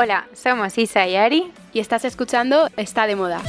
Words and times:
Hola, 0.00 0.28
somos 0.32 0.78
Isa 0.78 1.08
y 1.08 1.16
Ari 1.16 1.50
y 1.72 1.80
estás 1.80 2.04
escuchando 2.04 2.68
Está 2.76 3.08
de 3.08 3.16
moda. 3.16 3.42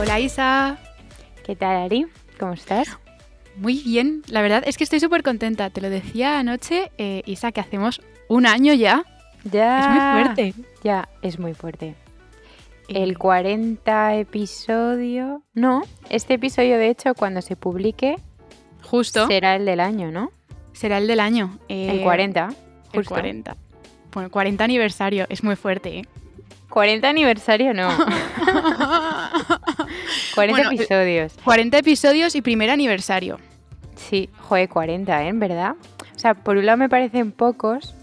Hola 0.00 0.20
Isa. 0.20 0.78
¿Qué 1.44 1.56
tal 1.56 1.76
Ari? 1.76 2.06
¿Cómo 2.38 2.52
estás? 2.52 2.86
Muy 3.56 3.82
bien, 3.82 4.22
la 4.28 4.42
verdad 4.42 4.62
es 4.64 4.78
que 4.78 4.84
estoy 4.84 5.00
súper 5.00 5.24
contenta. 5.24 5.70
Te 5.70 5.80
lo 5.80 5.90
decía 5.90 6.38
anoche, 6.38 6.92
eh, 6.98 7.24
Isa, 7.26 7.50
que 7.50 7.60
hacemos 7.60 8.00
un 8.28 8.46
año 8.46 8.74
ya. 8.74 9.02
Ya. 9.42 9.80
Es 9.80 9.88
muy 9.88 10.22
fuerte. 10.22 10.54
Ya, 10.84 11.08
es 11.22 11.38
muy 11.40 11.54
fuerte. 11.54 11.96
El 12.86 13.18
40 13.18 14.14
episodio. 14.14 15.42
No, 15.52 15.82
este 16.10 16.34
episodio, 16.34 16.78
de 16.78 16.90
hecho, 16.90 17.14
cuando 17.14 17.42
se 17.42 17.56
publique, 17.56 18.18
Justo. 18.90 19.26
será 19.26 19.56
el 19.56 19.64
del 19.64 19.80
año, 19.80 20.10
¿no? 20.10 20.30
Será 20.72 20.98
el 20.98 21.06
del 21.06 21.20
año. 21.20 21.58
eh, 21.68 21.90
el 21.92 22.02
40. 22.02 22.48
El 22.92 23.00
justo. 23.00 23.14
40. 23.14 23.56
Bueno, 24.12 24.30
40 24.30 24.64
aniversario, 24.64 25.26
es 25.28 25.42
muy 25.44 25.56
fuerte, 25.56 25.98
¿eh? 25.98 26.02
40 26.70 27.08
aniversario, 27.08 27.72
no. 27.74 27.88
40 30.34 30.62
Bueno, 30.62 30.70
episodios. 30.72 31.32
40 31.44 31.78
episodios 31.78 32.34
y 32.34 32.42
primer 32.42 32.70
aniversario. 32.70 33.38
Sí, 33.96 34.28
joder, 34.38 34.68
40, 34.68 35.24
¿eh? 35.24 35.28
¿En 35.28 35.40
verdad? 35.40 35.74
O 36.14 36.18
sea, 36.18 36.34
por 36.34 36.56
un 36.56 36.66
lado 36.66 36.78
me 36.78 36.88
parecen 36.88 37.32
pocos, 37.32 37.94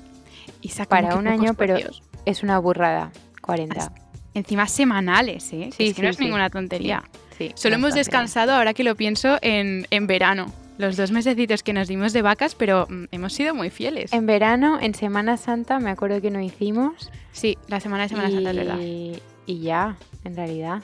Para 0.90 1.16
un 1.16 1.28
año, 1.28 1.54
pero- 1.54 1.78
Dios. 1.78 2.02
es 2.26 2.44
una 2.44 2.60
burrada. 2.60 3.12
40. 3.42 3.92
Encima 4.34 4.68
semanales, 4.68 5.52
¿eh? 5.54 5.70
Sí, 5.76 5.88
es 5.90 5.96
que 5.96 6.02
no 6.02 6.08
sí, 6.08 6.12
es 6.12 6.18
sí. 6.18 6.24
ninguna 6.26 6.50
tontería. 6.50 7.04
Sí, 7.38 7.52
Solo 7.56 7.76
hemos 7.76 7.90
bastante. 7.92 8.00
descansado, 8.00 8.54
ahora 8.54 8.74
que 8.74 8.84
lo 8.84 8.96
pienso, 8.96 9.38
en, 9.42 9.86
en 9.92 10.08
verano. 10.08 10.52
Los 10.78 10.98
dos 10.98 11.12
mesecitos 11.12 11.64
que 11.64 11.74
nos 11.74 11.88
dimos 11.88 12.12
de 12.14 12.22
vacas, 12.22 12.56
pero 12.56 12.88
mm, 12.90 13.06
hemos 13.12 13.34
sido 13.34 13.56
muy 13.56 13.70
fieles. 13.70 14.12
En 14.14 14.26
verano, 14.26 14.80
en 14.82 14.94
Semana 14.94 15.38
Santa, 15.38 15.80
me 15.80 15.90
acuerdo 15.90 16.22
que 16.22 16.32
no 16.32 16.42
hicimos. 16.42 17.10
Sí, 17.32 17.58
la 17.68 17.80
semana 17.80 18.04
de 18.04 18.10
Semana 18.10 18.30
y... 18.30 18.34
Santa, 18.34 18.50
es 18.52 18.58
verdad. 18.58 18.80
y 18.80 19.60
ya, 19.60 19.96
en 20.24 20.36
realidad. 20.36 20.84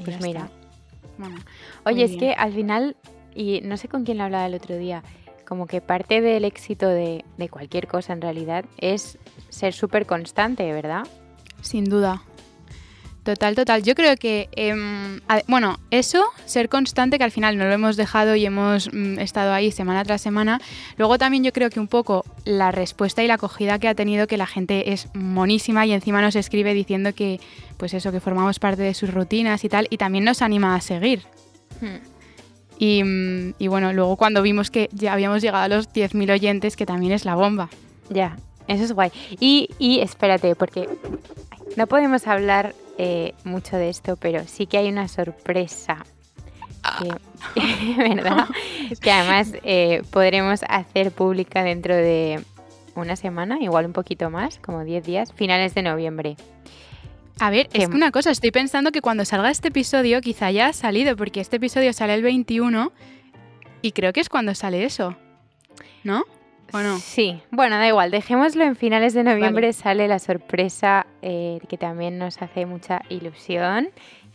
Y 0.00 0.04
Pues 0.04 0.20
mira. 0.20 0.48
Bueno, 1.18 1.36
Oye, 1.84 2.04
es 2.04 2.10
bien. 2.10 2.20
que 2.20 2.32
al 2.32 2.52
final, 2.52 2.96
y 3.34 3.60
no 3.62 3.76
sé 3.76 3.88
con 3.88 4.04
quién 4.04 4.18
lo 4.18 4.24
hablaba 4.24 4.46
el 4.46 4.54
otro 4.54 4.76
día, 4.76 5.02
como 5.46 5.66
que 5.66 5.80
parte 5.80 6.20
del 6.20 6.44
éxito 6.44 6.88
de, 6.88 7.24
de 7.36 7.48
cualquier 7.48 7.86
cosa 7.86 8.12
en 8.12 8.20
realidad 8.22 8.64
es 8.78 9.18
ser 9.50 9.72
súper 9.72 10.06
constante, 10.06 10.70
¿verdad? 10.72 11.06
sin 11.60 11.84
duda. 11.84 12.22
Total, 13.24 13.54
total. 13.54 13.84
Yo 13.84 13.94
creo 13.94 14.16
que, 14.16 14.48
em, 14.56 15.20
bueno, 15.46 15.78
eso, 15.92 16.24
ser 16.44 16.68
constante, 16.68 17.18
que 17.18 17.24
al 17.24 17.30
final 17.30 17.56
no 17.56 17.64
lo 17.64 17.72
hemos 17.72 17.96
dejado 17.96 18.34
y 18.34 18.44
hemos 18.44 18.92
mm, 18.92 19.20
estado 19.20 19.52
ahí 19.52 19.70
semana 19.70 20.02
tras 20.02 20.20
semana. 20.20 20.60
Luego 20.96 21.18
también 21.18 21.44
yo 21.44 21.52
creo 21.52 21.70
que 21.70 21.78
un 21.78 21.86
poco 21.86 22.24
la 22.44 22.72
respuesta 22.72 23.22
y 23.22 23.28
la 23.28 23.34
acogida 23.34 23.78
que 23.78 23.86
ha 23.86 23.94
tenido, 23.94 24.26
que 24.26 24.36
la 24.36 24.48
gente 24.48 24.92
es 24.92 25.06
monísima 25.14 25.86
y 25.86 25.92
encima 25.92 26.20
nos 26.20 26.34
escribe 26.34 26.74
diciendo 26.74 27.14
que, 27.14 27.40
pues 27.76 27.94
eso, 27.94 28.10
que 28.10 28.18
formamos 28.18 28.58
parte 28.58 28.82
de 28.82 28.94
sus 28.94 29.14
rutinas 29.14 29.62
y 29.62 29.68
tal, 29.68 29.86
y 29.88 29.98
también 29.98 30.24
nos 30.24 30.42
anima 30.42 30.74
a 30.74 30.80
seguir. 30.80 31.22
Y, 32.76 33.04
mm, 33.04 33.54
y 33.60 33.68
bueno, 33.68 33.92
luego 33.92 34.16
cuando 34.16 34.42
vimos 34.42 34.72
que 34.72 34.88
ya 34.92 35.12
habíamos 35.12 35.42
llegado 35.42 35.62
a 35.62 35.68
los 35.68 35.92
10.000 35.92 36.32
oyentes, 36.32 36.74
que 36.74 36.86
también 36.86 37.12
es 37.12 37.24
la 37.24 37.36
bomba. 37.36 37.68
Ya, 38.10 38.36
eso 38.66 38.82
es 38.82 38.92
guay. 38.92 39.12
Y, 39.38 39.70
y 39.78 40.00
espérate, 40.00 40.56
porque 40.56 40.88
no 41.76 41.86
podemos 41.86 42.26
hablar 42.26 42.74
eh, 42.98 43.34
mucho 43.44 43.76
de 43.76 43.88
esto, 43.88 44.16
pero 44.16 44.44
sí 44.46 44.66
que 44.66 44.78
hay 44.78 44.88
una 44.88 45.08
sorpresa. 45.08 46.04
que- 46.98 47.14
¿Verdad? 47.96 48.46
que 49.00 49.10
además 49.10 49.52
eh, 49.62 50.02
podremos 50.10 50.60
hacer 50.68 51.10
pública 51.12 51.62
dentro 51.64 51.94
de 51.94 52.42
una 52.94 53.16
semana, 53.16 53.58
igual 53.60 53.86
un 53.86 53.92
poquito 53.92 54.30
más, 54.30 54.58
como 54.58 54.84
10 54.84 55.04
días, 55.04 55.32
finales 55.32 55.74
de 55.74 55.82
noviembre. 55.82 56.36
A 57.40 57.50
ver, 57.50 57.68
¿Qué? 57.68 57.78
es 57.82 57.88
que 57.88 57.96
una 57.96 58.10
cosa, 58.12 58.30
estoy 58.30 58.50
pensando 58.50 58.92
que 58.92 59.00
cuando 59.00 59.24
salga 59.24 59.50
este 59.50 59.68
episodio 59.68 60.20
quizá 60.20 60.50
ya 60.50 60.66
ha 60.66 60.72
salido, 60.72 61.16
porque 61.16 61.40
este 61.40 61.56
episodio 61.56 61.92
sale 61.92 62.14
el 62.14 62.22
21 62.22 62.92
y 63.80 63.92
creo 63.92 64.12
que 64.12 64.20
es 64.20 64.28
cuando 64.28 64.54
sale 64.54 64.84
eso. 64.84 65.16
¿No? 66.04 66.24
¿O 66.72 66.78
no? 66.80 66.98
Sí, 66.98 67.40
bueno, 67.50 67.76
da 67.76 67.86
igual, 67.86 68.10
dejémoslo 68.10 68.64
en 68.64 68.76
finales 68.76 69.12
de 69.14 69.22
noviembre, 69.24 69.72
sale 69.74 70.08
la 70.08 70.18
sorpresa 70.18 71.06
eh, 71.20 71.60
que 71.68 71.76
también 71.76 72.18
nos 72.18 72.40
hace 72.40 72.64
mucha 72.66 73.02
ilusión. 73.10 73.90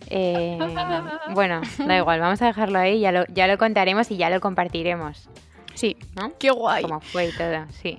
Eh, 0.09 0.59
bueno, 1.33 1.61
da 1.79 1.97
igual, 1.97 2.19
vamos 2.19 2.41
a 2.43 2.45
dejarlo 2.47 2.77
ahí, 2.77 2.99
ya 2.99 3.11
lo, 3.11 3.25
ya 3.27 3.47
lo 3.47 3.57
contaremos 3.57 4.11
y 4.11 4.17
ya 4.17 4.29
lo 4.29 4.39
compartiremos, 4.39 5.29
Sí. 5.73 5.95
¿no? 6.15 6.33
Qué 6.37 6.51
guay. 6.51 6.83
Como 6.83 6.99
fue 7.01 7.27
y 7.29 7.31
todo, 7.31 7.65
sí. 7.81 7.97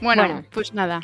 Bueno, 0.00 0.22
Bueno. 0.24 0.44
pues 0.52 0.74
nada. 0.74 1.00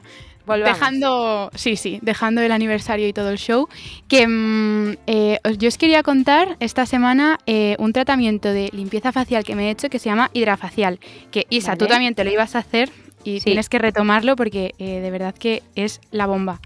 Volvamos. 0.46 0.78
Dejando, 0.78 1.50
sí, 1.54 1.76
sí, 1.76 1.98
dejando 2.02 2.42
el 2.42 2.52
aniversario 2.52 3.08
y 3.08 3.12
todo 3.14 3.30
el 3.30 3.38
show, 3.38 3.68
que 4.08 4.26
mm, 4.28 4.96
eh, 5.06 5.38
yo 5.58 5.68
os 5.68 5.78
quería 5.78 6.02
contar 6.02 6.56
esta 6.60 6.84
semana 6.84 7.38
eh, 7.46 7.76
un 7.78 7.92
tratamiento 7.94 8.52
de 8.52 8.68
limpieza 8.72 9.10
facial 9.12 9.42
que 9.44 9.54
me 9.56 9.68
he 9.68 9.70
hecho 9.70 9.88
que 9.88 9.98
se 9.98 10.10
llama 10.10 10.30
hidrafacial. 10.34 10.98
Que 11.30 11.46
Isa, 11.48 11.76
tú 11.76 11.86
también 11.86 12.14
te 12.14 12.24
lo 12.24 12.30
ibas 12.30 12.54
a 12.56 12.58
hacer 12.58 12.90
y 13.24 13.40
Sí. 13.40 13.46
tienes 13.46 13.70
que 13.70 13.78
retomarlo 13.78 14.36
porque 14.36 14.74
eh, 14.78 15.00
de 15.00 15.10
verdad 15.10 15.34
que 15.34 15.62
es 15.76 16.00
la 16.10 16.26
bomba. 16.26 16.60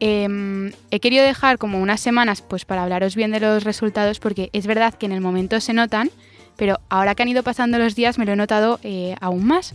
Em, 0.00 0.72
he 0.90 1.00
querido 1.00 1.24
dejar 1.24 1.56
como 1.58 1.80
unas 1.80 2.00
semanas 2.00 2.42
pues 2.42 2.64
para 2.66 2.82
hablaros 2.82 3.14
bien 3.16 3.30
de 3.30 3.40
los 3.40 3.64
resultados 3.64 4.20
porque 4.20 4.50
es 4.52 4.66
verdad 4.66 4.92
que 4.94 5.06
en 5.06 5.12
el 5.12 5.20
momento 5.22 5.58
se 5.60 5.72
notan, 5.72 6.10
pero 6.56 6.80
ahora 6.90 7.14
que 7.14 7.22
han 7.22 7.28
ido 7.28 7.42
pasando 7.42 7.78
los 7.78 7.94
días 7.94 8.18
me 8.18 8.24
lo 8.26 8.32
he 8.32 8.36
notado 8.36 8.78
eh, 8.82 9.16
aún 9.20 9.46
más. 9.46 9.74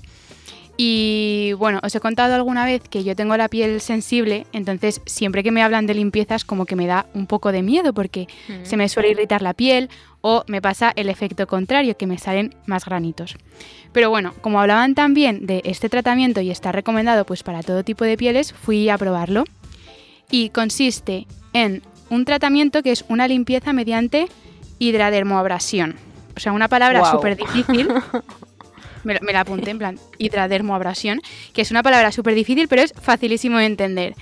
Y 0.83 1.53
bueno, 1.59 1.79
os 1.83 1.93
he 1.93 1.99
contado 1.99 2.33
alguna 2.33 2.65
vez 2.65 2.81
que 2.89 3.03
yo 3.03 3.15
tengo 3.15 3.37
la 3.37 3.47
piel 3.49 3.81
sensible, 3.81 4.47
entonces 4.51 4.99
siempre 5.05 5.43
que 5.43 5.51
me 5.51 5.61
hablan 5.61 5.85
de 5.85 5.93
limpiezas 5.93 6.43
como 6.43 6.65
que 6.65 6.75
me 6.75 6.87
da 6.87 7.05
un 7.13 7.27
poco 7.27 7.51
de 7.51 7.61
miedo 7.61 7.93
porque 7.93 8.27
Mm. 8.47 8.65
se 8.65 8.77
me 8.77 8.89
suele 8.89 9.11
irritar 9.11 9.43
la 9.43 9.53
piel 9.53 9.91
o 10.21 10.43
me 10.47 10.59
pasa 10.59 10.91
el 10.95 11.07
efecto 11.09 11.45
contrario, 11.45 11.95
que 11.97 12.07
me 12.07 12.17
salen 12.17 12.55
más 12.65 12.83
granitos. 12.85 13.35
Pero 13.91 14.09
bueno, 14.09 14.33
como 14.41 14.59
hablaban 14.59 14.95
también 14.95 15.45
de 15.45 15.61
este 15.65 15.87
tratamiento 15.87 16.41
y 16.41 16.49
está 16.49 16.71
recomendado 16.71 17.25
pues 17.27 17.43
para 17.43 17.61
todo 17.61 17.83
tipo 17.83 18.03
de 18.03 18.17
pieles, 18.17 18.51
fui 18.51 18.89
a 18.89 18.97
probarlo. 18.97 19.43
Y 20.31 20.49
consiste 20.49 21.27
en 21.53 21.83
un 22.09 22.25
tratamiento 22.25 22.81
que 22.81 22.91
es 22.91 23.05
una 23.07 23.27
limpieza 23.27 23.71
mediante 23.71 24.29
hidradermoabrasión. 24.79 25.95
O 26.35 26.39
sea, 26.39 26.53
una 26.53 26.69
palabra 26.69 27.05
súper 27.11 27.37
difícil. 27.37 27.87
Me, 29.03 29.15
la 29.33 29.41
apunté 29.41 29.71
en 29.71 29.77
plan 29.77 29.99
hidradermoabrasión, 30.17 31.21
que 31.53 31.61
es 31.61 31.71
una 31.71 31.83
palabra 31.83 32.11
súper 32.11 32.35
difícil, 32.35 32.67
pero 32.67 32.81
es 32.81 32.93
facilísimo 32.99 33.57
de 33.57 33.65
entender. 33.65 34.15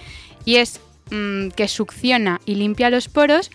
Y 0.46 0.56
es 0.58 0.80
mm, 1.12 1.50
que 1.50 1.68
succiona 1.68 2.40
y 2.46 2.56
limpia 2.56 2.90
los 2.90 3.08
poros, 3.08 3.52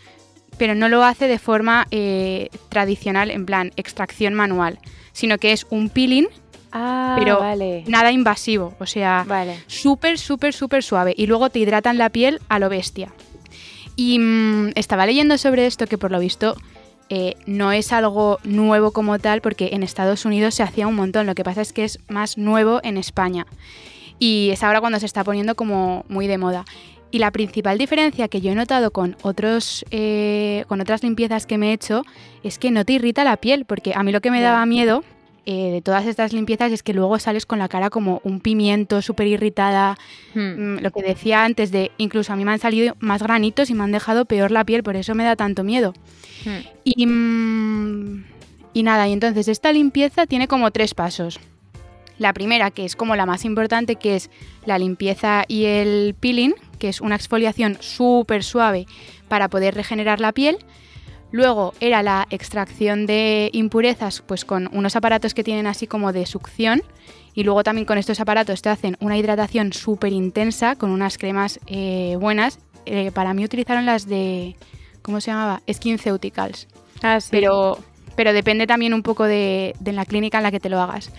pero 0.59 0.75
no 0.75 0.89
lo 0.89 1.05
hace 1.05 1.27
de 1.29 1.39
forma 1.39 1.87
eh, 1.91 2.49
tradicional, 2.69 3.31
en 3.31 3.47
plan 3.47 3.73
extracción 3.77 4.35
manual, 4.35 4.79
sino 5.13 5.39
que 5.39 5.53
es 5.53 5.67
un 5.71 5.89
peeling, 5.89 6.27
Ah, 6.77 7.15
pero 7.17 7.39
vale. 7.39 7.85
nada 7.87 8.11
invasivo, 8.11 8.75
o 8.81 8.87
sea, 8.87 9.25
Vale. 9.29 9.57
súper, 9.69 10.19
súper, 10.19 10.53
súper 10.53 10.83
suave. 10.83 11.15
Y 11.17 11.27
luego 11.29 11.49
te 11.49 11.61
hidratan 11.61 11.99
la 11.99 12.11
piel 12.11 12.41
a 12.49 12.59
lo 12.59 12.69
bestia. 12.69 13.13
Y 13.95 14.19
mm, 14.19 14.73
estaba 14.75 15.07
leyendo 15.07 15.39
sobre 15.39 15.67
esto 15.67 15.87
que 15.87 15.99
por 15.99 16.11
lo 16.11 16.19
visto 16.19 16.57
eh, 17.09 17.35
no 17.47 17.73
es 17.73 17.93
algo 17.93 18.39
nuevo 18.45 18.93
como 18.93 19.19
tal, 19.19 19.41
porque 19.41 19.71
en 19.73 19.83
Estados 19.83 20.25
Unidos 20.25 20.55
se 20.55 20.63
hacía 20.63 20.87
un 20.87 20.95
montón. 20.95 21.27
Lo 21.27 21.35
que 21.35 21.45
pasa 21.45 21.61
es 21.61 21.73
que 21.73 21.85
es 21.85 21.99
más 22.09 22.39
nuevo 22.39 22.81
en 22.83 22.97
España. 22.97 23.47
Y 24.19 24.51
es 24.51 24.63
ahora 24.63 24.81
cuando 24.81 25.01
se 25.01 25.07
está 25.07 25.25
poniendo 25.25 25.55
como 25.55 26.05
muy 26.09 26.27
de 26.27 26.39
moda. 26.39 26.65
Y 27.11 27.19
la 27.19 27.31
principal 27.31 27.79
diferencia 27.79 28.27
que 28.27 28.41
yo 28.41 28.51
he 28.51 28.55
notado 28.55 28.91
con, 28.91 29.17
otros, 29.23 29.85
eh, 29.91 30.65
con 30.67 30.81
otras 30.81 31.03
limpiezas 31.03 31.47
que 31.47 31.59
me 31.59 31.71
he 31.71 31.73
hecho 31.73 32.03
es 32.43 32.59
que 32.59 32.73
no 32.73 32.85
te 32.85 32.95
irrita 32.95 33.23
la 33.23 33.37
piel, 33.37 33.65
porque 33.67 33.93
a 33.95 34.03
mí 34.03 34.11
lo 34.11 34.21
que 34.21 34.33
me 34.33 34.41
daba 34.41 34.67
miedo 34.67 35.05
eh, 35.47 35.71
de 35.71 35.83
todas 35.83 36.07
estas 36.07 36.33
limpiezas 36.33 36.73
es 36.73 36.83
que 36.83 36.95
luego 36.95 37.19
sales 37.19 37.47
con 37.47 37.59
la 37.59 37.69
cara 37.69 37.91
como 37.91 38.21
un 38.25 38.41
pimiento 38.41 39.03
súper 39.03 39.27
irritada. 39.27 39.97
Hmm. 40.35 40.77
Mm, 40.77 40.79
Lo 40.81 40.91
que 40.91 41.03
decía 41.03 41.45
antes 41.45 41.71
de, 41.71 41.91
incluso 41.99 42.33
a 42.33 42.37
mí 42.37 42.45
me 42.45 42.53
han 42.53 42.59
salido 42.59 42.97
más 43.01 43.23
granitos 43.23 43.71
y 43.71 43.75
me 43.75 43.85
han 43.85 43.93
dejado 43.93 44.25
peor 44.25 44.51
la 44.51 44.65
piel, 44.65 44.83
por 44.83 44.97
eso 44.97 45.15
me 45.15 45.25
da 45.25 45.37
tanto 45.37 45.65
miedo. 45.65 45.93
Hmm. 46.45 46.67
Y, 46.85 47.07
mm, 47.07 48.25
y 48.73 48.83
nada, 48.83 49.09
y 49.09 49.13
entonces 49.13 49.49
esta 49.49 49.73
limpieza 49.73 50.27
tiene 50.27 50.49
como 50.49 50.71
tres 50.71 50.95
pasos. 50.95 51.41
La 52.19 52.33
primera, 52.33 52.71
que 52.71 52.85
es 52.85 52.95
como 52.97 53.17
la 53.17 53.27
más 53.27 53.45
importante, 53.45 53.97
que 53.97 54.17
es 54.17 54.31
la 54.67 54.79
limpieza 54.79 55.45
y 55.49 55.65
el 55.65 56.15
peeling, 56.19 56.55
que 56.79 56.89
es 56.89 57.01
una 57.01 57.17
exfoliación 57.17 57.77
súper 57.81 58.45
suave 58.45 58.87
para 59.29 59.49
poder 59.49 59.75
regenerar 59.75 60.21
la 60.21 60.33
piel. 60.33 60.59
Luego 61.35 61.75
era 61.81 62.01
la 62.05 62.29
extracción 62.31 63.07
de 63.07 63.51
impurezas, 63.53 64.23
pues 64.23 64.45
con 64.45 64.69
unos 64.73 64.95
aparatos 64.95 65.35
que 65.35 65.43
tienen 65.43 65.67
así 65.67 65.89
como 65.89 66.13
de 66.13 66.27
succión. 66.27 66.81
Y 67.35 67.43
luego 67.43 67.65
también 67.65 67.87
con 67.87 67.99
estos 67.99 68.21
aparatos 68.21 68.63
te 68.63 68.69
hacen 68.69 68.97
una 69.01 69.19
hidratación 69.19 69.73
súper 69.73 70.13
intensa 70.13 70.77
con 70.77 70.93
unas 70.93 71.19
cremas 71.19 71.59
eh, 71.67 72.17
buenas. 72.21 72.61
Eh, 72.87 73.11
para 73.11 73.35
mí 73.35 73.45
utilizaron 73.45 73.85
las 73.85 74.07
de, 74.07 74.55
¿cómo 75.03 75.21
se 75.21 75.33
llamaba? 75.33 75.61
SkinCeuticals. 75.69 76.69
Ah, 77.03 77.19
sí. 77.19 77.31
Pero 77.33 77.79
pero 78.15 78.33
depende 78.33 78.69
también 78.69 78.95
un 78.95 79.03
poco 79.03 79.25
de, 79.25 79.75
de 79.81 79.93
la 79.93 80.05
clínica 80.05 80.37
en 80.37 80.45
la 80.45 80.53
que 80.53 80.61
te 80.61 80.69
lo 80.69 80.81
hagas. 80.81 81.11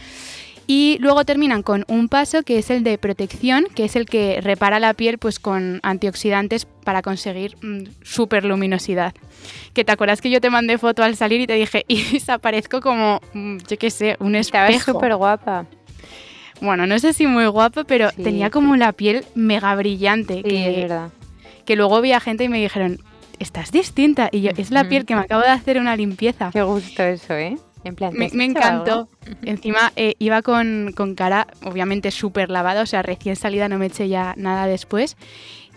Y 0.67 0.97
luego 1.00 1.25
terminan 1.25 1.62
con 1.62 1.85
un 1.88 2.09
paso 2.09 2.41
que 2.44 2.57
es 2.57 2.69
el 2.71 2.83
de 2.83 2.97
protección, 2.97 3.65
que 3.75 3.85
es 3.85 3.95
el 3.95 4.06
que 4.07 4.39
repara 4.41 4.79
la 4.79 4.94
piel 4.95 5.17
pues 5.19 5.38
con 5.39 5.79
antioxidantes 5.83 6.65
para 6.65 7.01
conseguir 7.03 7.56
mm, 7.62 7.83
super 8.03 8.45
luminosidad. 8.45 9.13
Que 9.73 9.83
te 9.83 9.91
acuerdas 9.91 10.21
que 10.21 10.29
yo 10.31 10.41
te 10.41 10.50
mandé 10.50 10.77
foto 10.79 11.03
al 11.03 11.15
salir 11.15 11.41
y 11.41 11.47
te 11.47 11.53
dije, 11.53 11.85
y 11.88 12.01
desaparezco 12.03 12.81
como, 12.81 13.21
mm, 13.33 13.57
yo 13.67 13.77
qué 13.77 13.91
sé, 13.91 14.17
un 14.19 14.35
espejo. 14.35 14.65
Estabas 14.65 14.83
súper 14.85 15.15
guapa. 15.15 15.65
Bueno, 16.62 16.88
no 16.88 16.97
sé 17.00 17.13
si 17.13 17.27
muy 17.27 17.45
guapa, 17.47 17.83
pero 17.83 18.09
Sí. 18.12 18.23
tenía 18.23 18.50
como 18.50 18.75
la 18.75 18.91
piel 18.94 19.25
mega 19.35 19.75
brillante. 19.75 20.35
Sí, 20.35 20.44
que, 20.44 20.69
es 20.69 20.75
verdad. 20.89 21.09
que 21.65 21.75
luego 21.75 22.01
vi 22.01 22.13
a 22.13 22.19
gente 22.19 22.45
y 22.45 22.50
me 22.50 22.59
dijeron, 22.62 23.00
estás 23.39 23.71
distinta. 23.71 24.29
Y 24.31 24.41
yo, 24.41 24.51
es 24.57 24.71
la 24.71 24.88
piel 24.88 25.06
que 25.06 25.15
me 25.15 25.21
acabo 25.21 25.41
de 25.44 25.50
hacer 25.50 25.77
una 25.79 25.95
limpieza. 25.95 26.50
Qué 26.53 26.62
gusto 26.63 27.03
eso, 27.03 27.33
¿eh? 27.33 27.57
En 27.85 27.95
plan, 27.95 28.11
¿te 28.11 28.17
Me, 28.17 28.29
me 28.33 28.45
encantó. 28.45 29.07
Encima 29.43 29.93
eh, 29.95 30.15
iba 30.19 30.41
con, 30.41 30.91
con 30.95 31.15
cara, 31.15 31.47
obviamente, 31.63 32.11
súper 32.11 32.49
lavada, 32.49 32.81
o 32.81 32.85
sea, 32.85 33.03
recién 33.03 33.35
salida, 33.35 33.69
no 33.69 33.77
me 33.77 33.85
eché 33.85 34.09
ya 34.09 34.33
nada 34.37 34.65
después. 34.67 35.15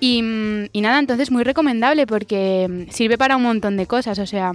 Y, 0.01 0.23
mm, 0.23 0.69
y 0.73 0.81
nada, 0.81 0.99
entonces 0.99 1.31
muy 1.31 1.45
recomendable 1.45 2.07
porque 2.07 2.67
mm, 2.69 2.91
sirve 2.91 3.19
para 3.19 3.37
un 3.37 3.43
montón 3.43 3.77
de 3.77 3.87
cosas. 3.87 4.19
O 4.19 4.27
sea, 4.27 4.55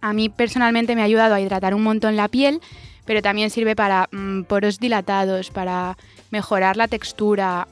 a 0.00 0.12
mí 0.12 0.30
personalmente 0.30 0.96
me 0.96 1.02
ha 1.02 1.04
ayudado 1.04 1.34
a 1.34 1.40
hidratar 1.40 1.74
un 1.74 1.82
montón 1.82 2.16
la 2.16 2.28
piel, 2.28 2.60
pero 3.04 3.20
también 3.20 3.50
sirve 3.50 3.76
para 3.76 4.08
mm, 4.10 4.42
poros 4.44 4.78
dilatados, 4.78 5.50
para 5.50 5.98
mejorar 6.30 6.76
la 6.76 6.86
textura, 6.88 7.66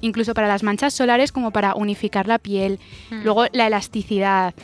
incluso 0.00 0.32
para 0.32 0.46
las 0.46 0.62
manchas 0.62 0.94
solares 0.94 1.32
como 1.32 1.50
para 1.50 1.74
unificar 1.74 2.28
la 2.28 2.38
piel. 2.38 2.78
Mm. 3.10 3.22
Luego 3.24 3.46
la 3.52 3.66
elasticidad. 3.66 4.54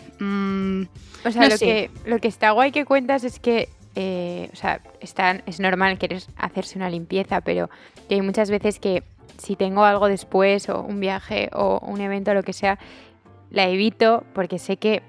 O 1.24 1.30
sea, 1.30 1.42
No 1.42 1.48
lo, 1.48 1.56
sé. 1.56 1.64
que, 1.64 1.90
lo 2.06 2.18
que 2.20 2.28
está 2.28 2.52
guay 2.52 2.70
que 2.72 2.84
cuentas 2.84 3.24
es 3.24 3.38
que, 3.40 3.68
eh, 3.94 4.48
o 4.52 4.56
sea, 4.56 4.80
es 5.00 5.60
normal 5.60 5.98
querer 5.98 6.22
hacerse 6.36 6.78
una 6.78 6.90
limpieza, 6.90 7.40
pero 7.40 7.70
que 8.08 8.16
hay 8.16 8.22
muchas 8.22 8.50
veces 8.50 8.78
que 8.78 9.02
si 9.38 9.56
tengo 9.56 9.84
algo 9.84 10.08
después, 10.08 10.68
o 10.68 10.82
un 10.82 11.00
viaje, 11.00 11.50
o 11.52 11.78
un 11.80 12.00
evento, 12.00 12.34
lo 12.34 12.42
que 12.42 12.52
sea, 12.52 12.78
la 13.50 13.68
evito 13.68 14.24
porque 14.34 14.58
sé 14.58 14.76
que 14.76 15.02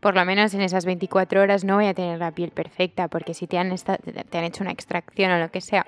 por 0.00 0.14
lo 0.14 0.24
menos 0.24 0.54
en 0.54 0.60
esas 0.60 0.84
24 0.84 1.42
horas 1.42 1.64
no 1.64 1.76
voy 1.76 1.86
a 1.86 1.94
tener 1.94 2.18
la 2.18 2.30
piel 2.30 2.50
perfecta, 2.50 3.08
porque 3.08 3.34
si 3.34 3.46
te 3.46 3.58
han, 3.58 3.72
hecho 3.72 4.62
una 4.62 4.70
extracción 4.70 5.32
o 5.32 5.38
lo 5.38 5.50
que 5.50 5.60
sea, 5.60 5.86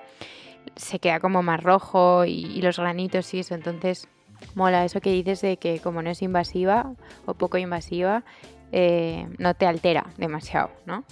se 0.75 0.99
queda 0.99 1.19
como 1.19 1.41
más 1.41 1.63
rojo 1.63 2.25
y, 2.25 2.45
y 2.45 2.61
los 2.61 2.79
granitos 2.79 3.33
y 3.33 3.39
eso, 3.39 3.55
entonces 3.55 4.07
mola 4.55 4.85
eso 4.85 4.99
que 5.01 5.11
dices 5.11 5.41
de 5.41 5.57
que 5.57 5.79
como 5.79 6.01
no 6.01 6.09
es 6.09 6.21
invasiva 6.21 6.91
o 7.25 7.33
poco 7.33 7.57
invasiva, 7.57 8.23
eh, 8.71 9.27
no 9.37 9.53
te 9.53 9.65
altera 9.65 10.07
demasiado, 10.17 10.69
¿no? 10.85 11.03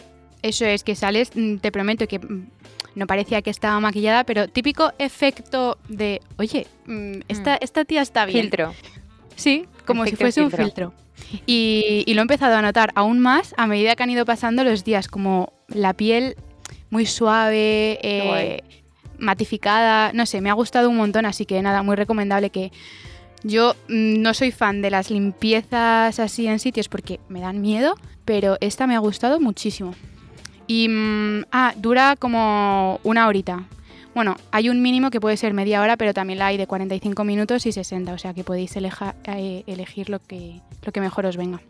Eso 0.41 0.65
es, 0.65 0.83
que 0.83 0.95
sales, 0.95 1.31
mm, 1.35 1.57
te 1.57 1.71
prometo 1.71 2.07
que 2.07 2.19
mm, 2.19 2.47
no 2.95 3.07
parecía 3.07 3.41
que 3.41 3.49
estaba 3.49 3.79
maquillada, 3.79 4.23
pero 4.23 4.47
típico 4.47 4.91
efecto 4.99 5.77
de, 5.87 6.21
oye, 6.37 6.67
mm, 6.85 7.19
esta, 7.27 7.55
Mm. 7.55 7.59
esta 7.61 7.85
tía 7.85 8.01
está 8.01 8.25
bien. 8.25 8.41
Filtro. 8.43 8.73
Sí, 9.35 9.65
como 9.85 10.05
si 10.05 10.15
fuese 10.15 10.41
un 10.41 10.51
filtro. 10.51 10.93
Y, 11.45 12.03
y 12.05 12.13
lo 12.13 12.21
he 12.21 12.23
empezado 12.23 12.55
a 12.55 12.61
notar 12.61 12.91
aún 12.95 13.19
más 13.19 13.53
a 13.57 13.67
medida 13.67 13.95
que 13.95 14.03
han 14.03 14.09
ido 14.09 14.25
pasando 14.25 14.63
los 14.63 14.83
días, 14.83 15.07
como 15.07 15.51
la 15.67 15.93
piel 15.93 16.35
muy 16.89 17.05
suave, 17.05 17.99
eh, 18.01 18.61
matificada, 19.17 20.11
no 20.13 20.25
sé, 20.25 20.41
me 20.41 20.49
ha 20.49 20.53
gustado 20.53 20.89
un 20.89 20.97
montón, 20.97 21.25
así 21.25 21.45
que 21.45 21.61
nada, 21.61 21.83
muy 21.83 21.95
recomendable 21.95 22.49
que 22.49 22.71
yo 23.43 23.75
no 23.87 24.33
soy 24.33 24.51
fan 24.51 24.81
de 24.81 24.89
las 24.91 25.09
limpiezas 25.09 26.19
así 26.19 26.47
en 26.47 26.59
sitios 26.59 26.87
porque 26.87 27.19
me 27.29 27.41
dan 27.41 27.61
miedo, 27.61 27.95
pero 28.25 28.57
esta 28.61 28.87
me 28.87 28.95
ha 28.95 28.99
gustado 28.99 29.39
muchísimo. 29.39 29.93
Y, 30.67 30.89
mm, 30.89 31.45
ah, 31.51 31.73
dura 31.77 32.15
como 32.17 32.99
una 33.03 33.27
horita. 33.27 33.63
Bueno, 34.13 34.35
hay 34.51 34.69
un 34.69 34.81
mínimo 34.81 35.11
que 35.11 35.19
puede 35.21 35.37
ser 35.37 35.53
media 35.53 35.81
hora, 35.81 35.95
pero 35.95 36.13
también 36.13 36.39
la 36.39 36.47
hay 36.47 36.57
de 36.57 36.65
45 36.67 37.23
minutos 37.23 37.65
y 37.65 37.71
60, 37.71 38.13
o 38.13 38.17
sea 38.17 38.33
que 38.33 38.43
podéis 38.43 38.75
eleja- 38.75 39.15
eh, 39.25 39.63
elegir 39.67 40.09
lo 40.09 40.19
que, 40.19 40.59
lo 40.83 40.91
que 40.91 40.99
mejor 41.01 41.25
os 41.27 41.37
venga. 41.37 41.61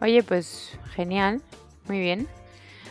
Oye, 0.00 0.22
pues 0.22 0.78
genial, 0.94 1.42
muy 1.88 1.98
bien. 1.98 2.28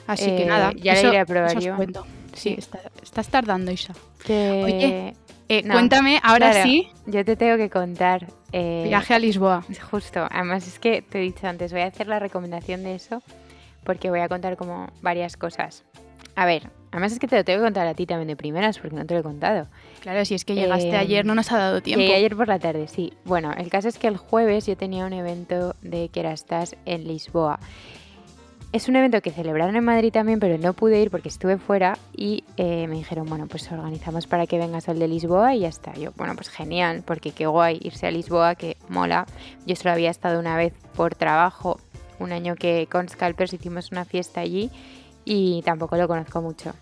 Así 0.07 0.25
que 0.25 0.44
Eh, 0.44 0.45
nada, 0.45 0.74
ya 0.75 0.94
la 0.94 1.00
eso- 1.00 1.07
iré 1.09 1.19
a 1.19 1.25
probar 1.25 1.57
yo. 1.60 1.75
cuento. 1.77 2.06
Sí, 2.33 2.50
Sí. 2.50 2.56
está- 2.57 2.81
estás 3.01 3.30
tardando, 3.30 3.71
Isa. 3.71 3.94
Que- 4.25 4.62
Oye, 4.63 5.13
Eh, 5.50 5.63
No, 5.63 5.75
cuéntame, 5.75 6.19
ahora 6.24 6.51
claro, 6.51 6.68
sí, 6.69 6.89
Yo 7.06 7.24
te 7.24 7.38
tengo 7.38 7.56
que 7.56 7.69
contar. 7.69 8.27
eh, 8.51 8.83
viaje 8.86 9.13
a 9.13 9.19
Lisboa. 9.19 9.63
Justo, 9.89 10.27
además 10.30 10.68
es 10.68 10.77
que 10.77 11.01
te 11.01 11.19
he 11.19 11.21
dicho 11.21 11.48
antes, 11.48 11.71
voy 11.71 11.83
a 11.83 11.86
hacer 11.86 12.07
la 12.07 12.19
recomendación 12.19 12.83
de 12.83 12.95
eso 12.95 13.24
porque 13.88 14.10
voy 14.10 14.19
a 14.19 14.28
contar 14.28 14.57
como 14.57 14.89
varias 15.01 15.38
cosas. 15.38 15.86
A 16.36 16.45
ver, 16.45 16.69
además 16.92 17.13
es 17.13 17.19
que 17.19 17.28
te 17.28 17.38
lo 17.38 17.44
tengo 17.45 17.60
que 17.60 17.66
contar 17.68 17.88
a 17.88 17.94
ti 17.94 18.06
también 18.06 18.28
de 18.28 18.36
primeras 18.36 18.78
porque 18.78 18.95
no 18.95 19.06
te 19.06 19.13
lo 19.13 19.22
he 19.22 19.24
contado. 19.24 19.68
Claro, 20.01 20.24
si 20.25 20.36
es 20.36 20.44
que 20.44 20.56
llegaste 20.56 20.89
Eh, 20.89 20.98
ayer, 20.98 21.25
no 21.25 21.34
nos 21.34 21.51
ha 21.54 21.57
dado 21.57 21.81
tiempo. 21.81 22.04
Ayer 22.13 22.36
por 22.36 22.50
la 22.50 22.60
tarde, 22.60 22.88
sí. 22.88 23.13
Bueno, 23.24 23.54
el 23.57 23.69
caso 23.69 23.88
es 23.88 23.98
que 23.98 24.07
el 24.07 24.18
jueves 24.18 24.68
yo 24.68 24.75
tenía 24.75 25.06
un 25.06 25.13
evento 25.13 25.74
de 25.81 26.10
Kerastase 26.10 26.78
en 26.86 27.07
Lisboa. 27.07 27.60
Es 28.74 28.89
un 28.89 28.98
evento 28.98 29.22
que 29.22 29.31
celebraron 29.31 29.78
en 29.78 29.86
Madrid 29.86 30.12
también, 30.12 30.42
pero 30.42 30.57
no 30.57 30.74
pude 30.74 31.01
ir 31.01 31.10
porque 31.10 31.30
estuve 31.30 31.57
fuera 31.57 31.98
y 32.13 32.44
eh, 32.57 32.88
me 32.88 32.95
dijeron, 32.95 33.25
bueno, 33.25 33.48
pues 33.48 33.72
organizamos 33.72 34.28
para 34.28 34.45
que 34.45 34.57
vengas 34.57 34.89
al 34.89 35.00
de 35.00 35.07
Lisboa 35.07 35.56
y 35.56 35.62
ya 35.62 35.69
está. 35.69 35.94
Yo, 35.94 36.12
bueno, 36.18 36.36
pues 36.36 36.50
genial, 36.50 37.04
porque 37.06 37.31
qué 37.31 37.48
guay 37.48 37.80
irse 37.81 38.06
a 38.06 38.12
Lisboa, 38.12 38.56
que 38.56 38.75
mola. 38.89 39.25
Yo 39.66 39.78
solo 39.78 39.94
había 39.94 40.10
estado 40.12 40.39
una 40.42 40.57
vez 40.57 40.74
por 40.98 41.16
trabajo, 41.16 41.80
un 42.19 42.31
año 42.31 42.56
que 42.56 42.88
con 42.92 43.08
Scalpers 43.10 43.54
hicimos 43.54 43.92
una 43.92 44.06
fiesta 44.06 44.42
allí 44.42 44.69
y 45.25 45.62
tampoco 45.64 45.98
lo 45.98 46.08
conozco 46.08 46.42
mucho. 46.42 46.74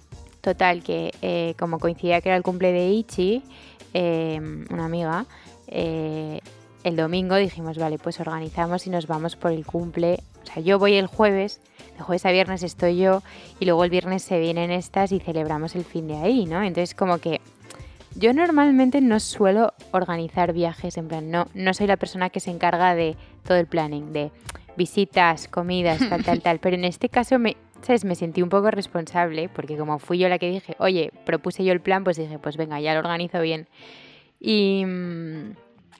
Total, 0.41 0.83
que 0.83 1.11
eh, 1.21 1.55
como 1.57 1.79
coincidía 1.79 2.21
que 2.21 2.29
era 2.29 2.37
el 2.37 2.43
cumple 2.43 2.71
de 2.71 2.89
Ichi, 2.89 3.41
eh, 3.93 4.39
una 4.69 4.85
amiga, 4.85 5.25
eh, 5.67 6.39
el 6.83 6.95
domingo 6.95 7.35
dijimos, 7.35 7.79
vale, 7.79 7.97
pues 7.97 8.19
organizamos 8.19 8.85
y 8.85 8.91
nos 8.91 9.07
vamos 9.07 9.35
por 9.35 9.51
el 9.51 9.65
cumple. 9.65 10.19
O 10.43 10.45
sea, 10.45 10.61
yo 10.61 10.77
voy 10.77 10.93
el 10.95 11.07
jueves, 11.07 11.59
de 11.97 12.03
jueves 12.03 12.25
a 12.27 12.31
viernes 12.31 12.61
estoy 12.61 12.97
yo 12.97 13.23
y 13.59 13.65
luego 13.65 13.83
el 13.83 13.89
viernes 13.89 14.21
se 14.21 14.39
vienen 14.39 14.69
estas 14.69 15.11
y 15.11 15.19
celebramos 15.19 15.75
el 15.75 15.83
fin 15.83 16.07
de 16.07 16.17
ahí, 16.17 16.45
¿no? 16.45 16.61
Entonces 16.61 16.93
como 16.93 17.17
que 17.17 17.41
yo 18.17 18.33
normalmente 18.33 19.01
no 19.01 19.19
suelo 19.19 19.73
organizar 19.91 20.53
viajes, 20.53 20.97
en 20.97 21.07
plan, 21.07 21.31
no, 21.31 21.47
no 21.53 21.73
soy 21.73 21.87
la 21.87 21.97
persona 21.97 22.29
que 22.29 22.39
se 22.39 22.51
encarga 22.51 22.93
de 22.93 23.17
todo 23.43 23.57
el 23.57 23.65
planning, 23.65 24.13
de 24.13 24.31
visitas, 24.77 25.47
comidas, 25.47 25.99
tal, 26.09 26.23
tal, 26.23 26.41
tal, 26.43 26.59
pero 26.59 26.75
en 26.75 26.85
este 26.85 27.09
caso 27.09 27.39
me, 27.39 27.57
¿sabes? 27.81 28.05
Me 28.05 28.15
sentí 28.15 28.41
un 28.41 28.49
poco 28.49 28.71
responsable 28.71 29.49
porque 29.49 29.77
como 29.77 29.99
fui 29.99 30.17
yo 30.17 30.29
la 30.29 30.37
que 30.39 30.49
dije, 30.49 30.75
oye, 30.79 31.11
propuse 31.25 31.63
yo 31.63 31.71
el 31.73 31.81
plan, 31.81 32.03
pues 32.03 32.17
dije, 32.17 32.39
pues 32.39 32.57
venga, 32.57 32.79
ya 32.79 32.93
lo 32.93 32.99
organizo 32.99 33.41
bien. 33.41 33.67
Y, 34.39 34.83
mm, 34.85 35.51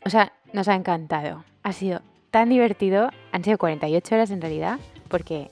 o 0.06 0.10
sea, 0.10 0.34
nos 0.54 0.68
ha 0.68 0.76
encantado. 0.76 1.44
Ha 1.64 1.74
sido 1.74 2.02
tan 2.32 2.50
divertido. 2.50 3.10
Han 3.32 3.44
sido 3.44 3.58
48 3.58 4.16
horas 4.16 4.32
en 4.32 4.42
realidad, 4.42 4.80
porque 5.08 5.50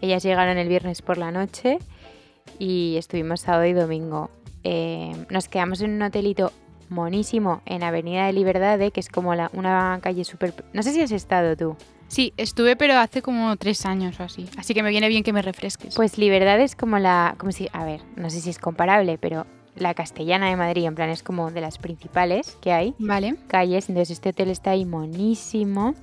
ellas 0.00 0.22
llegaron 0.22 0.58
el 0.58 0.68
viernes 0.68 1.02
por 1.02 1.18
la 1.18 1.30
noche 1.32 1.78
y 2.58 2.96
estuvimos 2.98 3.40
sábado 3.40 3.64
y 3.66 3.72
domingo. 3.72 4.30
Eh, 4.64 5.12
nos 5.30 5.48
quedamos 5.48 5.80
en 5.80 5.92
un 5.92 6.02
hotelito 6.02 6.52
monísimo 6.88 7.62
en 7.66 7.82
Avenida 7.82 8.26
de 8.26 8.32
Liberdade, 8.32 8.90
que 8.92 9.00
es 9.00 9.08
como 9.08 9.34
la- 9.34 9.50
una 9.54 9.98
calle 10.02 10.24
súper... 10.24 10.52
No 10.72 10.82
sé 10.82 10.92
si 10.92 11.00
has 11.02 11.10
estado 11.12 11.56
tú. 11.56 11.76
Sí, 12.08 12.32
estuve, 12.36 12.76
pero 12.76 12.94
hace 12.98 13.22
como 13.22 13.56
tres 13.56 13.84
años 13.86 14.18
o 14.20 14.22
así. 14.22 14.48
Así 14.56 14.74
que 14.74 14.82
me 14.82 14.90
viene 14.90 15.08
bien 15.08 15.22
que 15.22 15.32
me 15.32 15.42
refresques. 15.42 15.94
Pues 15.94 16.18
Liberdad 16.18 16.60
es 16.60 16.76
como 16.76 16.98
la... 16.98 17.34
Como 17.38 17.52
si, 17.52 17.68
a 17.72 17.84
ver, 17.84 18.00
no 18.16 18.30
sé 18.30 18.40
si 18.40 18.50
es 18.50 18.58
comparable, 18.58 19.18
pero 19.18 19.46
la 19.76 19.94
castellana 19.94 20.48
de 20.48 20.56
Madrid, 20.56 20.84
en 20.84 20.94
plan, 20.94 21.10
es 21.10 21.22
como 21.22 21.50
de 21.50 21.60
las 21.60 21.78
principales 21.78 22.56
que 22.60 22.72
hay. 22.72 22.94
vale. 22.98 23.36
calles, 23.46 23.88
entonces 23.88 24.12
este 24.16 24.30
hotel 24.30 24.50
está 24.50 24.70
ahí 24.70 24.84
monísimo. 24.84 25.94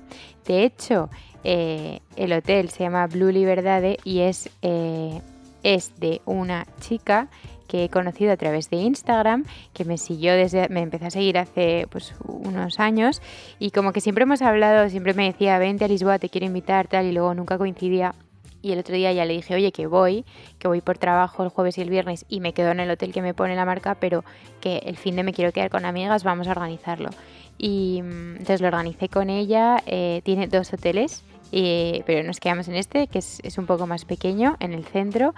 De 0.46 0.64
hecho, 0.64 1.10
eh, 1.42 2.00
el 2.16 2.32
hotel 2.32 2.70
se 2.70 2.84
llama 2.84 3.06
Blue 3.06 3.30
Liberdade 3.30 3.98
y 4.04 4.20
es, 4.20 4.50
eh, 4.62 5.20
es 5.62 5.98
de 5.98 6.20
una 6.24 6.66
chica 6.80 7.28
que 7.68 7.84
he 7.84 7.88
conocido 7.88 8.32
a 8.32 8.36
través 8.36 8.70
de 8.70 8.76
Instagram, 8.76 9.44
que 9.72 9.84
me 9.84 9.98
siguió 9.98 10.34
desde, 10.34 10.68
me 10.68 10.80
empezó 10.80 11.06
a 11.06 11.10
seguir 11.10 11.38
hace 11.38 11.86
pues 11.90 12.14
unos 12.26 12.80
años 12.80 13.22
y 13.58 13.70
como 13.70 13.92
que 13.92 14.00
siempre 14.00 14.24
hemos 14.24 14.42
hablado, 14.42 14.88
siempre 14.88 15.14
me 15.14 15.26
decía, 15.26 15.58
vente 15.58 15.84
a 15.84 15.88
Lisboa, 15.88 16.18
te 16.18 16.28
quiero 16.28 16.46
invitar, 16.46 16.88
tal, 16.88 17.06
y 17.06 17.12
luego 17.12 17.34
nunca 17.34 17.58
coincidía. 17.58 18.14
Y 18.62 18.72
el 18.72 18.78
otro 18.78 18.94
día 18.94 19.12
ya 19.12 19.26
le 19.26 19.34
dije, 19.34 19.54
oye, 19.54 19.72
que 19.72 19.86
voy, 19.86 20.24
que 20.58 20.68
voy 20.68 20.80
por 20.80 20.96
trabajo 20.96 21.42
el 21.42 21.50
jueves 21.50 21.76
y 21.76 21.82
el 21.82 21.90
viernes 21.90 22.24
y 22.30 22.40
me 22.40 22.54
quedo 22.54 22.70
en 22.70 22.80
el 22.80 22.90
hotel 22.90 23.12
que 23.12 23.20
me 23.20 23.34
pone 23.34 23.54
la 23.56 23.66
marca, 23.66 23.94
pero 23.94 24.24
que 24.62 24.78
el 24.78 24.96
fin 24.96 25.16
de 25.16 25.22
me 25.22 25.34
quiero 25.34 25.52
quedar 25.52 25.68
con 25.68 25.84
amigas, 25.84 26.24
vamos 26.24 26.48
a 26.48 26.52
organizarlo. 26.52 27.10
Y 27.58 28.00
mm, 28.02 28.36
entonces 28.36 28.62
lo 28.62 28.68
organicé 28.68 29.10
con 29.10 29.28
ella, 29.28 29.82
eh, 29.84 30.22
tiene 30.24 30.46
dos 30.46 30.72
hoteles, 30.72 31.22
eh, 31.52 32.02
pero 32.06 32.26
nos 32.26 32.40
quedamos 32.40 32.66
en 32.68 32.76
este, 32.76 33.06
que 33.06 33.18
es, 33.18 33.38
es 33.44 33.58
un 33.58 33.66
poco 33.66 33.86
más 33.86 34.06
pequeño, 34.06 34.56
en 34.60 34.72
el 34.72 34.84
centro. 34.84 35.34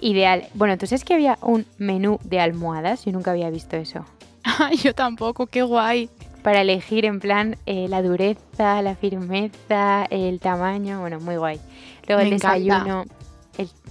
Ideal. 0.00 0.48
Bueno, 0.54 0.72
entonces 0.72 1.00
es 1.00 1.04
que 1.04 1.14
había 1.14 1.38
un 1.42 1.66
menú 1.78 2.18
de 2.24 2.40
almohadas, 2.40 3.04
yo 3.04 3.12
nunca 3.12 3.32
había 3.32 3.50
visto 3.50 3.76
eso. 3.76 4.04
Yo 4.82 4.94
tampoco, 4.94 5.46
qué 5.46 5.62
guay. 5.62 6.08
Para 6.42 6.62
elegir 6.62 7.04
en 7.04 7.20
plan 7.20 7.56
eh, 7.66 7.86
la 7.88 8.00
dureza, 8.00 8.80
la 8.80 8.94
firmeza, 8.94 10.06
el 10.08 10.40
tamaño, 10.40 11.00
bueno, 11.00 11.20
muy 11.20 11.36
guay. 11.36 11.60
Luego 12.08 12.22
Me 12.22 12.28
el 12.28 12.34
desayuno, 12.36 13.04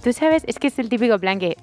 tú 0.02 0.12
sabes, 0.12 0.42
es 0.46 0.58
que 0.58 0.66
es 0.66 0.78
el 0.80 0.88
típico 0.88 1.18
plan 1.18 1.38
que 1.38 1.56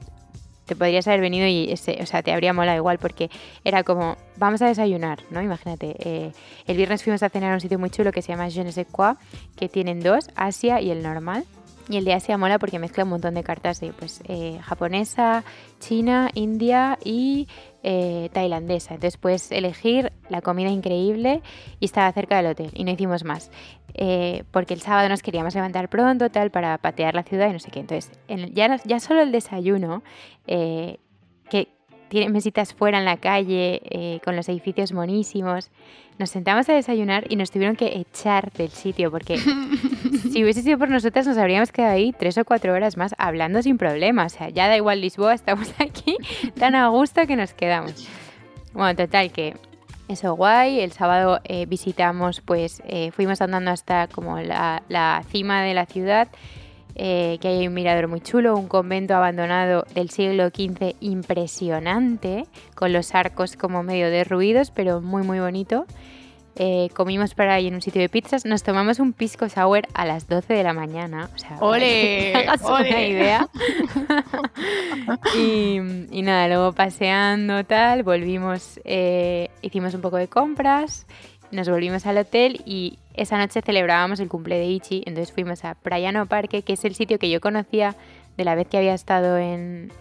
te 0.66 0.76
podrías 0.76 1.08
haber 1.08 1.22
venido 1.22 1.48
y 1.48 1.72
ese, 1.72 1.98
o 2.02 2.06
sea, 2.06 2.22
te 2.22 2.32
habría 2.32 2.54
molado 2.54 2.78
igual 2.78 3.00
porque 3.00 3.30
era 3.64 3.84
como, 3.84 4.18
vamos 4.36 4.62
a 4.62 4.68
desayunar, 4.68 5.20
¿no? 5.30 5.42
Imagínate, 5.42 5.96
eh, 6.00 6.32
el 6.68 6.78
viernes 6.78 7.04
fuimos 7.04 7.24
a 7.24 7.30
cenar 7.30 7.52
a 7.52 7.56
un 7.56 7.62
sitio 7.62 7.80
muy 7.80 7.90
chulo 7.90 8.12
que 8.12 8.22
se 8.22 8.34
llama 8.34 8.50
Je 8.50 8.64
ne 8.64 8.72
sais 8.72 8.88
quoi, 8.90 9.14
que 9.56 9.70
tienen 9.70 10.02
dos, 10.02 10.30
Asia 10.36 10.82
y 10.82 10.92
el 10.92 11.02
normal. 11.04 11.46
Y 11.90 11.98
el 11.98 12.06
de 12.06 12.14
Asia 12.14 12.38
mola 12.38 12.60
porque 12.60 12.80
mezcla 12.80 13.04
un 13.04 13.12
montón 13.12 13.34
de 13.34 13.44
cartas 13.44 13.80
de 13.80 13.94
pues, 13.94 14.22
eh, 14.28 14.60
japonesa, 14.62 15.44
china, 15.80 16.30
india 16.34 17.00
y 17.04 17.48
eh, 17.84 18.30
tailandesa. 18.34 18.96
Entonces 18.96 19.18
puedes 19.18 19.52
elegir 19.52 20.12
la 20.30 20.42
comida 20.42 20.70
increíble 20.70 21.42
y 21.80 21.86
estaba 21.86 22.12
cerca 22.12 22.38
del 22.38 22.48
hotel 22.48 22.72
y 22.74 22.84
no 22.84 22.92
hicimos 22.92 23.24
más. 23.24 23.52
Eh, 23.94 24.44
porque 24.52 24.74
el 24.74 24.82
sábado 24.82 25.08
nos 25.08 25.24
queríamos 25.24 25.56
levantar 25.56 25.90
pronto, 25.90 26.30
tal, 26.30 26.52
para 26.52 26.78
patear 26.78 27.16
la 27.16 27.24
ciudad 27.24 27.50
y 27.50 27.54
no 27.54 27.60
sé 27.60 27.72
qué. 27.72 27.80
Entonces, 27.80 28.12
ya, 28.54 28.76
ya 28.84 29.00
solo 29.00 29.22
el 29.22 29.32
desayuno, 29.32 30.04
tiene 32.10 32.30
mesitas 32.30 32.74
fuera 32.74 33.00
en 33.00 33.06
la 33.06 33.18
calle, 33.18 34.20
con 34.24 34.36
los 34.36 34.50
edificios 34.50 34.94
monísimos, 34.94 35.70
nos 36.20 36.32
sentamos 36.32 36.68
a 36.68 36.74
desayunar 36.74 37.26
y 37.30 37.36
nos 37.36 37.52
tuvieron 37.52 37.76
que 37.76 38.00
echar 38.00 38.52
del 38.54 38.70
sitio 38.70 39.12
porque 39.12 39.38
si 40.32 40.44
hubiese 40.44 40.64
sido 40.64 40.80
por 40.80 40.90
nosotras 40.90 41.28
nos 41.28 41.38
habríamos 41.38 41.72
quedado 41.72 41.94
ahí 41.94 42.12
tres 42.12 42.38
o 42.40 42.46
cuatro 42.46 42.74
horas 42.74 42.98
más 42.98 43.14
hablando 43.20 43.62
sin 43.62 43.78
problema. 43.78 44.26
O 44.26 44.30
sea, 44.30 44.50
ya 44.50 44.68
da 44.68 44.76
igual 44.76 45.02
Lisboa, 45.02 45.34
estamos 45.34 45.74
aquí 45.80 46.18
tan 46.58 46.76
a 46.76 46.88
gusto 46.88 47.28
que 47.28 47.36
nos 47.36 47.54
quedamos. 47.54 48.08
Bueno, 48.74 48.96
total, 48.96 49.32
que 49.32 49.56
eso 50.08 50.36
guay. 50.36 50.80
El 50.80 50.92
sábado 50.92 51.40
eh, 51.44 51.66
visitamos, 51.68 52.42
pues 52.42 52.82
eh, 52.86 53.12
fuimos 53.12 53.42
andando 53.42 53.72
hasta 53.72 54.08
como 54.08 54.40
la, 54.40 55.24
cima 55.30 55.62
de 55.62 55.74
la 55.76 55.86
ciudad. 55.86 56.30
Eh, 57.00 57.38
que 57.40 57.50
hay 57.50 57.68
un 57.68 57.76
mirador 57.76 58.08
muy 58.08 58.22
chulo, 58.22 58.58
un 58.58 58.68
convento 58.68 59.14
abandonado 59.14 59.86
del 59.94 60.10
siglo 60.10 60.48
XV 60.48 60.96
impresionante, 61.00 62.46
con 62.74 62.92
los 62.92 63.14
arcos 63.14 63.56
como 63.56 63.84
medio 63.84 64.10
derruidos, 64.10 64.72
pero 64.72 65.00
muy 65.00 65.22
muy 65.22 65.40
bonito. 65.40 65.86
Eh, 66.60 66.90
comimos 66.96 67.36
para 67.36 67.54
ahí 67.54 67.68
en 67.68 67.76
un 67.76 67.84
sitio 67.84 68.02
de 68.02 68.10
pizzas, 68.10 68.44
nos 68.46 68.64
tomamos 68.64 68.98
un 68.98 69.14
pisco 69.14 69.48
sour 69.48 69.88
a 69.94 70.08
las 70.08 70.28
12 70.28 70.56
de 70.56 70.64
la 70.64 70.74
mañana. 70.74 71.30
O 71.36 71.38
sea, 71.38 71.58
¡Ole! 71.60 72.34
hagas 72.36 72.64
una 72.64 73.04
idea. 73.04 73.48
y, 75.38 76.22
nada, 76.24 76.48
luego 76.48 76.72
paseando 76.74 77.64
tal, 77.64 78.02
volvimos, 78.02 78.80
eh, 78.86 79.52
hicimos 79.62 79.94
un 79.94 80.02
poco 80.02 80.18
de 80.18 80.30
compras, 80.30 81.06
nos 81.52 81.70
volvimos 81.70 82.06
al 82.06 82.18
hotel 82.18 82.62
y 82.66 83.00
esa 83.14 83.38
noche 83.38 83.62
celebrábamos 83.62 84.20
el 84.20 84.30
cumple 84.30 84.58
de 84.58 84.68
Ichi, 84.68 85.04
entonces 85.06 85.34
fuimos 85.34 85.66
a 85.66 85.76
Praiano 85.76 86.26
Parque, 86.26 86.62
que 86.62 86.74
es 86.74 86.86
el 86.86 86.96
sitio 86.96 87.20
que 87.20 87.30
yo 87.30 87.42
conocía 87.42 87.96
de 88.38 88.46
la 88.46 88.56
vez 88.56 88.68
que 88.68 88.78
había 88.78 88.94
estado 88.94 89.38
en, 89.38 89.92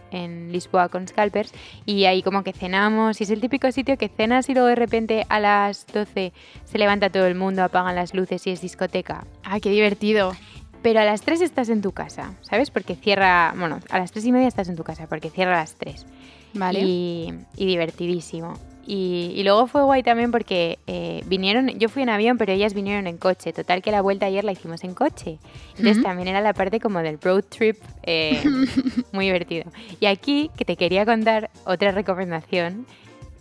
Lisboa 0.50 0.88
con 0.88 1.07
Scalpers 1.07 1.53
y 1.85 2.07
ahí 2.07 2.23
como 2.23 2.43
que 2.43 2.55
cenamos 2.55 3.21
y 3.21 3.25
es 3.25 3.31
el 3.31 3.41
típico 3.41 3.71
sitio 3.73 3.99
que 3.99 4.09
cenas 4.09 4.49
y 4.49 4.55
luego 4.55 4.69
de 4.69 4.75
repente 4.75 5.26
a 5.29 5.41
las 5.41 5.87
12 5.87 6.33
se 6.65 6.79
levanta 6.79 7.11
todo 7.11 7.26
el 7.26 7.35
mundo, 7.35 7.62
apagan 7.62 7.95
las 7.95 8.15
luces 8.15 8.47
y 8.47 8.50
es 8.50 8.62
discoteca. 8.62 9.26
¡Ah, 9.45 9.61
qué 9.61 9.69
divertido! 9.69 10.33
Pero 10.81 11.00
a 11.00 11.05
las 11.05 11.21
3 11.21 11.43
estás 11.43 11.69
en 11.69 11.83
tu 11.83 11.93
casa, 11.93 12.33
¿sabes? 12.43 12.71
Porque 12.71 12.95
cierra, 12.95 13.53
bueno, 13.59 13.81
a 13.91 13.99
las 13.99 14.12
3 14.12 14.25
y 14.25 14.33
media 14.33 14.49
estás 14.49 14.69
en 14.69 14.76
tu 14.76 14.85
casa 14.85 15.07
porque 15.07 15.29
cierra 15.29 15.55
a 15.55 15.61
las 15.61 15.75
3. 15.75 16.07
Vale. 16.55 16.81
y 16.81 17.35
divertidísimo. 17.57 18.55
Y, 18.88 19.43
luego 19.43 19.66
fue 19.66 19.83
guay 19.83 20.05
también 20.05 20.31
porque 20.31 20.78
eh, 20.87 21.23
vinieron, 21.26 21.71
yo 21.71 21.88
fui 21.88 22.02
en 22.02 22.09
avión, 22.09 22.38
pero 22.38 22.52
ellas 22.52 22.73
vinieron 22.73 23.09
en 23.09 23.19
coche. 23.19 23.52
Total 23.52 23.83
que 23.83 23.90
la 23.90 24.00
vuelta 24.00 24.26
ayer 24.26 24.45
la 24.45 24.52
hicimos 24.52 24.85
en 24.85 24.95
coche. 24.95 25.38
Entonces 25.76 26.05
también 26.05 26.28
era 26.28 26.40
la 26.40 26.55
parte 26.55 26.78
como 26.78 27.00
del 27.00 27.21
road 27.21 27.43
trip, 27.43 27.76
eh, 28.05 28.40
muy 29.12 29.26
divertido. 29.26 29.64
Y 29.99 30.07
aquí 30.07 30.52
que 30.57 30.64
te 30.64 30.76
quería 30.76 31.05
contar 31.05 31.50
otra 31.64 31.90
recomendación, 31.90 32.87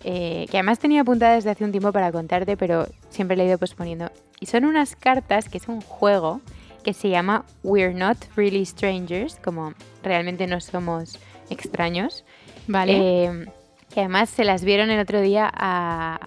eh, 0.04 0.48
que 0.50 0.58
además 0.58 0.80
tenía 0.80 1.02
apuntada 1.02 1.36
desde 1.36 1.52
hace 1.52 1.64
un 1.64 1.72
tiempo 1.72 1.92
para 1.92 2.12
contarte, 2.12 2.58
pero 2.58 2.88
siempre 3.10 3.38
la 3.38 3.44
he 3.44 3.48
ido 3.48 3.60
posponiendo. 3.60 4.12
Y 4.40 4.48
son 4.48 4.66
unas 4.66 4.96
cartas, 4.96 5.48
que 5.48 5.60
es 5.60 5.68
un 5.68 5.82
juego 5.82 6.42
que 6.84 6.94
se 6.94 7.10
llama 7.10 7.46
We're 7.64 7.94
Not 7.94 8.18
Really 8.36 8.66
Strangers, 8.66 9.38
como 9.44 9.75
realmente 10.02 10.48
no 10.48 10.60
somos 10.60 11.20
extraños. 11.52 12.25
Vale 12.68 13.46
que 13.96 14.02
además 14.02 14.30
se 14.30 14.44
las 14.44 14.66
vieron 14.66 14.92
el 14.92 15.00
otro 15.00 15.22
día 15.22 15.50
a, 15.56 16.20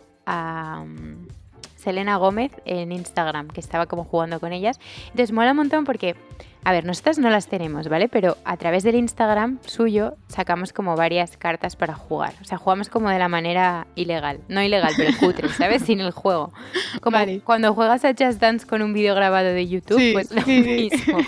mm, 0.86 1.28
Selena 1.76 2.16
Gómez 2.16 2.50
en 2.64 2.92
Instagram, 2.92 3.48
que 3.48 3.60
estaba 3.60 3.84
como 3.84 4.04
jugando 4.04 4.40
con 4.40 4.54
ellas. 4.54 4.80
Entonces 5.10 5.32
mola 5.32 5.50
un 5.50 5.58
montón 5.58 5.84
porque, 5.84 6.16
a 6.64 6.72
ver, 6.72 6.86
nosotras 6.86 7.18
no 7.18 7.28
las 7.28 7.46
tenemos, 7.46 7.88
¿vale? 7.88 8.08
Pero 8.08 8.38
a 8.46 8.56
través 8.56 8.84
del 8.84 8.94
Instagram 8.94 9.58
suyo 9.66 10.14
sacamos 10.28 10.72
como 10.72 10.96
varias 10.96 11.36
cartas 11.36 11.76
para 11.76 11.94
jugar. 11.94 12.32
O 12.40 12.44
sea, 12.44 12.56
jugamos 12.56 12.88
como 12.88 13.10
de 13.10 13.18
la 13.18 13.28
manera 13.28 13.86
ilegal. 13.96 14.40
No 14.48 14.62
ilegal, 14.62 14.94
pero 14.96 15.10
cutre, 15.20 15.50
¿sabes? 15.50 15.82
Sin 15.82 16.00
el 16.00 16.10
juego. 16.12 16.54
Como 17.02 17.18
cuando 17.44 17.74
juegas 17.74 18.02
a 18.06 18.14
Just 18.18 18.40
Dance 18.40 18.66
con 18.66 18.80
un 18.80 18.94
vídeo 18.94 19.14
grabado 19.14 19.48
de 19.48 19.68
YouTube, 19.68 20.14
pues 20.14 20.30
lo 20.30 20.40
mismo. 20.46 21.18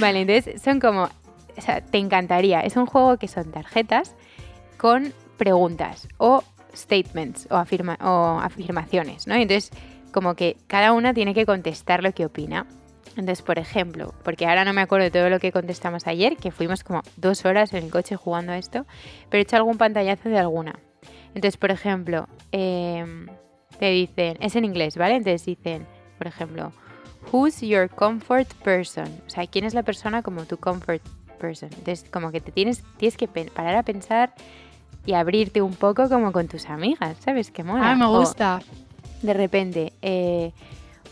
Vale, 0.00 0.22
entonces 0.22 0.62
son 0.62 0.80
como... 0.80 1.02
O 1.02 1.60
sea, 1.60 1.82
te 1.82 1.98
encantaría. 1.98 2.60
Es 2.60 2.76
un 2.76 2.86
juego 2.86 3.18
que 3.18 3.28
son 3.28 3.50
tarjetas 3.50 4.14
con 4.78 5.12
preguntas 5.36 6.08
o 6.18 6.42
statements 6.74 7.46
o, 7.50 7.56
afirma 7.56 7.98
o 8.02 8.38
afirmaciones, 8.40 9.26
¿no? 9.26 9.34
entonces, 9.34 9.70
como 10.12 10.34
que 10.34 10.56
cada 10.66 10.92
una 10.92 11.12
tiene 11.14 11.34
que 11.34 11.46
contestar 11.46 12.02
lo 12.02 12.12
que 12.12 12.24
opina. 12.24 12.66
Entonces, 13.16 13.42
por 13.42 13.58
ejemplo, 13.58 14.14
porque 14.24 14.46
ahora 14.46 14.64
no 14.64 14.74
me 14.74 14.82
acuerdo 14.82 15.04
de 15.04 15.10
todo 15.10 15.30
lo 15.30 15.40
que 15.40 15.52
contestamos 15.52 16.06
ayer, 16.06 16.36
que 16.36 16.50
fuimos 16.50 16.84
como 16.84 17.02
dos 17.16 17.46
horas 17.46 17.72
en 17.72 17.84
el 17.84 17.90
coche 17.90 18.16
jugando 18.16 18.52
a 18.52 18.58
esto, 18.58 18.84
pero 19.30 19.40
he 19.40 19.42
hecho 19.42 19.56
algún 19.56 19.78
pantallazo 19.78 20.28
de 20.28 20.38
alguna. 20.38 20.78
Entonces, 21.28 21.56
por 21.56 21.70
ejemplo, 21.70 22.28
em, 22.52 23.26
te 23.78 23.90
dicen, 23.90 24.36
es 24.40 24.54
en 24.56 24.66
inglés, 24.66 24.96
¿vale? 24.96 25.16
Entonces 25.16 25.46
dicen, 25.46 25.86
por 26.18 26.26
ejemplo, 26.26 26.72
Who's 27.32 27.60
your 27.60 27.88
comfort 27.88 28.52
person? 28.62 29.08
O 29.26 29.30
sea, 29.30 29.46
¿quién 29.46 29.64
es 29.64 29.74
la 29.74 29.82
persona 29.82 30.22
como 30.22 30.44
tu 30.44 30.58
comfort 30.58 31.02
person? 31.38 31.70
Entonces, 31.72 32.08
como 32.10 32.30
que 32.30 32.40
te 32.40 32.52
tienes, 32.52 32.84
tienes 32.98 33.16
que 33.16 33.26
parar 33.26 33.76
a 33.76 33.82
pensar 33.82 34.32
y 35.06 35.14
abrirte 35.14 35.62
un 35.62 35.74
poco 35.74 36.08
como 36.08 36.32
con 36.32 36.48
tus 36.48 36.68
amigas, 36.68 37.16
¿sabes? 37.20 37.50
Qué 37.50 37.62
mola. 37.62 37.92
Ah, 37.92 37.94
me 37.94 38.06
gusta. 38.06 38.60
de 39.22 39.32
repente, 39.32 39.92
eh, 40.02 40.52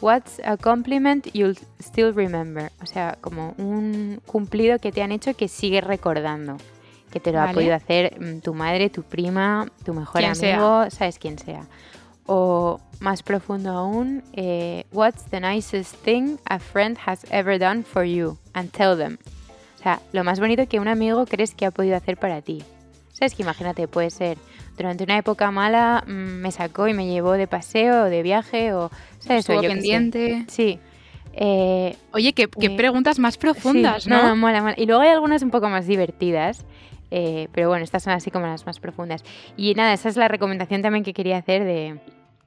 what's 0.01 0.41
a 0.45 0.57
compliment 0.57 1.27
you'll 1.33 1.57
still 1.81 2.13
remember? 2.13 2.71
O 2.83 2.87
sea, 2.87 3.17
como 3.21 3.55
un 3.57 4.21
cumplido 4.27 4.79
que 4.79 4.93
te 4.93 5.03
han 5.03 5.13
hecho 5.13 5.35
que 5.35 5.49
sigues 5.49 5.85
recordando. 5.85 6.57
Que 7.11 7.21
te 7.21 7.31
lo 7.31 7.41
ha 7.41 7.53
podido 7.53 7.75
hacer 7.75 8.21
mm, 8.21 8.41
tu 8.41 8.55
madre, 8.55 8.91
tu 8.91 9.05
prima, 9.05 9.71
tu 9.85 9.95
mejor 9.95 10.25
amigo, 10.25 10.91
sabes 10.91 11.21
quién 11.21 11.39
sea. 11.39 11.69
O 12.27 12.81
más 12.99 13.23
profundo 13.23 13.71
aún, 13.71 14.25
eh, 14.33 14.85
what's 14.91 15.23
the 15.27 15.39
nicest 15.39 15.95
thing 16.03 16.39
a 16.47 16.59
friend 16.59 16.99
has 17.07 17.25
ever 17.31 17.57
done 17.57 17.85
for 17.85 18.03
you? 18.05 18.37
And 18.53 18.73
tell 18.73 18.97
them. 18.97 19.19
O 19.79 19.83
sea, 19.83 20.01
lo 20.13 20.25
más 20.25 20.41
bonito 20.41 20.67
que 20.67 20.81
un 20.81 20.89
amigo 20.89 21.25
crees 21.27 21.55
que 21.55 21.67
ha 21.67 21.71
podido 21.71 21.97
hacer 21.97 22.17
para 22.17 22.43
ti. 22.43 22.65
¿Sabes? 23.15 23.35
Que 23.35 23.43
imagínate, 23.43 23.87
puede 23.89 24.11
ser 24.11 24.37
durante 24.77 25.05
una 25.05 25.17
época 25.17 25.51
mala 25.53 26.03
mm, 26.07 26.11
me 26.11 26.51
sacó 26.51 26.89
y 26.89 26.95
me 26.95 27.07
llevó 27.07 27.33
de 27.33 27.47
paseo 27.47 28.03
o 28.03 28.05
de 28.07 28.23
viaje 28.23 28.75
o, 28.75 28.91
¿sabes? 29.21 29.49
Estuvo 29.49 29.63
pendiente. 29.63 30.45
Sí. 30.49 30.81
Eh, 31.33 31.97
Oye, 32.13 32.33
qué, 32.33 32.49
eh, 32.61 32.77
preguntas 32.77 33.19
más 33.21 33.39
profundas, 33.39 34.07
¿no? 34.07 34.23
No, 34.23 34.37
mola, 34.37 34.61
mola. 34.61 34.75
Y 34.77 34.87
luego 34.87 35.03
hay 35.03 35.11
algunas 35.11 35.43
un 35.43 35.51
poco 35.51 35.69
más 35.69 35.87
divertidas. 35.87 36.65
Eh, 37.13 37.49
pero 37.53 37.69
bueno, 37.69 37.85
estas 37.85 38.03
son 38.03 38.13
así 38.13 38.33
como 38.33 38.47
las 38.47 38.67
más 38.67 38.81
profundas. 38.81 39.23
Y 39.57 39.75
nada, 39.75 39.93
esa 39.93 40.09
es 40.09 40.17
la 40.17 40.27
recomendación 40.27 40.83
también 40.83 41.05
que 41.05 41.15
quería 41.15 41.37
hacer 41.37 41.63
de 41.63 42.01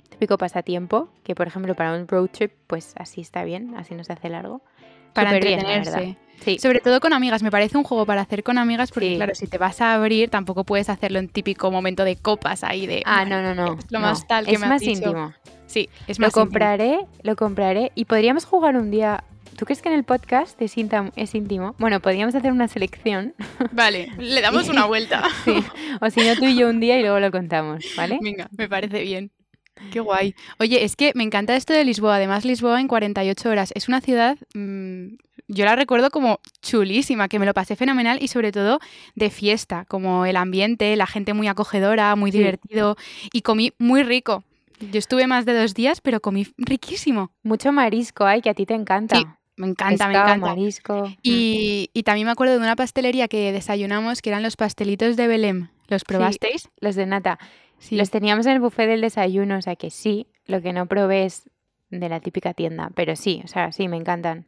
típico 0.10 0.38
pasatiempo, 0.38 1.10
que 1.24 1.36
por 1.36 1.48
ejemplo 1.48 1.76
para 1.76 1.94
un 1.94 2.08
road 2.08 2.28
trip, 2.30 2.52
pues 2.68 2.94
así 2.98 3.22
está 3.22 3.46
bien, 3.46 3.76
así 3.78 3.96
no 3.96 4.04
se 4.04 4.12
hace 4.12 4.28
largo. 4.28 4.62
Para 5.14 5.34
entretenerse. 5.34 6.18
Sí. 6.44 6.60
Sobre 6.60 6.80
todo 6.80 7.00
con 7.00 7.14
amigas, 7.14 7.44
me 7.44 7.52
parece 7.52 7.78
un 7.78 7.84
juego 7.84 8.06
para 8.06 8.22
hacer 8.22 8.44
con 8.44 8.58
amigas 8.58 8.92
porque 8.92 9.16
claro, 9.16 9.36
si 9.36 9.48
te 9.48 9.58
vas 9.58 9.82
a 9.82 9.94
abrir 9.94 10.30
tampoco 10.30 10.64
puedes 10.64 10.90
hacerlo 10.90 11.20
en 11.20 11.30
típico 11.30 11.72
momento 11.72 12.04
de 12.04 12.16
copas 12.16 12.64
ahí 12.64 12.88
de 12.88 13.02
Ah, 13.06 13.26
no, 13.26 13.42
no, 13.42 13.56
no. 13.56 13.78
Es 13.78 13.92
lo 13.92 14.00
más 14.00 14.28
tal 14.28 14.46
que 14.46 14.54
es 14.54 14.60
más 14.60 14.82
íntimo. 14.82 15.34
Sí, 15.66 15.90
es 16.08 16.20
más 16.20 16.28
Lo 16.28 16.42
compraré, 16.42 17.00
lo 17.24 17.36
compraré 17.36 17.92
y 17.96 18.06
podríamos 18.06 18.46
jugar 18.46 18.78
un 18.78 18.92
día 18.92 19.24
¿Tú 19.58 19.66
crees 19.66 19.82
que 19.82 19.90
en 19.90 19.96
el 19.96 20.04
podcast 20.04 20.62
es, 20.62 20.78
íntimo? 20.78 21.74
Bueno, 21.80 22.00
podríamos 22.00 22.36
hacer 22.36 22.52
una 22.52 22.68
selección. 22.68 23.34
Vale, 23.72 24.12
le 24.20 24.40
damos 24.40 24.70
una 24.70 24.86
vuelta. 24.86 25.24
sí. 25.46 25.64
O 26.00 26.12
si 26.12 26.20
no, 26.20 26.36
tú 26.36 26.46
y 26.46 26.56
yo 26.56 26.70
un 26.70 26.80
día 26.80 27.00
y 27.00 27.02
luego 27.02 27.20
lo 27.20 27.32
contamos, 27.32 27.84
¿vale? 27.98 28.20
Venga, 28.22 28.50
me 28.56 28.70
parece 28.70 29.02
bien. 29.02 29.32
Qué 29.92 30.00
guay. 30.00 30.36
Oye, 30.60 30.84
es 30.84 30.96
que 30.96 31.12
me 31.16 31.24
encanta 31.24 31.56
esto 31.56 31.74
de 31.74 31.84
Lisboa. 31.86 32.18
Además, 32.18 32.46
Lisboa 32.46 32.80
en 32.80 32.88
48 32.88 33.50
horas. 33.50 33.72
Es 33.74 33.88
una 33.88 34.00
ciudad 34.00 34.38
mm, 34.54 35.16
yo 35.48 35.66
la 35.66 35.76
recuerdo 35.76 36.10
como 36.10 36.40
chulísima, 36.62 37.28
que 37.28 37.40
me 37.40 37.46
lo 37.46 37.54
pasé 37.54 37.76
fenomenal 37.76 38.18
y 38.22 38.28
sobre 38.28 38.52
todo 38.52 38.80
de 39.16 39.30
fiesta, 39.30 39.86
como 39.88 40.26
el 40.26 40.36
ambiente, 40.36 40.96
la 40.96 41.08
gente 41.08 41.34
muy 41.34 41.48
acogedora, 41.48 42.16
muy 42.16 42.32
divertido 42.32 42.98
y 43.32 43.42
comí 43.42 43.74
muy 43.78 44.04
rico. 44.04 44.44
Yo 44.80 45.00
estuve 45.00 45.26
más 45.26 45.46
de 45.46 45.60
dos 45.60 45.74
días, 45.74 46.02
pero 46.02 46.20
comí 46.20 46.48
riquísimo. 46.58 47.32
Mucho 47.44 47.72
marisco 47.72 48.26
hay, 48.26 48.42
que 48.42 48.50
a 48.50 48.54
ti 48.54 48.66
te 48.66 48.76
encanta. 48.76 49.16
Sí, 49.18 49.26
Me 49.56 49.68
encanta, 49.68 50.08
me 50.08 50.14
encanta. 50.14 50.46
marisco. 50.46 51.12
Y, 51.24 51.90
y 51.94 52.04
también 52.04 52.26
me 52.28 52.32
acuerdo 52.32 52.54
de 52.54 52.60
una 52.60 52.76
pastelería 52.76 53.28
que 53.28 53.52
desayunamos 53.52 54.22
que 54.22 54.30
eran 54.30 54.44
los 54.44 54.56
pastelitos 54.56 55.16
de 55.18 55.28
Belém. 55.28 55.70
¿Los 55.88 56.04
probasteis? 56.04 56.70
Los 56.80 56.96
de 56.96 57.06
nata. 57.08 57.40
Sí. 57.80 57.96
Los 57.96 58.12
teníamos 58.12 58.46
en 58.46 58.52
el 58.54 58.60
buffet 58.60 58.88
del 58.88 59.02
desayuno, 59.02 59.58
o 59.58 59.62
sea 59.62 59.76
que 59.76 59.90
sí. 59.90 60.28
Lo 60.46 60.62
que 60.62 60.74
no 60.74 60.86
probé 60.86 61.26
es 61.26 61.50
de 61.90 62.10
la 62.10 62.20
típica 62.20 62.54
tienda, 62.54 62.92
pero 62.94 63.16
sí, 63.16 63.42
o 63.46 63.48
sea, 63.48 63.72
sí, 63.72 63.88
me 63.88 63.98
encantan. 63.98 64.46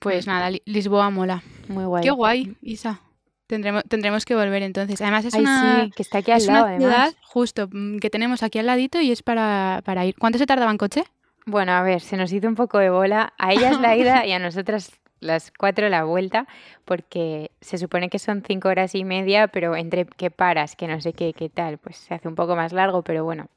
Pues 0.00 0.26
nada, 0.26 0.50
Li- 0.50 0.62
Lisboa 0.64 1.10
mola. 1.10 1.42
Muy 1.68 1.84
guay. 1.84 2.02
Qué 2.04 2.10
guay, 2.10 2.56
Isa. 2.62 3.00
Tendremos, 3.46 3.82
tendremos 3.88 4.24
que 4.24 4.34
volver 4.34 4.62
entonces. 4.62 5.00
Además 5.00 5.24
es 5.24 5.34
Ay, 5.34 5.40
una, 5.42 5.84
sí, 5.86 5.92
que 5.96 6.02
está 6.02 6.18
aquí 6.18 6.30
al 6.32 6.38
es 6.42 6.48
lado, 6.48 6.66
una 6.66 6.76
ciudad 6.76 6.96
además. 7.04 7.16
justo 7.22 7.68
mm, 7.72 7.98
que 7.98 8.10
tenemos 8.10 8.42
aquí 8.42 8.58
al 8.58 8.66
ladito 8.66 9.00
y 9.00 9.10
es 9.10 9.22
para, 9.22 9.80
para 9.84 10.04
ir. 10.04 10.14
¿Cuánto 10.18 10.38
se 10.38 10.46
tardaba 10.46 10.70
en 10.70 10.78
coche? 10.78 11.04
Bueno, 11.46 11.72
a 11.72 11.82
ver, 11.82 12.00
se 12.02 12.16
nos 12.18 12.30
hizo 12.32 12.46
un 12.46 12.54
poco 12.56 12.78
de 12.78 12.90
bola. 12.90 13.32
A 13.38 13.52
ellas 13.54 13.80
la 13.80 13.96
ida 13.96 14.26
y 14.26 14.32
a 14.32 14.38
nosotras 14.38 14.92
las 15.20 15.50
cuatro 15.50 15.88
la 15.88 16.04
vuelta, 16.04 16.46
porque 16.84 17.50
se 17.60 17.78
supone 17.78 18.08
que 18.10 18.18
son 18.18 18.42
cinco 18.46 18.68
horas 18.68 18.94
y 18.94 19.04
media, 19.04 19.48
pero 19.48 19.74
entre 19.76 20.04
que 20.04 20.30
paras, 20.30 20.76
que 20.76 20.86
no 20.86 21.00
sé 21.00 21.12
qué, 21.14 21.32
qué 21.32 21.48
tal, 21.48 21.78
pues 21.78 21.96
se 21.96 22.14
hace 22.14 22.28
un 22.28 22.34
poco 22.34 22.54
más 22.54 22.72
largo, 22.72 23.02
pero 23.02 23.24
bueno. 23.24 23.48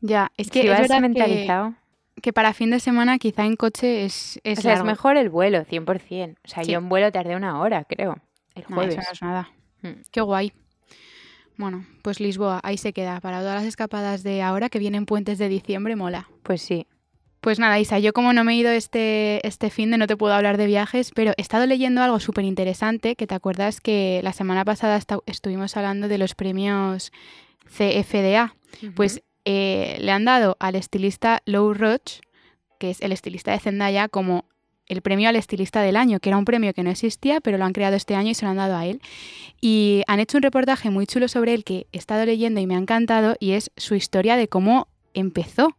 Ya, 0.00 0.30
es 0.36 0.50
que 0.50 0.60
si 0.60 0.66
es 0.66 0.70
vas 0.70 0.82
verdad 0.82 0.96
que, 0.96 1.00
mentalizado, 1.00 1.70
que 1.70 1.76
para 2.32 2.54
fin 2.54 2.70
de 2.70 2.80
semana 2.80 3.18
quizá 3.18 3.44
en 3.44 3.56
coche 3.56 4.04
es, 4.04 4.40
es 4.44 4.60
o 4.60 4.62
sea, 4.62 4.74
es 4.74 4.84
mejor 4.84 5.16
el 5.16 5.28
vuelo, 5.30 5.64
100%. 5.64 6.36
O 6.44 6.48
sea, 6.48 6.64
Sí. 6.64 6.72
yo 6.72 6.78
en 6.78 6.88
vuelo 6.88 7.10
tardé 7.12 7.36
una 7.36 7.60
hora, 7.60 7.84
creo, 7.84 8.16
el 8.54 8.64
No, 8.68 8.76
jueves. 8.76 8.94
eso 8.94 9.02
no 9.06 9.12
es 9.12 9.22
nada. 9.22 9.50
Mm. 9.82 10.00
Qué 10.10 10.20
guay. 10.20 10.52
Bueno, 11.56 11.86
pues 12.02 12.18
Lisboa, 12.20 12.60
ahí 12.64 12.76
se 12.78 12.92
queda. 12.92 13.20
Para 13.20 13.38
todas 13.40 13.54
las 13.56 13.64
escapadas 13.64 14.22
de 14.22 14.42
ahora 14.42 14.68
que 14.70 14.78
vienen 14.78 15.06
puentes 15.06 15.38
de 15.38 15.48
diciembre, 15.48 15.94
mola. 15.96 16.28
Pues 16.42 16.62
sí. 16.62 16.86
Pues 17.40 17.58
nada, 17.58 17.78
Isa, 17.78 17.98
yo 17.98 18.12
como 18.14 18.32
no 18.32 18.42
me 18.42 18.54
he 18.54 18.56
ido 18.56 18.70
este, 18.70 19.46
este 19.46 19.68
fin 19.68 19.90
de 19.90 19.98
no 19.98 20.06
te 20.06 20.16
puedo 20.16 20.32
hablar 20.32 20.56
de 20.56 20.66
viajes, 20.66 21.10
pero 21.14 21.32
he 21.36 21.42
estado 21.42 21.66
leyendo 21.66 22.00
algo 22.02 22.18
súper 22.18 22.44
interesante, 22.44 23.16
que 23.16 23.26
te 23.26 23.34
acuerdas 23.34 23.80
que 23.82 24.20
la 24.24 24.32
semana 24.32 24.64
pasada 24.64 24.98
estuvimos 25.26 25.76
hablando 25.76 26.08
de 26.08 26.16
los 26.18 26.34
premios 26.34 27.12
CFDA. 27.68 28.54
Pues 28.96 29.22
eh, 29.44 29.96
le 30.00 30.10
han 30.10 30.24
dado 30.24 30.56
al 30.60 30.74
estilista 30.74 31.42
Lou 31.44 31.74
Roach, 31.74 32.20
que 32.78 32.90
es 32.90 33.00
el 33.00 33.12
estilista 33.12 33.52
de 33.52 33.60
Zendaya, 33.60 34.08
como 34.08 34.46
el 34.86 35.00
premio 35.00 35.28
al 35.28 35.36
estilista 35.36 35.80
del 35.82 35.96
año, 35.96 36.20
que 36.20 36.28
era 36.28 36.36
un 36.36 36.44
premio 36.44 36.74
que 36.74 36.82
no 36.82 36.90
existía, 36.90 37.40
pero 37.40 37.56
lo 37.56 37.64
han 37.64 37.72
creado 37.72 37.96
este 37.96 38.14
año 38.14 38.30
y 38.30 38.34
se 38.34 38.44
lo 38.44 38.50
han 38.50 38.58
dado 38.58 38.76
a 38.76 38.86
él. 38.86 39.00
Y 39.60 40.02
han 40.06 40.20
hecho 40.20 40.38
un 40.38 40.42
reportaje 40.42 40.90
muy 40.90 41.06
chulo 41.06 41.28
sobre 41.28 41.54
él 41.54 41.64
que 41.64 41.86
he 41.92 41.98
estado 41.98 42.24
leyendo 42.26 42.60
y 42.60 42.66
me 42.66 42.74
ha 42.74 42.78
encantado, 42.78 43.36
y 43.40 43.52
es 43.52 43.70
su 43.76 43.94
historia 43.94 44.36
de 44.36 44.48
cómo 44.48 44.88
empezó. 45.14 45.76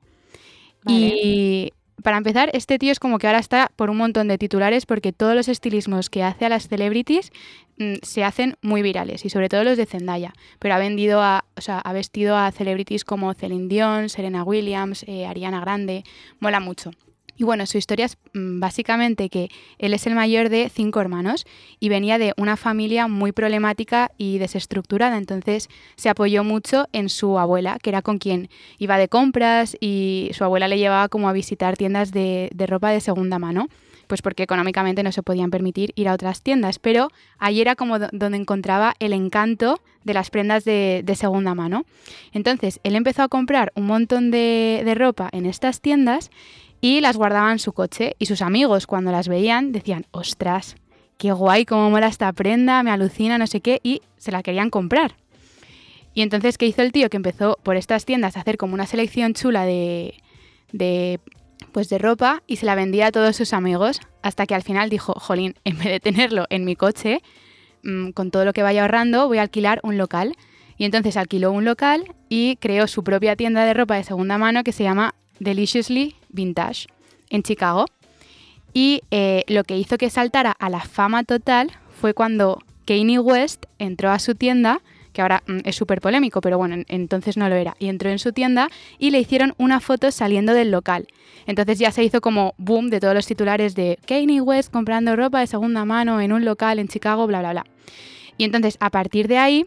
Vale. 0.83 0.99
Y 0.99 1.73
para 2.03 2.17
empezar, 2.17 2.49
este 2.53 2.77
tío 2.77 2.91
es 2.91 2.99
como 2.99 3.19
que 3.19 3.27
ahora 3.27 3.39
está 3.39 3.71
por 3.75 3.89
un 3.89 3.97
montón 3.97 4.27
de 4.27 4.37
titulares 4.37 4.85
porque 4.85 5.13
todos 5.13 5.35
los 5.35 5.47
estilismos 5.47 6.09
que 6.09 6.23
hace 6.23 6.45
a 6.45 6.49
las 6.49 6.67
celebrities 6.67 7.31
mm, 7.77 7.95
se 8.01 8.23
hacen 8.23 8.57
muy 8.61 8.81
virales 8.81 9.25
y 9.25 9.29
sobre 9.29 9.49
todo 9.49 9.63
los 9.63 9.77
de 9.77 9.85
Zendaya. 9.85 10.33
Pero 10.59 10.75
ha 10.75 10.79
vendido 10.79 11.21
a, 11.21 11.45
o 11.55 11.61
sea, 11.61 11.79
ha 11.79 11.93
vestido 11.93 12.37
a 12.37 12.51
celebrities 12.51 13.05
como 13.05 13.33
Celine 13.33 13.67
Dion, 13.67 14.09
Serena 14.09 14.43
Williams, 14.43 15.03
eh, 15.07 15.25
Ariana 15.25 15.61
Grande, 15.61 16.03
mola 16.39 16.59
mucho. 16.59 16.91
Y 17.37 17.43
bueno, 17.43 17.65
su 17.65 17.77
historia 17.77 18.05
es 18.05 18.17
mm, 18.33 18.59
básicamente 18.59 19.29
que 19.29 19.49
él 19.77 19.93
es 19.93 20.07
el 20.07 20.15
mayor 20.15 20.49
de 20.49 20.69
cinco 20.69 21.01
hermanos 21.01 21.45
y 21.79 21.89
venía 21.89 22.17
de 22.17 22.33
una 22.37 22.55
familia 22.57 23.07
muy 23.07 23.31
problemática 23.33 24.11
y 24.17 24.37
desestructurada, 24.37 25.17
entonces 25.17 25.69
se 25.95 26.09
apoyó 26.09 26.43
mucho 26.43 26.87
en 26.93 27.09
su 27.09 27.37
abuela, 27.37 27.77
que 27.81 27.89
era 27.89 28.01
con 28.01 28.17
quien 28.19 28.49
iba 28.77 28.97
de 28.97 29.09
compras 29.09 29.75
y 29.81 30.29
su 30.33 30.43
abuela 30.43 30.67
le 30.67 30.77
llevaba 30.77 31.09
como 31.09 31.27
a 31.27 31.33
visitar 31.33 31.75
tiendas 31.77 32.11
de, 32.11 32.49
de 32.53 32.67
ropa 32.67 32.89
de 32.91 33.01
segunda 33.01 33.37
mano, 33.37 33.67
pues 34.07 34.21
porque 34.21 34.43
económicamente 34.43 35.01
no 35.03 35.11
se 35.11 35.23
podían 35.23 35.49
permitir 35.49 35.91
ir 35.95 36.07
a 36.07 36.13
otras 36.13 36.41
tiendas, 36.43 36.77
pero 36.79 37.09
ahí 37.39 37.59
era 37.59 37.75
como 37.75 37.97
do- 37.99 38.07
donde 38.11 38.37
encontraba 38.37 38.93
el 38.99 39.13
encanto 39.13 39.81
de 40.03 40.13
las 40.13 40.29
prendas 40.29 40.63
de, 40.63 41.01
de 41.03 41.15
segunda 41.15 41.55
mano. 41.55 41.85
Entonces, 42.31 42.79
él 42.83 42.95
empezó 42.95 43.23
a 43.23 43.27
comprar 43.27 43.71
un 43.75 43.87
montón 43.87 44.29
de, 44.29 44.83
de 44.85 44.93
ropa 44.93 45.29
en 45.31 45.47
estas 45.47 45.81
tiendas 45.81 46.29
y 46.85 47.01
las 47.01 47.17
guardaba 47.17 47.51
en 47.51 47.57
su 47.57 47.73
coche 47.73 48.15
y 48.19 48.27
sus 48.27 48.43
amigos 48.43 48.85
cuando 48.85 49.11
las 49.11 49.27
veían 49.27 49.71
decían, 49.71 50.05
ostras, 50.11 50.75
qué 51.17 51.31
guay, 51.31 51.65
cómo 51.65 51.89
mola 51.89 52.05
esta 52.05 52.31
prenda, 52.31 52.83
me 52.83 52.91
alucina, 52.91 53.39
no 53.39 53.47
sé 53.47 53.59
qué, 53.59 53.79
y 53.81 54.03
se 54.17 54.31
la 54.31 54.43
querían 54.43 54.69
comprar. 54.69 55.15
Y 56.13 56.21
entonces, 56.21 56.59
¿qué 56.59 56.67
hizo 56.67 56.83
el 56.83 56.91
tío? 56.91 57.09
Que 57.09 57.17
empezó 57.17 57.57
por 57.63 57.75
estas 57.75 58.05
tiendas 58.05 58.37
a 58.37 58.41
hacer 58.41 58.57
como 58.57 58.75
una 58.75 58.85
selección 58.85 59.33
chula 59.33 59.65
de, 59.65 60.13
de, 60.73 61.19
pues 61.71 61.89
de 61.89 61.97
ropa 61.97 62.43
y 62.45 62.57
se 62.57 62.67
la 62.67 62.75
vendía 62.75 63.07
a 63.07 63.11
todos 63.11 63.35
sus 63.35 63.53
amigos 63.53 63.99
hasta 64.21 64.45
que 64.45 64.53
al 64.53 64.61
final 64.61 64.91
dijo, 64.91 65.13
jolín, 65.13 65.55
en 65.63 65.79
vez 65.79 65.87
de 65.87 65.99
tenerlo 65.99 66.45
en 66.51 66.65
mi 66.65 66.75
coche, 66.75 67.23
mm, 67.83 68.11
con 68.11 68.29
todo 68.29 68.45
lo 68.45 68.53
que 68.53 68.61
vaya 68.61 68.83
ahorrando, 68.83 69.27
voy 69.27 69.39
a 69.39 69.41
alquilar 69.41 69.79
un 69.81 69.97
local. 69.97 70.35
Y 70.77 70.85
entonces 70.85 71.17
alquiló 71.17 71.51
un 71.51 71.65
local 71.65 72.13
y 72.29 72.57
creó 72.57 72.85
su 72.85 73.03
propia 73.03 73.35
tienda 73.35 73.65
de 73.65 73.73
ropa 73.73 73.95
de 73.95 74.03
segunda 74.03 74.37
mano 74.37 74.63
que 74.63 74.71
se 74.71 74.83
llama 74.83 75.15
Deliciously 75.39 76.15
Vintage 76.29 76.87
en 77.29 77.43
Chicago. 77.43 77.85
Y 78.73 79.01
eh, 79.11 79.43
lo 79.47 79.63
que 79.63 79.77
hizo 79.77 79.97
que 79.97 80.09
saltara 80.09 80.51
a 80.51 80.69
la 80.69 80.81
fama 80.81 81.23
total 81.23 81.71
fue 81.99 82.13
cuando 82.13 82.61
Kanye 82.85 83.19
West 83.19 83.65
entró 83.79 84.11
a 84.11 84.19
su 84.19 84.35
tienda, 84.35 84.81
que 85.13 85.21
ahora 85.21 85.43
mm, 85.47 85.59
es 85.63 85.75
súper 85.77 86.01
polémico, 86.01 86.41
pero 86.41 86.57
bueno, 86.57 86.75
en- 86.75 86.85
entonces 86.89 87.37
no 87.37 87.47
lo 87.47 87.55
era, 87.55 87.75
y 87.79 87.87
entró 87.87 88.09
en 88.09 88.19
su 88.19 88.33
tienda 88.33 88.67
y 88.99 89.11
le 89.11 89.19
hicieron 89.19 89.53
una 89.57 89.79
foto 89.79 90.11
saliendo 90.11 90.53
del 90.53 90.71
local. 90.71 91.07
Entonces 91.47 91.79
ya 91.79 91.91
se 91.91 92.03
hizo 92.03 92.19
como 92.21 92.53
boom 92.57 92.89
de 92.89 92.99
todos 92.99 93.13
los 93.13 93.25
titulares 93.25 93.75
de 93.75 93.97
Kanye 94.05 94.41
West 94.41 94.71
comprando 94.73 95.15
ropa 95.15 95.39
de 95.39 95.47
segunda 95.47 95.85
mano 95.85 96.19
en 96.19 96.33
un 96.33 96.43
local 96.43 96.77
en 96.79 96.89
Chicago, 96.89 97.27
bla, 97.27 97.39
bla, 97.39 97.51
bla. 97.51 97.65
Y 98.37 98.43
entonces 98.43 98.75
a 98.81 98.89
partir 98.89 99.29
de 99.29 99.37
ahí 99.37 99.65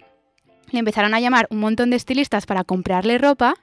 le 0.70 0.80
empezaron 0.80 1.14
a 1.14 1.20
llamar 1.20 1.46
un 1.50 1.60
montón 1.60 1.88
de 1.88 1.96
estilistas 1.96 2.44
para 2.44 2.62
comprarle 2.62 3.16
ropa 3.16 3.54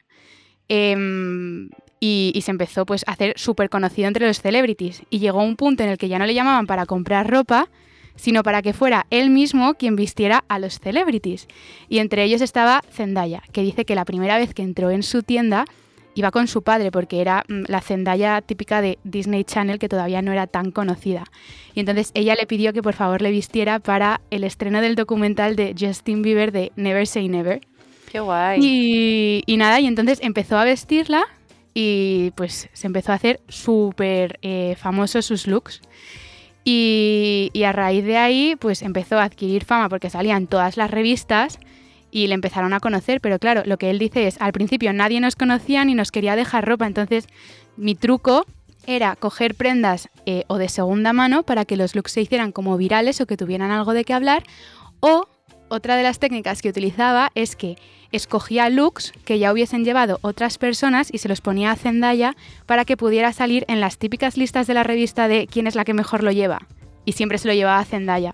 em, 0.67 1.69
y, 2.05 2.31
y 2.35 2.41
se 2.41 2.51
empezó 2.51 2.85
pues 2.85 3.03
a 3.07 3.13
hacer 3.13 3.33
súper 3.35 3.69
conocido 3.69 4.07
entre 4.07 4.27
los 4.27 4.41
celebrities. 4.41 5.03
Y 5.09 5.19
llegó 5.19 5.43
un 5.43 5.55
punto 5.55 5.83
en 5.83 5.89
el 5.89 5.97
que 5.97 6.07
ya 6.07 6.19
no 6.19 6.25
le 6.25 6.33
llamaban 6.33 6.67
para 6.67 6.85
comprar 6.85 7.29
ropa, 7.29 7.69
sino 8.15 8.43
para 8.43 8.61
que 8.61 8.73
fuera 8.73 9.07
él 9.09 9.29
mismo 9.29 9.73
quien 9.73 9.95
vistiera 9.95 10.43
a 10.47 10.59
los 10.59 10.79
celebrities. 10.79 11.47
Y 11.89 11.99
entre 11.99 12.23
ellos 12.23 12.41
estaba 12.41 12.81
Zendaya, 12.91 13.41
que 13.51 13.61
dice 13.61 13.85
que 13.85 13.95
la 13.95 14.05
primera 14.05 14.37
vez 14.37 14.53
que 14.53 14.61
entró 14.61 14.91
en 14.91 15.03
su 15.03 15.23
tienda 15.23 15.65
iba 16.13 16.31
con 16.31 16.47
su 16.47 16.61
padre 16.61 16.91
porque 16.91 17.19
era 17.19 17.43
mm, 17.47 17.63
la 17.67 17.81
Zendaya 17.81 18.41
típica 18.41 18.81
de 18.81 18.99
Disney 19.03 19.43
Channel 19.43 19.79
que 19.79 19.89
todavía 19.89 20.21
no 20.21 20.31
era 20.31 20.47
tan 20.47 20.71
conocida. 20.71 21.25
Y 21.73 21.81
entonces 21.81 22.11
ella 22.13 22.35
le 22.35 22.45
pidió 22.45 22.71
que 22.71 22.81
por 22.81 22.93
favor 22.93 23.21
le 23.21 23.31
vistiera 23.31 23.79
para 23.79 24.21
el 24.31 24.43
estreno 24.43 24.79
del 24.81 24.95
documental 24.95 25.55
de 25.55 25.75
Justin 25.77 26.21
Bieber 26.21 26.51
de 26.51 26.71
Never 26.75 27.05
Say 27.05 27.27
Never. 27.27 27.61
Qué 28.11 28.19
guay. 28.21 28.59
Y, 28.61 29.43
y 29.45 29.57
nada, 29.57 29.81
y 29.81 29.87
entonces 29.87 30.19
empezó 30.21 30.57
a 30.57 30.63
vestirla 30.63 31.25
y 31.77 32.31
pues 32.31 32.69
se 32.71 32.87
empezó 32.87 33.11
a 33.11 33.15
hacer 33.15 33.41
súper 33.49 34.39
eh, 34.41 34.75
famosos 34.79 35.25
sus 35.25 35.45
looks. 35.45 35.81
Y, 36.63 37.51
a 37.63 37.73
raíz 37.73 38.03
de 38.05 38.17
ahí 38.17 38.55
pues 38.59 38.81
empezó 38.81 39.19
a 39.19 39.25
adquirir 39.25 39.65
fama 39.65 39.87
porque 39.89 40.09
salían 40.09 40.47
todas 40.47 40.77
las 40.77 40.89
revistas 40.89 41.59
y 42.09 42.25
le 42.25 42.33
empezaron 42.33 42.73
a 42.73 42.79
conocer, 42.79 43.21
pero 43.21 43.37
claro, 43.37 43.63
lo 43.65 43.77
que 43.77 43.89
él 43.91 43.99
dice 43.99 44.25
es, 44.25 44.41
al 44.41 44.53
principio 44.53 44.93
nadie 44.93 45.19
nos 45.19 45.35
conocía 45.35 45.83
ni 45.83 45.93
nos 45.93 46.11
quería 46.11 46.35
dejar 46.35 46.65
ropa, 46.65 46.87
entonces 46.87 47.27
mi 47.75 47.93
truco 47.93 48.45
era 48.87 49.15
coger 49.15 49.53
prendas 49.53 50.09
eh, 50.25 50.45
o 50.47 50.57
de 50.57 50.69
segunda 50.69 51.11
mano 51.11 51.43
para 51.43 51.65
que 51.65 51.75
los 51.75 51.93
looks 51.93 52.13
se 52.13 52.21
hicieran 52.21 52.51
como 52.51 52.77
virales 52.77 53.19
o 53.19 53.25
que 53.25 53.35
tuvieran 53.35 53.71
algo 53.71 53.93
de 53.93 54.05
qué 54.05 54.13
hablar, 54.13 54.43
o 55.01 55.27
otra 55.69 55.95
de 55.95 56.03
las 56.03 56.19
técnicas 56.19 56.61
que 56.61 56.69
utilizaba 56.69 57.31
es 57.35 57.55
que 57.55 57.77
escogía 58.11 58.69
looks 58.69 59.13
que 59.25 59.39
ya 59.39 59.51
hubiesen 59.51 59.83
llevado 59.83 60.19
otras 60.21 60.57
personas 60.57 61.09
y 61.11 61.17
se 61.17 61.27
los 61.27 61.41
ponía 61.41 61.71
a 61.71 61.75
Zendaya 61.75 62.35
para 62.65 62.85
que 62.85 62.97
pudiera 62.97 63.33
salir 63.33 63.65
en 63.67 63.81
las 63.81 63.97
típicas 63.97 64.37
listas 64.37 64.67
de 64.67 64.73
la 64.73 64.83
revista 64.83 65.27
de 65.27 65.47
quién 65.47 65.67
es 65.67 65.75
la 65.75 65.85
que 65.85 65.93
mejor 65.93 66.23
lo 66.23 66.31
lleva. 66.31 66.67
Y 67.05 67.13
siempre 67.13 67.37
se 67.37 67.47
lo 67.47 67.53
llevaba 67.53 67.79
a 67.79 67.85
Zendaya. 67.85 68.33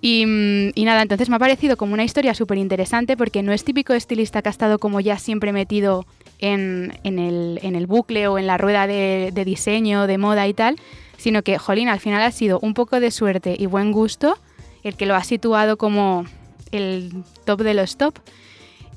Y, 0.00 0.26
mm, 0.26 0.84
nada, 0.84 1.02
entonces 1.02 1.28
me 1.28 1.36
ha 1.36 1.38
parecido 1.38 1.76
como 1.76 1.94
una 1.94 2.04
historia 2.04 2.34
súper 2.34 2.58
interesante 2.58 3.16
porque 3.16 3.42
no 3.42 3.52
es 3.52 3.64
típico 3.64 3.92
estilista 3.92 4.42
que 4.42 4.48
ha 4.48 4.50
estado 4.50 4.78
como 4.78 5.00
ya 5.00 5.16
siempre 5.18 5.52
metido 5.52 6.06
en, 6.40 6.98
en 7.04 7.20
el, 7.20 7.60
en 7.62 7.76
el 7.76 7.86
bucle 7.86 8.26
o 8.26 8.36
en 8.36 8.48
la 8.48 8.58
rueda 8.58 8.88
de, 8.88 9.30
de 9.32 9.44
diseño, 9.44 10.08
de 10.08 10.18
moda 10.18 10.48
y 10.48 10.54
tal, 10.54 10.76
sino 11.16 11.42
que, 11.42 11.56
jolín, 11.56 11.88
al 11.88 12.00
final 12.00 12.20
ha 12.22 12.32
sido 12.32 12.58
un 12.60 12.74
poco 12.74 12.98
de 12.98 13.12
suerte 13.12 13.54
y 13.56 13.66
buen 13.66 13.92
gusto 13.92 14.38
el 14.82 14.96
que 14.96 15.06
lo 15.06 15.14
ha 15.14 15.24
situado 15.24 15.76
como 15.76 16.24
el 16.72 17.12
top 17.44 17.62
de 17.62 17.74
los 17.74 17.96
top. 17.96 18.14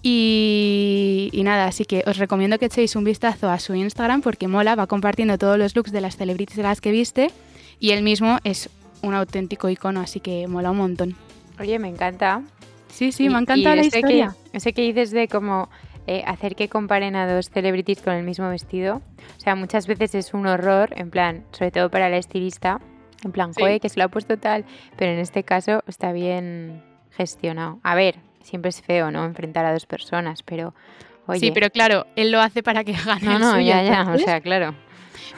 Y, 0.08 1.30
y 1.34 1.42
nada, 1.44 1.66
así 1.66 1.84
que 1.86 2.04
os 2.06 2.18
recomiendo 2.18 2.60
que 2.60 2.66
echéis 2.68 2.96
un 2.96 3.04
vistazo 3.04 3.50
a 3.50 3.58
su 3.58 3.74
Instagram 3.74 4.22
porque 4.22 4.48
mola, 4.48 4.76
va 4.76 4.86
compartiendo 4.86 5.38
todos 5.40 5.58
los 5.58 5.76
looks 5.76 5.92
de 5.92 6.00
las 6.00 6.16
celebrities 6.16 6.58
de 6.58 6.64
las 6.64 6.80
que 6.80 6.92
viste 6.92 7.32
y 7.80 7.90
él 7.90 8.04
mismo 8.04 8.38
es 8.44 8.70
un 9.02 9.16
auténtico 9.16 9.68
icono, 9.68 10.02
así 10.02 10.20
que 10.20 10.48
mola 10.48 10.70
un 10.72 10.78
montón. 10.78 11.16
Oye, 11.60 11.80
me 11.80 11.88
encanta. 11.88 12.44
Sí, 12.90 13.12
sí, 13.12 13.26
Y- 13.26 13.30
me 13.30 13.40
y 13.40 13.42
encantado 13.42 13.76
la 13.76 13.82
ese 13.82 13.98
historia. 13.98 14.36
Que, 14.52 14.58
ese 14.58 14.74
que 14.74 14.82
dices 14.84 15.10
de 15.10 15.28
como 15.28 15.70
eh, 16.06 16.24
hacer 16.28 16.56
que 16.56 16.70
comparen 16.70 17.16
a 17.16 17.28
dos 17.28 17.50
celebrities 17.50 18.02
con 18.04 18.14
el 18.14 18.24
mismo 18.24 18.48
vestido. 18.48 19.02
O 19.38 19.40
sea, 19.40 19.56
muchas 19.56 19.88
veces 19.88 20.14
es 20.14 20.36
un 20.36 20.46
horror, 20.46 20.94
en 20.98 21.10
plan, 21.10 21.44
sobre 21.52 21.72
todo 21.72 21.90
para 21.90 22.10
la 22.10 22.18
estilista, 22.18 22.80
en 23.26 23.32
plan, 23.32 23.54
joder, 23.54 23.82
que 23.82 23.90
se 23.90 24.00
lo 24.00 24.06
ha 24.06 24.08
puesto 24.08 24.38
tal, 24.38 24.66
pero 24.96 25.12
en 25.12 25.20
este 25.20 25.44
caso 25.44 25.84
está 25.88 26.12
bien 26.12 26.82
gestionado. 27.12 27.80
A 27.84 27.96
ver, 27.96 28.16
siempre 28.44 28.70
es 28.70 28.82
feo, 28.82 29.12
¿no? 29.12 29.26
Enfrentar 29.26 29.66
a 29.66 29.74
dos 29.74 29.86
personas, 29.86 30.44
pero... 30.44 30.74
Oye. 31.28 31.40
Sí, 31.40 31.52
pero 31.52 31.72
claro, 31.72 32.06
él 32.16 32.32
lo 32.32 32.40
hace 32.40 32.62
para 32.62 32.84
que 32.84 32.94
gane. 33.06 33.26
No, 33.26 33.40
no, 33.40 33.60
ya, 33.60 33.82
ya, 33.82 34.12
o 34.14 34.20
sea, 34.20 34.42
claro. 34.42 34.76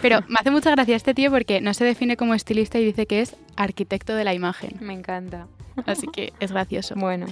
Pero 0.02 0.20
me 0.28 0.36
hace 0.40 0.52
mucha 0.52 0.70
gracia 0.72 0.96
este 0.96 1.14
tío 1.14 1.32
porque 1.32 1.62
no 1.62 1.74
se 1.74 1.86
define 1.86 2.18
como 2.18 2.34
estilista 2.34 2.78
y 2.78 2.86
dice 2.86 3.06
que 3.06 3.22
es 3.22 3.36
arquitecto 3.56 4.16
de 4.16 4.26
la 4.26 4.34
imagen. 4.34 4.78
Me 4.82 4.94
encanta. 4.94 5.48
Así 5.86 6.08
que 6.08 6.34
es 6.42 6.52
gracioso. 6.52 6.96
Bueno. 6.96 7.28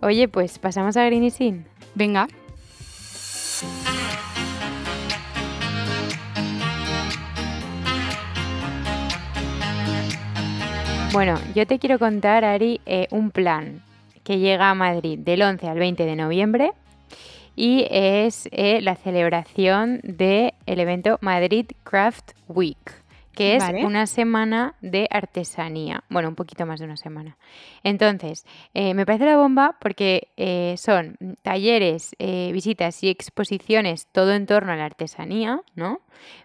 Oye, 0.00 0.28
pues 0.28 0.58
pasamos 0.58 0.96
a 0.96 1.04
Green 1.04 1.30
Sin. 1.30 1.66
Venga. 1.94 2.28
Bueno, 11.14 11.38
yo 11.54 11.64
te 11.64 11.78
quiero 11.78 12.00
contar, 12.00 12.44
Ari, 12.44 12.80
eh, 12.86 13.06
un 13.12 13.30
plan 13.30 13.84
que 14.24 14.40
llega 14.40 14.68
a 14.70 14.74
Madrid 14.74 15.16
del 15.16 15.42
11 15.42 15.68
al 15.68 15.78
20 15.78 16.06
de 16.06 16.16
noviembre 16.16 16.72
y 17.54 17.86
es 17.88 18.48
eh, 18.50 18.80
la 18.82 18.96
celebración 18.96 20.00
del 20.02 20.50
evento 20.66 21.18
Madrid 21.20 21.66
Craft 21.84 22.32
Week 22.48 23.03
que 23.34 23.56
es 23.56 23.64
una 23.84 24.06
semana 24.06 24.74
de 24.80 25.08
artesanía. 25.10 26.04
Bueno, 26.08 26.28
un 26.28 26.34
poquito 26.34 26.66
más 26.66 26.80
de 26.80 26.86
una 26.86 26.96
semana. 26.96 27.36
Entonces, 27.82 28.46
eh, 28.74 28.94
me 28.94 29.06
parece 29.06 29.26
la 29.26 29.36
bomba 29.36 29.76
porque 29.80 30.28
eh, 30.36 30.74
son 30.78 31.16
talleres, 31.42 32.14
eh, 32.18 32.50
visitas 32.52 33.02
y 33.02 33.08
exposiciones 33.08 34.06
todo 34.12 34.32
en 34.32 34.46
torno 34.46 34.72
a 34.72 34.76
la 34.76 34.84
artesanía, 34.84 35.60
¿no? 35.74 36.00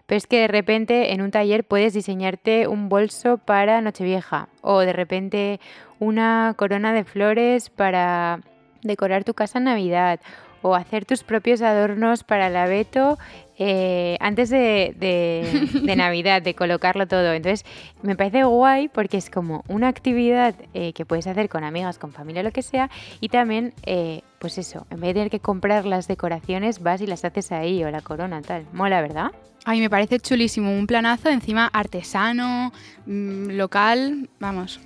Pero 0.06 0.18
es 0.18 0.26
que 0.26 0.40
de 0.40 0.48
repente 0.48 1.12
en 1.12 1.22
un 1.22 1.30
taller 1.30 1.64
puedes 1.64 1.94
diseñarte 1.94 2.66
un 2.66 2.88
bolso 2.88 3.38
para 3.38 3.80
Nochevieja 3.80 4.48
o 4.60 4.80
de 4.80 4.92
repente 4.92 5.60
una 5.98 6.54
corona 6.56 6.92
de 6.92 7.04
flores 7.04 7.70
para 7.70 8.40
decorar 8.82 9.24
tu 9.24 9.34
casa 9.34 9.58
en 9.58 9.64
Navidad 9.64 10.20
o 10.62 10.74
hacer 10.74 11.04
tus 11.04 11.22
propios 11.22 11.62
adornos 11.62 12.24
para 12.24 12.48
el 12.48 12.56
abeto 12.56 13.18
eh, 13.62 14.16
antes 14.20 14.48
de, 14.50 15.94
Navidad, 15.96 16.40
de 16.40 16.54
colocarlo 16.54 17.06
todo. 17.06 17.34
Entonces, 17.34 17.66
me 18.02 18.16
parece 18.16 18.42
guay 18.42 18.88
porque 18.88 19.18
es 19.18 19.28
como 19.28 19.64
una 19.68 19.88
actividad 19.88 20.54
eh, 20.72 20.94
que 20.94 21.04
puedes 21.04 21.26
hacer 21.26 21.48
con 21.50 21.62
amigas, 21.62 21.98
con 21.98 22.12
familia, 22.12 22.42
lo 22.42 22.52
que 22.52 22.62
sea, 22.62 22.90
y 23.20 23.28
también, 23.28 23.74
eh, 23.84 24.22
pues 24.38 24.56
eso, 24.56 24.86
en 24.90 25.00
vez 25.00 25.08
de 25.10 25.14
tener 25.14 25.30
que 25.30 25.40
comprar 25.40 25.84
las 25.84 26.08
decoraciones, 26.08 26.82
vas 26.82 27.02
y 27.02 27.06
las 27.06 27.24
haces 27.24 27.52
ahí 27.52 27.84
o 27.84 27.90
la 27.90 28.00
corona, 28.00 28.40
tal. 28.40 28.66
Mola, 28.72 29.02
¿verdad? 29.02 29.30
A 29.66 29.72
mí 29.72 29.80
me 29.80 29.90
parece 29.90 30.18
chulísimo, 30.18 30.72
un 30.72 30.86
planazo 30.86 31.28
encima 31.28 31.66
artesano, 31.66 32.72
mm, 33.04 33.50
local, 33.50 34.30
vamos 34.38 34.80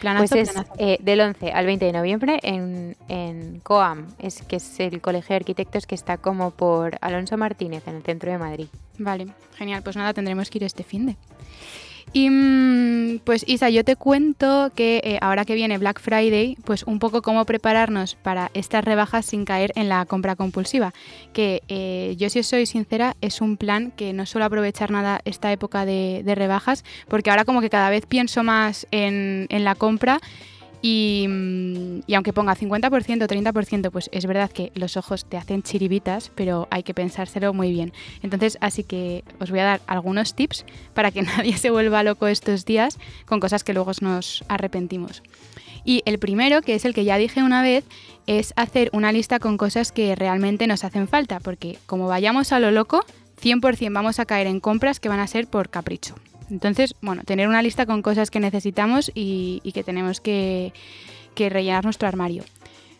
pues 0.00 0.32
es 0.32 0.52
eh, 0.78 0.98
del 1.00 1.20
11 1.20 1.52
al 1.52 1.66
20 1.66 1.84
de 1.84 1.92
noviembre 1.92 2.38
en, 2.42 2.96
en 3.08 3.60
COAM, 3.60 4.08
es, 4.18 4.42
que 4.42 4.56
es 4.56 4.80
el 4.80 5.00
Colegio 5.00 5.30
de 5.30 5.36
Arquitectos 5.36 5.86
que 5.86 5.94
está 5.94 6.16
como 6.16 6.50
por 6.50 6.96
Alonso 7.00 7.36
Martínez, 7.36 7.86
en 7.86 7.96
el 7.96 8.02
centro 8.02 8.30
de 8.30 8.38
Madrid. 8.38 8.66
Vale, 8.98 9.28
genial. 9.56 9.82
Pues 9.82 9.96
nada, 9.96 10.12
tendremos 10.12 10.50
que 10.50 10.58
ir 10.58 10.64
este 10.64 10.84
fin 10.84 11.06
de. 11.06 11.16
Y 12.12 12.30
mm, 12.30 13.20
pues 13.24 13.44
Isa, 13.46 13.70
yo 13.70 13.84
te 13.84 13.96
cuento 13.96 14.72
que 14.74 15.00
eh, 15.04 15.18
ahora 15.20 15.44
que 15.44 15.54
viene 15.54 15.78
Black 15.78 16.00
Friday, 16.00 16.56
pues 16.64 16.84
un 16.84 16.98
poco 16.98 17.22
cómo 17.22 17.44
prepararnos 17.44 18.14
para 18.16 18.50
estas 18.54 18.84
rebajas 18.84 19.26
sin 19.26 19.44
caer 19.44 19.72
en 19.74 19.88
la 19.88 20.04
compra 20.06 20.36
compulsiva. 20.36 20.92
Que 21.32 21.62
eh, 21.68 22.14
yo 22.18 22.30
si 22.30 22.42
soy 22.42 22.66
sincera, 22.66 23.16
es 23.20 23.40
un 23.40 23.56
plan 23.56 23.90
que 23.90 24.12
no 24.12 24.26
suelo 24.26 24.44
aprovechar 24.44 24.90
nada 24.90 25.20
esta 25.24 25.50
época 25.52 25.84
de, 25.84 26.22
rebajas, 26.34 26.84
porque 27.08 27.30
ahora 27.30 27.44
como 27.44 27.60
que 27.60 27.70
cada 27.70 27.90
vez 27.90 28.06
pienso 28.06 28.42
más 28.42 28.88
en, 28.90 29.46
en 29.50 29.62
la 29.62 29.76
compra 29.76 30.20
Mm, 30.84 32.00
y, 32.06 32.14
aunque 32.14 32.34
ponga 32.34 32.54
50% 32.54 33.24
o 33.24 33.26
30%, 33.26 33.90
pues 33.90 34.10
es 34.12 34.26
verdad 34.26 34.50
que 34.50 34.70
los 34.74 34.98
ojos 34.98 35.24
te 35.24 35.38
hacen 35.38 35.62
chiribitas, 35.62 36.30
pero 36.34 36.68
hay 36.70 36.82
que 36.82 36.92
pensárselo 36.92 37.54
muy 37.54 37.70
bien. 37.70 37.92
Entonces, 38.22 38.58
así 38.60 38.84
que 38.84 39.24
os 39.40 39.50
voy 39.50 39.60
a 39.60 39.64
dar 39.64 39.80
algunos 39.86 40.34
tips 40.34 40.66
para 40.92 41.10
que 41.10 41.22
nadie 41.22 41.56
se 41.56 41.70
vuelva 41.70 42.02
loco 42.02 42.26
estos 42.26 42.66
días 42.66 42.98
con 43.24 43.40
cosas 43.40 43.64
que 43.64 43.72
luego 43.72 43.92
nos 44.02 44.44
arrepentimos. 44.48 45.22
Y 45.86 46.02
el 46.04 46.18
primero, 46.18 46.60
que 46.60 46.74
es 46.74 46.84
el 46.84 46.94
que 46.94 47.04
ya 47.04 47.16
dije 47.16 47.42
una 47.42 47.62
vez, 47.62 47.84
es 48.26 48.52
hacer 48.56 48.90
una 48.92 49.12
lista 49.12 49.38
con 49.38 49.56
cosas 49.56 49.92
que 49.92 50.14
realmente 50.14 50.66
nos 50.66 50.84
hacen 50.84 51.08
falta, 51.08 51.40
porque 51.40 51.78
como 51.86 52.08
vayamos 52.08 52.52
a 52.52 52.60
lo 52.60 52.70
loco, 52.70 53.04
100% 53.42 53.92
vamos 53.92 54.18
a 54.18 54.26
caer 54.26 54.46
en 54.46 54.60
compras 54.60 55.00
que 55.00 55.08
van 55.08 55.20
a 55.20 55.26
ser 55.26 55.46
por 55.46 55.68
capricho. 55.68 56.14
Entonces, 56.50 56.94
bueno, 57.00 57.22
tener 57.24 57.48
una 57.48 57.62
lista 57.62 57.86
con 57.86 58.02
cosas 58.02 58.30
que 58.30 58.40
necesitamos 58.40 59.10
y, 59.14 59.60
que 59.72 59.82
tenemos 59.82 60.20
que, 60.20 60.72
rellenar 61.36 61.84
nuestro 61.84 62.08
armario. 62.08 62.44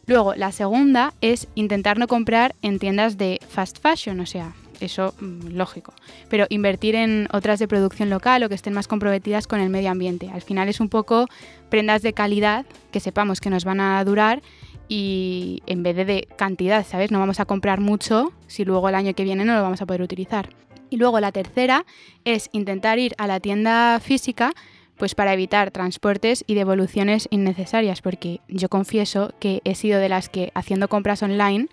Luego, 0.07 0.35
la 0.35 0.53
segunda 0.53 1.15
es 1.21 1.49
intentar 1.55 1.99
no 1.99 2.07
comprar 2.07 2.55
en 2.63 2.79
tiendas 2.79 3.17
de 3.17 3.41
fast 3.49 3.79
fashion, 3.81 4.21
o 4.21 4.27
sea, 4.27 4.53
eso 4.81 5.15
mm, 5.21 5.49
lógico, 5.53 5.95
pero 6.29 6.47
invertir 6.51 6.95
en 6.95 7.27
otras 7.33 7.59
de 7.59 7.69
producción 7.69 8.11
local 8.11 8.43
o 8.43 8.49
que 8.49 8.55
estén 8.55 8.75
más 8.75 8.89
comprometidas 8.89 9.47
con 9.47 9.61
el 9.61 9.71
medio 9.71 9.91
ambiente. 9.91 10.31
Al 10.31 10.43
final 10.43 10.69
es 10.69 10.81
un 10.81 10.89
poco 10.89 11.27
prendas 11.71 12.03
de 12.03 12.13
calidad 12.13 12.67
que 12.93 13.01
sepamos 13.01 13.41
que 13.41 13.51
nos 13.51 13.65
van 13.65 13.81
a 13.81 14.05
durar 14.05 14.43
y 14.89 15.63
en 15.67 15.83
vez 15.83 15.97
de, 15.97 16.05
de 16.05 16.29
cantidad, 16.37 16.85
¿sabes? 16.85 17.11
No 17.11 17.19
vamos 17.19 17.41
a 17.41 17.47
comprar 17.47 17.81
mucho 17.81 18.33
si 18.47 18.67
luego 18.67 18.89
el 18.91 18.95
año 18.95 19.15
que 19.15 19.25
viene 19.25 19.45
no 19.47 19.55
lo 19.55 19.63
vamos 19.63 19.81
a 19.81 19.87
poder 19.87 20.03
utilizar. 20.03 20.51
Y 20.95 20.97
luego 20.97 21.19
la 21.19 21.33
tercera 21.33 21.87
es 22.25 22.51
intentar 22.53 23.01
ir 23.01 23.17
a 23.19 23.27
la 23.27 23.41
tienda 23.41 23.99
física 23.99 24.53
pues 24.97 25.17
para 25.17 25.33
evitar 25.33 25.73
transportes 25.73 26.45
y 26.47 26.55
devoluciones 26.55 27.27
innecesarias, 27.33 28.01
porque 28.01 28.39
yo 28.47 28.69
confieso 28.69 29.35
que 29.41 29.61
he 29.65 29.75
sido 29.75 29.99
de 29.99 30.09
las 30.09 30.29
que 30.29 30.53
haciendo 30.55 30.87
compras 30.87 31.25
online, 31.25 31.67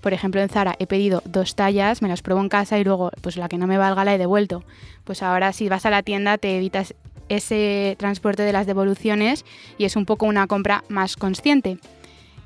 por 0.00 0.12
ejemplo 0.12 0.40
en 0.40 0.48
Zara 0.48 0.76
he 0.78 0.86
pedido 0.86 1.20
dos 1.24 1.56
tallas, 1.56 2.00
me 2.00 2.08
las 2.08 2.22
pruebo 2.22 2.40
en 2.42 2.48
casa 2.48 2.78
y 2.78 2.84
luego 2.84 3.10
pues 3.22 3.36
la 3.36 3.48
que 3.48 3.58
no 3.58 3.66
me 3.66 3.76
valga 3.76 4.04
la 4.04 4.14
he 4.14 4.18
devuelto. 4.18 4.62
Pues 5.02 5.24
ahora 5.24 5.52
si 5.52 5.68
vas 5.68 5.84
a 5.84 5.90
la 5.90 6.04
tienda 6.04 6.38
te 6.38 6.56
evitas 6.56 6.94
ese 7.28 7.96
transporte 7.98 8.44
de 8.44 8.52
las 8.52 8.68
devoluciones 8.68 9.44
y 9.78 9.84
es 9.84 9.96
un 9.96 10.06
poco 10.06 10.26
una 10.26 10.46
compra 10.46 10.84
más 10.88 11.16
consciente. 11.16 11.78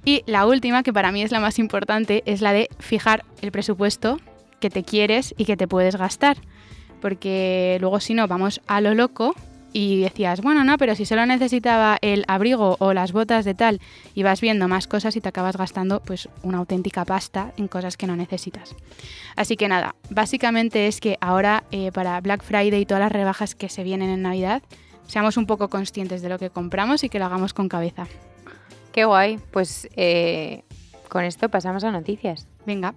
Y 0.07 0.23
la 0.25 0.47
última, 0.47 0.83
que 0.85 0.93
para 0.95 1.13
mí 1.13 1.23
es 1.23 1.33
la 1.33 1.41
más 1.41 1.59
importante, 1.59 2.23
es 2.25 2.41
la 2.41 2.55
de 2.55 2.71
fijar 2.79 3.27
el 3.43 3.53
presupuesto 3.53 4.17
que 4.61 4.71
te 4.71 4.85
quieres 4.85 5.35
y 5.37 5.45
que 5.45 5.57
te 5.57 5.69
puedes 5.69 5.97
gastar. 5.97 6.37
Porque 7.01 7.77
luego 7.81 8.01
si 8.01 8.15
no, 8.15 8.27
vamos 8.29 8.61
a 8.67 8.81
lo 8.81 8.95
loco 8.95 9.35
y 9.75 10.01
decías, 10.01 10.41
bueno, 10.41 10.63
no, 10.63 10.79
pero 10.79 10.95
si 10.95 11.05
solo 11.05 11.27
necesitaba 11.27 11.99
el 12.01 12.25
abrigo 12.29 12.77
o 12.79 12.95
las 12.95 13.13
botas 13.13 13.45
de 13.45 13.55
tal, 13.55 13.81
y 14.15 14.23
vas 14.23 14.41
viendo 14.41 14.69
más 14.69 14.87
cosas 14.87 15.17
y 15.17 15.21
te 15.21 15.29
acabas 15.29 15.57
gastando 15.57 16.01
pues 16.01 16.29
una 16.43 16.59
auténtica 16.59 17.05
pasta 17.05 17.53
en 17.57 17.67
cosas 17.67 17.97
que 17.97 18.07
no 18.07 18.15
necesitas. 18.15 18.77
Así 19.35 19.57
que 19.57 19.67
nada, 19.67 19.97
básicamente 20.11 20.87
es 20.87 21.01
que 21.01 21.19
ahora 21.21 21.65
eh, 21.73 21.91
para 21.93 22.21
Black 22.21 22.45
Friday 22.45 22.83
y 22.83 22.87
todas 22.87 23.03
las 23.03 23.13
rebajas 23.13 23.57
que 23.57 23.69
se 23.69 23.83
vienen 23.83 24.11
en 24.11 24.23
Navidad, 24.23 24.63
seamos 25.09 25.37
un 25.37 25.47
poco 25.47 25.69
conscientes 25.69 26.23
de 26.23 26.29
lo 26.29 26.39
que 26.39 26.51
compramos 26.51 27.03
y 27.03 27.09
que 27.09 27.19
lo 27.19 27.25
hagamos 27.25 27.53
con 27.53 27.69
cabeza. 27.69 28.07
Qué 28.93 29.05
guay, 29.05 29.41
pues 29.51 29.89
eh, 29.97 30.63
con 31.09 31.25
esto 31.25 31.49
pasamos 31.49 31.83
a 31.83 31.91
noticias. 31.91 32.47
Venga. 32.65 32.95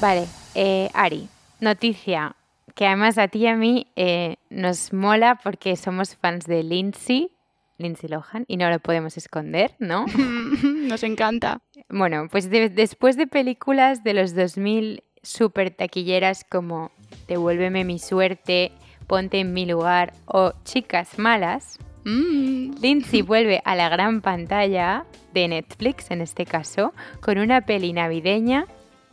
Vale, 0.00 0.26
eh, 0.54 0.90
Ari, 0.92 1.28
noticia 1.60 2.36
que 2.74 2.86
además 2.86 3.16
a 3.16 3.28
ti 3.28 3.40
y 3.40 3.46
a 3.46 3.56
mí 3.56 3.86
eh, 3.96 4.36
nos 4.50 4.92
mola 4.92 5.40
porque 5.42 5.76
somos 5.76 6.14
fans 6.16 6.44
de 6.44 6.62
Lindsay, 6.62 7.30
Lindsay 7.78 8.10
Lohan, 8.10 8.44
y 8.46 8.58
no 8.58 8.68
lo 8.68 8.78
podemos 8.78 9.16
esconder, 9.16 9.74
¿no? 9.78 10.04
nos 10.86 11.02
encanta. 11.02 11.62
Bueno, 11.88 12.28
pues 12.30 12.50
después 12.50 13.16
de 13.16 13.26
películas 13.26 14.04
de 14.04 14.12
los 14.12 14.34
2000 14.34 15.02
súper 15.22 15.70
taquilleras 15.70 16.44
como 16.44 16.92
Devuélveme 17.26 17.84
mi 17.84 17.98
suerte, 17.98 18.72
Ponte 19.06 19.38
en 19.40 19.54
mi 19.54 19.64
lugar 19.64 20.12
o 20.26 20.52
Chicas 20.64 21.18
malas, 21.18 21.78
mm. 22.04 22.82
Lindsay 22.82 23.22
vuelve 23.22 23.62
a 23.64 23.74
la 23.74 23.88
gran 23.88 24.20
pantalla 24.20 25.06
de 25.32 25.48
Netflix, 25.48 26.10
en 26.10 26.20
este 26.20 26.44
caso, 26.44 26.92
con 27.20 27.38
una 27.38 27.62
peli 27.62 27.94
navideña 27.94 28.66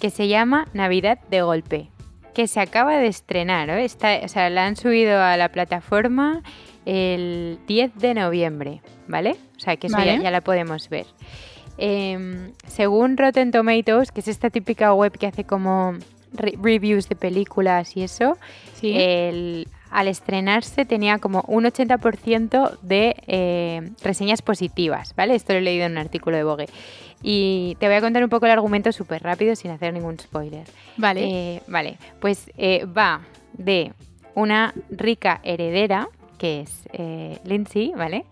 que 0.04 0.10
se 0.10 0.28
llama 0.28 0.68
Navidad 0.74 1.18
de 1.30 1.44
Golpe, 1.44 1.88
que 2.34 2.50
se 2.50 2.60
acaba 2.60 2.98
de 2.98 3.08
estrenar, 3.08 3.70
¿eh? 3.70 3.86
Está, 3.86 4.20
o 4.22 4.28
sea, 4.28 4.50
la 4.50 4.66
han 4.66 4.76
subido 4.76 5.18
a 5.22 5.38
la 5.38 5.48
plataforma 5.48 6.44
el 6.86 7.58
10 7.68 7.96
de 7.96 8.14
noviembre, 8.14 8.82
¿vale? 9.08 9.38
O 9.56 9.60
sea, 9.62 9.78
que 9.78 9.88
eso 9.88 9.98
ya, 10.04 10.30
la 10.30 10.42
podemos 10.42 10.90
ver. 10.90 11.06
Em, 11.78 12.52
según 12.68 13.16
Rotten 13.16 13.52
Tomatoes, 13.52 14.12
que 14.12 14.20
es 14.20 14.28
esta 14.28 14.50
típica 14.50 14.94
web 14.94 15.18
que 15.18 15.26
hace 15.26 15.46
como 15.46 15.94
reviews 16.34 17.08
de 17.08 17.16
películas 17.16 17.96
y 17.96 18.04
eso, 18.04 18.38
el, 18.82 19.70
al 19.94 20.08
estrenarse 20.08 20.86
tenía 20.86 21.20
como 21.20 21.44
un 21.48 21.66
80% 21.66 22.80
de 22.82 23.16
eh, 23.28 23.92
reseñas 24.02 24.42
positivas, 24.42 25.14
¿vale? 25.16 25.36
Esto 25.36 25.54
lo 25.54 25.60
he 25.60 25.62
leído 25.62 25.86
en 25.86 25.94
un 25.94 25.98
artículo 26.00 26.36
de 26.36 26.44
Vogue. 26.44 26.66
Y 27.22 27.78
te 27.80 27.86
voy 27.86 27.96
a 27.96 28.02
contar 28.02 28.24
un 28.24 28.30
poco 28.30 28.48
el 28.48 28.52
argumento 28.52 28.92
súper 28.92 29.22
rápido 29.22 29.56
sin 29.56 29.70
hacer 29.70 29.94
ningún 29.94 30.20
spoiler. 30.20 30.66
Vale. 30.98 31.24
Eh, 31.24 31.62
vale, 31.68 31.98
pues 32.20 32.52
eh, 32.58 32.86
va 32.86 33.22
de 33.54 33.94
una 34.34 34.74
rica 34.90 35.40
heredera, 35.44 36.10
que 36.40 36.62
es 36.62 36.88
Lindsay, 37.46 37.94
¿vale? 37.96 38.26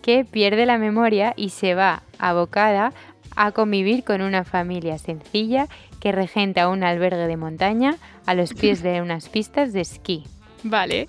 Que 0.00 0.24
pierde 0.24 0.66
la 0.66 0.78
memoria 0.78 1.34
y 1.36 1.50
se 1.50 1.74
va 1.74 2.04
abocada 2.20 2.92
a 3.34 3.50
convivir 3.50 4.04
con 4.04 4.22
una 4.22 4.44
familia 4.44 4.98
sencilla 4.98 5.66
que 6.00 6.12
regenta 6.12 6.68
un 6.68 6.84
albergue 6.84 7.26
de 7.26 7.36
montaña 7.36 7.96
a 8.24 8.34
los 8.34 8.54
pies 8.54 8.82
de 8.82 9.02
unas 9.02 9.28
pistas 9.28 9.72
de 9.72 9.80
esquí. 9.80 10.24
Vale. 10.62 11.08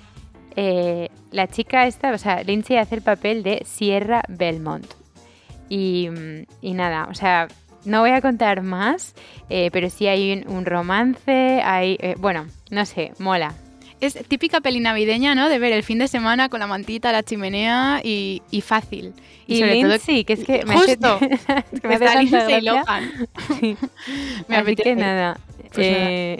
Eh, 0.55 1.09
la 1.31 1.47
chica 1.47 1.87
esta, 1.87 2.11
o 2.11 2.17
sea, 2.17 2.43
Lindsay 2.43 2.77
hace 2.77 2.95
el 2.95 3.01
papel 3.01 3.43
de 3.43 3.63
Sierra 3.65 4.23
Belmont. 4.27 4.85
Y, 5.69 6.09
nada, 6.61 7.07
o 7.09 7.13
sea, 7.13 7.47
no 7.85 8.01
voy 8.01 8.09
a 8.09 8.21
contar 8.21 8.63
más, 8.63 9.13
eh, 9.49 9.69
pero 9.71 9.89
sí 9.89 10.07
hay 10.07 10.43
un, 10.47 10.65
romance, 10.65 11.61
hay, 11.63 11.95
eh, 12.01 12.15
bueno, 12.17 12.47
no 12.71 12.85
sé, 12.85 13.13
mola. 13.19 13.53
Es 14.01 14.15
típica 14.27 14.61
peli 14.61 14.79
navideña, 14.79 15.35
¿no? 15.35 15.47
De 15.47 15.59
ver 15.59 15.73
el 15.73 15.83
fin 15.83 15.99
de 15.99 16.07
semana 16.07 16.49
con 16.49 16.59
la 16.59 16.67
mantita, 16.67 17.11
la 17.11 17.21
chimenea 17.21 18.01
y, 18.03 18.41
fácil. 18.65 19.13
Y, 19.45 19.59
sobre 19.59 19.81
todo, 19.81 20.25
que 20.25 20.33
es 20.33 20.43
que 20.45 20.65
me 20.65 20.75
Justo, 20.75 21.19
que 21.19 21.87
me, 21.87 21.93
está 21.93 22.21
Lindsay 22.21 22.61
Lohan. 22.61 23.11
Sí. 23.59 23.77
me 24.47 24.57
apetece. 24.57 24.95
nada, 24.95 25.39
pues 25.73 25.87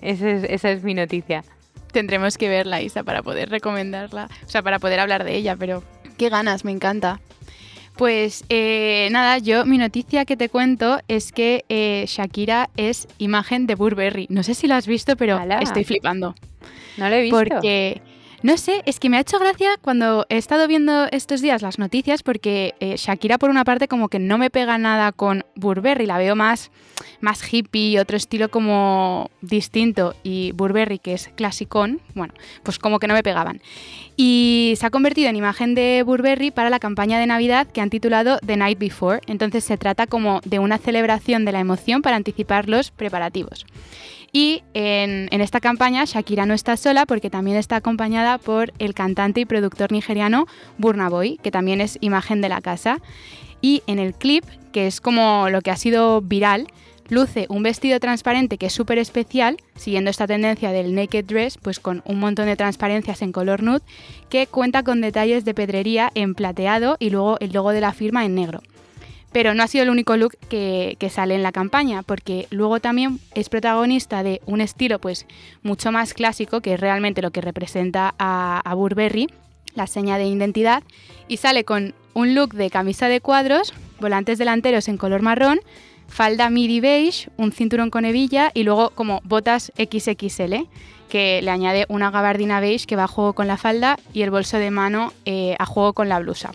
esa, 0.01 0.29
es, 0.29 0.43
esa 0.43 0.71
es 0.71 0.83
mi 0.83 0.93
noticia. 0.93 1.43
Tendremos 1.91 2.37
que 2.37 2.49
verla, 2.49 2.81
Isa, 2.81 3.03
para 3.03 3.23
poder 3.23 3.49
recomendarla, 3.49 4.29
o 4.45 4.49
sea, 4.49 4.61
para 4.61 4.79
poder 4.79 4.99
hablar 4.99 5.23
de 5.23 5.35
ella, 5.35 5.55
pero 5.55 5.83
qué 6.17 6.29
ganas, 6.29 6.65
me 6.65 6.71
encanta. 6.71 7.19
Pues 7.99 8.45
eh, 8.47 9.09
nada, 9.11 9.39
yo 9.39 9.65
mi 9.65 9.77
noticia 9.77 10.23
que 10.23 10.37
te 10.37 10.47
cuento 10.47 10.99
es 11.09 11.33
que 11.33 11.65
eh, 11.67 12.05
Shakira 12.07 12.69
es 12.77 13.09
imagen 13.17 13.67
de 13.67 13.75
Burberry. 13.75 14.25
No 14.29 14.41
sé 14.43 14.53
si 14.53 14.67
lo 14.67 14.75
has 14.75 14.87
visto, 14.87 15.17
pero 15.17 15.37
estoy 15.59 15.83
flipando. 15.83 16.33
No 16.95 17.09
lo 17.09 17.15
he 17.15 17.23
visto. 17.23 17.37
Porque 17.37 18.01
no 18.41 18.57
sé, 18.57 18.81
es 18.85 18.99
que 18.99 19.09
me 19.09 19.17
ha 19.17 19.21
hecho 19.21 19.37
gracia 19.37 19.71
cuando 19.81 20.25
he 20.29 20.37
estado 20.37 20.67
viendo 20.67 21.07
estos 21.11 21.41
días 21.41 21.61
las 21.61 21.77
noticias 21.77 22.23
porque 22.23 22.73
eh, 22.79 22.95
Shakira 22.97 23.37
por 23.37 23.49
una 23.49 23.65
parte 23.65 23.87
como 23.87 24.07
que 24.07 24.19
no 24.19 24.37
me 24.37 24.49
pega 24.49 24.77
nada 24.77 25.11
con 25.11 25.43
Burberry, 25.55 26.05
la 26.05 26.17
veo 26.17 26.35
más, 26.35 26.71
más 27.19 27.41
hippie, 27.51 27.99
otro 27.99 28.15
estilo 28.15 28.49
como 28.49 29.29
distinto 29.41 30.15
y 30.23 30.53
Burberry 30.53 30.99
que 30.99 31.13
es 31.13 31.29
clasicón, 31.35 31.99
bueno, 32.15 32.33
pues 32.63 32.79
como 32.79 32.99
que 32.99 33.07
no 33.07 33.13
me 33.13 33.23
pegaban. 33.23 33.61
Y 34.15 34.73
se 34.77 34.85
ha 34.85 34.89
convertido 34.89 35.29
en 35.29 35.35
imagen 35.35 35.75
de 35.75 36.03
Burberry 36.05 36.51
para 36.51 36.69
la 36.69 36.79
campaña 36.79 37.19
de 37.19 37.27
Navidad 37.27 37.67
que 37.67 37.81
han 37.81 37.89
titulado 37.89 38.39
The 38.45 38.57
Night 38.57 38.79
Before, 38.79 39.21
entonces 39.27 39.63
se 39.63 39.77
trata 39.77 40.07
como 40.07 40.39
de 40.45 40.59
una 40.59 40.77
celebración 40.77 41.45
de 41.45 41.51
la 41.51 41.59
emoción 41.59 42.01
para 42.01 42.15
anticipar 42.15 42.69
los 42.69 42.91
preparativos. 42.91 43.65
Y 44.31 44.63
en, 44.73 45.29
esta 45.41 45.59
campaña 45.59 46.05
Shakira 46.05 46.45
no 46.45 46.53
está 46.53 46.77
sola 46.77 47.05
porque 47.05 47.29
también 47.29 47.57
está 47.57 47.77
acompañada 47.77 48.37
por 48.37 48.71
el 48.79 48.93
cantante 48.93 49.41
y 49.41 49.45
productor 49.45 49.91
nigeriano 49.91 50.47
Burna 50.77 51.09
Boy, 51.09 51.39
que 51.41 51.51
también 51.51 51.81
es 51.81 51.97
imagen 52.01 52.41
de 52.41 52.49
la 52.49 52.61
casa. 52.61 52.99
Y 53.61 53.83
en 53.87 53.99
el 53.99 54.13
clip, 54.13 54.45
que 54.71 54.87
es 54.87 55.01
como 55.01 55.49
lo 55.49 55.61
que 55.61 55.71
ha 55.71 55.77
sido 55.77 56.21
viral, 56.21 56.67
luce 57.09 57.47
un 57.49 57.63
vestido 57.63 57.99
transparente 57.99 58.57
que 58.57 58.67
es 58.67 58.73
súper 58.73 58.99
especial, 58.99 59.57
siguiendo 59.75 60.11
esta 60.11 60.27
tendencia 60.27 60.71
del 60.71 60.93
naked 60.93 61.25
dress, 61.25 61.57
pues 61.57 61.79
con 61.79 62.03
un 62.05 62.19
montón 62.19 62.45
de 62.45 62.55
transparencias 62.55 63.21
en 63.21 63.31
color 63.31 63.63
nude, 63.63 63.81
que 64.29 64.47
cuenta 64.47 64.83
con 64.83 65.01
detalles 65.01 65.43
de 65.43 65.53
pedrería 65.55 66.11
en 66.13 66.35
plateado 66.35 66.97
y 66.99 67.09
luego 67.09 67.37
el 67.39 67.51
logo 67.51 67.71
de 67.71 67.81
la 67.81 67.93
firma 67.93 68.25
en 68.25 68.35
negro. 68.35 68.61
Pero 69.31 69.53
no 69.53 69.63
ha 69.63 69.67
sido 69.67 69.83
el 69.83 69.89
único 69.89 70.17
look 70.17 70.37
que, 70.49 70.97
sale 71.11 71.35
en 71.35 71.43
la 71.43 71.51
campaña, 71.51 72.01
porque 72.03 72.47
luego 72.49 72.79
también 72.79 73.19
es 73.35 73.49
protagonista 73.49 74.23
de 74.23 74.41
un 74.45 74.61
estilo 74.61 74.99
pues 74.99 75.25
mucho 75.61 75.91
más 75.91 76.13
clásico, 76.13 76.61
que 76.61 76.73
es 76.73 76.79
realmente 76.79 77.21
lo 77.21 77.31
que 77.31 77.41
representa 77.41 78.15
a, 78.17 78.73
Burberry, 78.73 79.27
la 79.75 79.87
seña 79.87 80.17
de 80.17 80.25
identidad, 80.25 80.83
y 81.27 81.37
sale 81.37 81.63
con 81.63 81.93
un 82.13 82.33
look 82.33 82.53
de 82.53 82.69
camisa 82.69 83.07
de 83.07 83.21
cuadros, 83.21 83.73
volantes 83.99 84.39
delanteros 84.39 84.87
en 84.87 84.97
color 84.97 85.21
marrón, 85.21 85.59
falda 86.07 86.49
midi 86.49 86.79
beige, 86.79 87.29
un 87.37 87.51
cinturón 87.51 87.91
con 87.91 88.05
hebilla 88.05 88.51
y 88.53 88.63
luego 88.63 88.89
como 88.91 89.21
botas 89.23 89.71
XXL, 89.77 90.67
que 91.07 91.41
le 91.41 91.51
añade 91.51 91.85
una 91.89 92.11
gabardina 92.11 92.59
beige 92.59 92.85
que 92.85 92.95
va 92.95 93.03
a 93.03 93.07
juego 93.07 93.33
con 93.33 93.47
la 93.47 93.57
falda 93.57 93.97
y 94.13 94.21
el 94.21 94.31
bolso 94.31 94.57
de 94.57 94.71
mano 94.71 95.13
eh, 95.25 95.55
a 95.59 95.65
juego 95.65 95.93
con 95.93 96.09
la 96.09 96.19
blusa. 96.19 96.51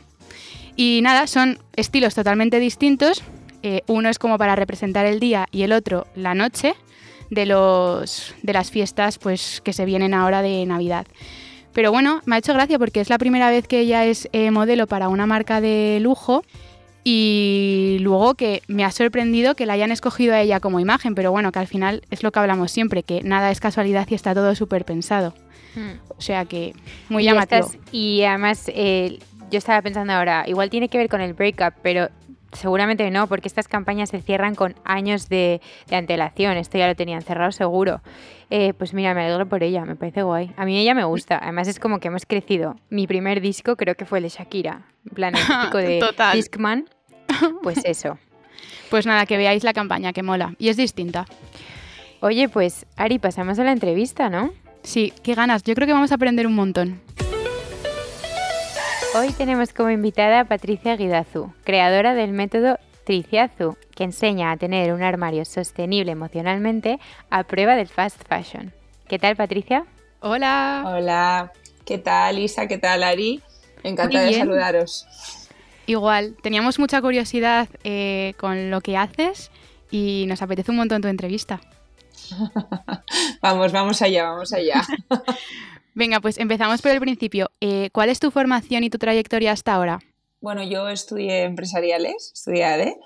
Y 0.76 1.00
nada, 1.02 1.26
son 1.26 1.58
estilos 1.76 2.14
totalmente 2.14 2.58
distintos. 2.58 3.22
Eh, 3.62 3.82
uno 3.87 4.08
es 4.08 4.18
como 4.18 4.38
para 4.38 4.56
representar 4.56 5.06
el 5.06 5.20
día 5.20 5.46
y 5.50 5.62
el 5.62 5.72
otro 5.72 6.06
la 6.14 6.34
noche 6.34 6.74
de, 7.30 7.46
los, 7.46 8.34
de 8.42 8.52
las 8.52 8.70
fiestas 8.70 9.18
pues, 9.18 9.60
que 9.64 9.72
se 9.72 9.84
vienen 9.84 10.14
ahora 10.14 10.42
de 10.42 10.66
Navidad. 10.66 11.06
Pero 11.72 11.90
bueno, 11.90 12.20
me 12.24 12.37
ha 12.37 12.38
hecho 12.38 12.54
gracia 12.54 12.78
porque 12.78 13.00
es 13.00 13.10
la 13.10 13.18
primera 13.18 13.50
vez 13.50 13.66
que 13.66 13.80
ella 13.80 14.04
es 14.04 14.28
eh, 14.32 14.50
modelo 14.50 14.87
para 14.87 15.08
una 15.08 15.26
marca 15.26 15.60
de 15.60 15.98
lujo 16.00 16.44
y 17.02 17.98
luego 18.00 18.34
que 18.34 18.62
me 18.66 18.84
ha 18.84 18.90
sorprendido 18.90 19.54
que 19.54 19.66
la 19.66 19.74
hayan 19.74 19.90
escogido 19.90 20.34
a 20.34 20.40
ella 20.40 20.60
como 20.60 20.80
imagen, 20.80 21.14
pero 21.14 21.32
bueno, 21.32 21.52
que 21.52 21.58
al 21.58 21.66
final 21.66 22.02
es 22.10 22.22
lo 22.22 22.32
que 22.32 22.38
hablamos 22.38 22.70
siempre, 22.70 23.02
que 23.02 23.22
nada 23.22 23.50
es 23.50 23.60
casualidad 23.60 24.06
y 24.08 24.14
está 24.14 24.34
todo 24.34 24.54
súper 24.54 24.84
pensado. 24.84 25.34
Hmm. 25.74 25.98
O 26.16 26.20
sea 26.20 26.44
que 26.44 26.72
muy 27.08 27.24
llamativo. 27.24 27.70
y 27.90 28.22
además 28.22 28.64
eh, 28.68 29.18
yo 29.50 29.59
estaba 29.59 29.80
pensando 29.83 30.12
ahora, 30.12 30.44
igual 30.46 30.70
tiene 30.70 30.88
que 30.88 30.98
ver 30.98 31.09
con 31.09 31.20
el 31.20 31.35
breakup, 31.35 31.74
pero 31.83 32.09
seguramente 32.54 33.11
no, 33.11 33.26
porque 33.26 33.48
estas 33.48 33.68
campañas 33.68 34.11
se 34.11 34.20
cierran 34.20 34.54
con 34.54 34.74
años 34.85 35.28
de, 35.28 35.61
antelación. 35.90 36.57
Esto 36.57 36.78
ya 36.78 36.88
lo 36.88 36.94
tenían 36.94 37.22
cerrado 37.22 37.52
seguro. 37.52 38.00
Eh, 38.50 38.72
pues 38.74 38.94
mira, 38.94 39.14
me 39.14 39.24
alegro 39.24 39.46
por 39.48 39.62
ella, 39.62 39.85
me 39.85 39.96
parece 39.96 40.22
guay. 40.22 40.52
A 40.57 40.64
mí 40.64 40.78
ella 40.78 40.94
me 40.94 41.04
gusta. 41.04 41.38
Además 41.42 41.68
es 41.68 41.78
como 41.78 41.98
que 41.98 42.09
hemos 42.09 42.26
crecido. 42.26 42.76
Mi 42.90 43.07
primer 43.07 43.40
disco 43.40 43.76
creo 43.76 43.94
que 43.94 44.04
fue 44.04 44.18
el 44.18 44.24
de 44.24 44.28
Shakira. 44.30 44.83
En 45.09 45.14
plan, 45.14 45.35
el 45.35 45.46
típico 45.46 45.78
de 45.78 46.00
Discman. 46.35 46.88
Pues 47.62 47.78
eso. 47.85 48.18
Pues 48.90 49.07
nada, 49.07 49.26
que 49.26 49.37
veáis 49.37 49.64
la 49.64 49.72
campaña, 49.72 50.12
que 50.12 50.22
mola. 50.22 50.54
Y 50.59 50.68
es 50.68 50.76
distinta. 50.76 51.26
Oye, 52.20 52.48
pues 52.48 52.87
Ari, 52.96 53.18
pasamos 53.18 53.59
a 53.59 53.64
la 53.64 53.72
entrevista, 53.72 54.30
¿no? 54.30 54.52
Sí, 54.83 55.12
qué 55.22 55.35
ganas. 55.35 55.62
Yo 55.62 55.74
creo 55.74 55.87
que 55.87 55.92
vamos 55.92 56.12
a 56.12 56.16
aprender 56.16 56.46
un 56.46 56.54
montón. 56.54 57.00
Hoy 59.16 59.31
tenemos 59.31 59.72
como 59.72 59.90
invitada 59.90 60.40
a 60.40 60.44
Patricia 60.44 60.96
Guidazu, 60.96 61.53
creadora 61.62 62.14
del 62.14 62.33
método 62.33 62.81
Triciazu, 63.05 63.77
que 63.94 64.03
enseña 64.03 64.50
a 64.50 64.57
tener 64.57 64.92
un 64.92 65.05
armario 65.05 65.44
sostenible 65.44 66.11
emocionalmente 66.11 66.98
a 67.31 67.44
prueba 67.44 67.77
del 67.77 67.87
fast 67.87 68.20
fashion. 68.27 68.72
¿Qué 69.07 69.20
tal, 69.20 69.37
Patricia? 69.37 69.87
Hola. 70.18 70.83
Hola. 70.85 71.53
¿Qué 71.85 71.98
tal, 71.98 72.40
Isa? 72.40 72.66
¿Qué 72.66 72.77
tal, 72.77 73.05
Ari? 73.05 73.40
Encantada 73.85 74.24
de 74.24 74.35
saludaros. 74.35 75.07
Igual, 75.87 76.35
teníamos 76.42 76.81
mucha 76.81 77.00
curiosidad 77.00 77.68
eh, 77.85 78.35
con 78.40 78.72
lo 78.72 78.81
que 78.81 78.96
haces 78.96 79.53
y 79.92 80.24
nos 80.27 80.42
apetece 80.42 80.72
un 80.72 80.79
montón 80.79 81.03
tu 81.03 81.07
entrevista. 81.09 81.61
vamos, 83.40 83.70
vamos 83.70 84.03
allá, 84.03 84.24
vamos 84.24 84.53
allá. 84.53 84.83
Venga, 85.94 86.20
pues 86.20 86.38
empezamos 86.38 86.83
por 86.83 86.90
el 86.90 87.00
principio. 87.00 87.50
Eh, 87.61 87.88
¿Cuál 87.92 88.11
es 88.11 88.18
tu 88.18 88.30
formación 88.33 88.83
y 88.83 88.90
tu 88.90 88.98
trayectoria 88.98 89.52
hasta 89.52 89.74
ahora? 89.74 90.00
Bueno, 90.40 90.62
yo 90.64 90.88
estudié 90.88 91.44
empresariales, 91.44 92.33
estudié 92.35 92.64
ADE, 92.64 92.96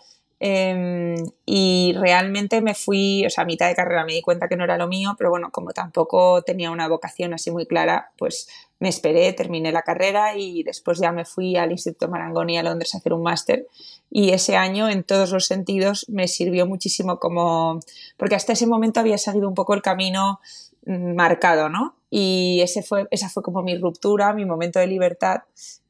em, 0.41 1.15
y 1.45 1.95
realmente 1.99 2.63
me 2.63 2.75
fui, 2.75 3.25
o 3.27 3.31
sea, 3.31 3.45
a 3.45 3.47
mitad 3.47 3.69
de 3.69 3.75
carrera 3.75 4.05
me 4.05 4.15
di 4.15 4.23
cuenta 4.23 4.49
que 4.49 4.57
no 4.57 4.65
era 4.65 4.79
lo 4.79 4.89
mío, 4.89 5.15
pero 5.19 5.31
bueno, 5.31 5.51
como 5.53 5.73
tampoco 5.73 6.43
tenía 6.43 6.71
una 6.71 6.89
vocación 6.89 7.35
así 7.35 7.51
muy 7.51 7.67
clara, 7.67 8.11
pues 8.17 8.49
me 8.81 8.89
esperé, 8.89 9.33
terminé 9.35 9.71
la 9.71 9.83
carrera 9.83 10.37
y 10.37 10.63
después 10.63 10.99
ya 10.99 11.13
me 11.13 11.25
fui 11.25 11.57
al 11.57 11.71
Instituto 11.73 12.09
Marangoni 12.09 12.59
a 12.59 12.63
Londres 12.63 12.95
a 12.95 12.99
hacer 12.99 13.13
un 13.13 13.23
máster 13.23 13.67
y 14.11 14.31
ese 14.31 14.57
año 14.57 14.89
en 14.89 15.05
todos 15.05 15.31
los 15.33 15.47
sentidos 15.47 16.07
me 16.09 16.27
sirvió 16.27 16.67
muchísimo 16.67 17.19
como, 17.19 17.81
porque 18.17 18.35
hasta 18.35 18.55
ese 18.55 18.67
momento 18.67 19.01
había 19.01 19.19
seguido 19.19 19.49
un 19.49 19.55
poco 19.55 19.75
el 19.75 19.83
camino 19.83 20.41
mm, 20.87 21.15
marcado, 21.15 21.69
¿no? 21.69 21.98
Y 22.11 22.61
ese 22.63 22.83
fue, 22.83 23.07
esa 23.11 23.29
fue 23.29 23.43
como 23.43 23.63
mi 23.63 23.77
ruptura, 23.77 24.33
mi 24.33 24.45
momento 24.45 24.79
de 24.79 24.87
libertad. 24.87 25.43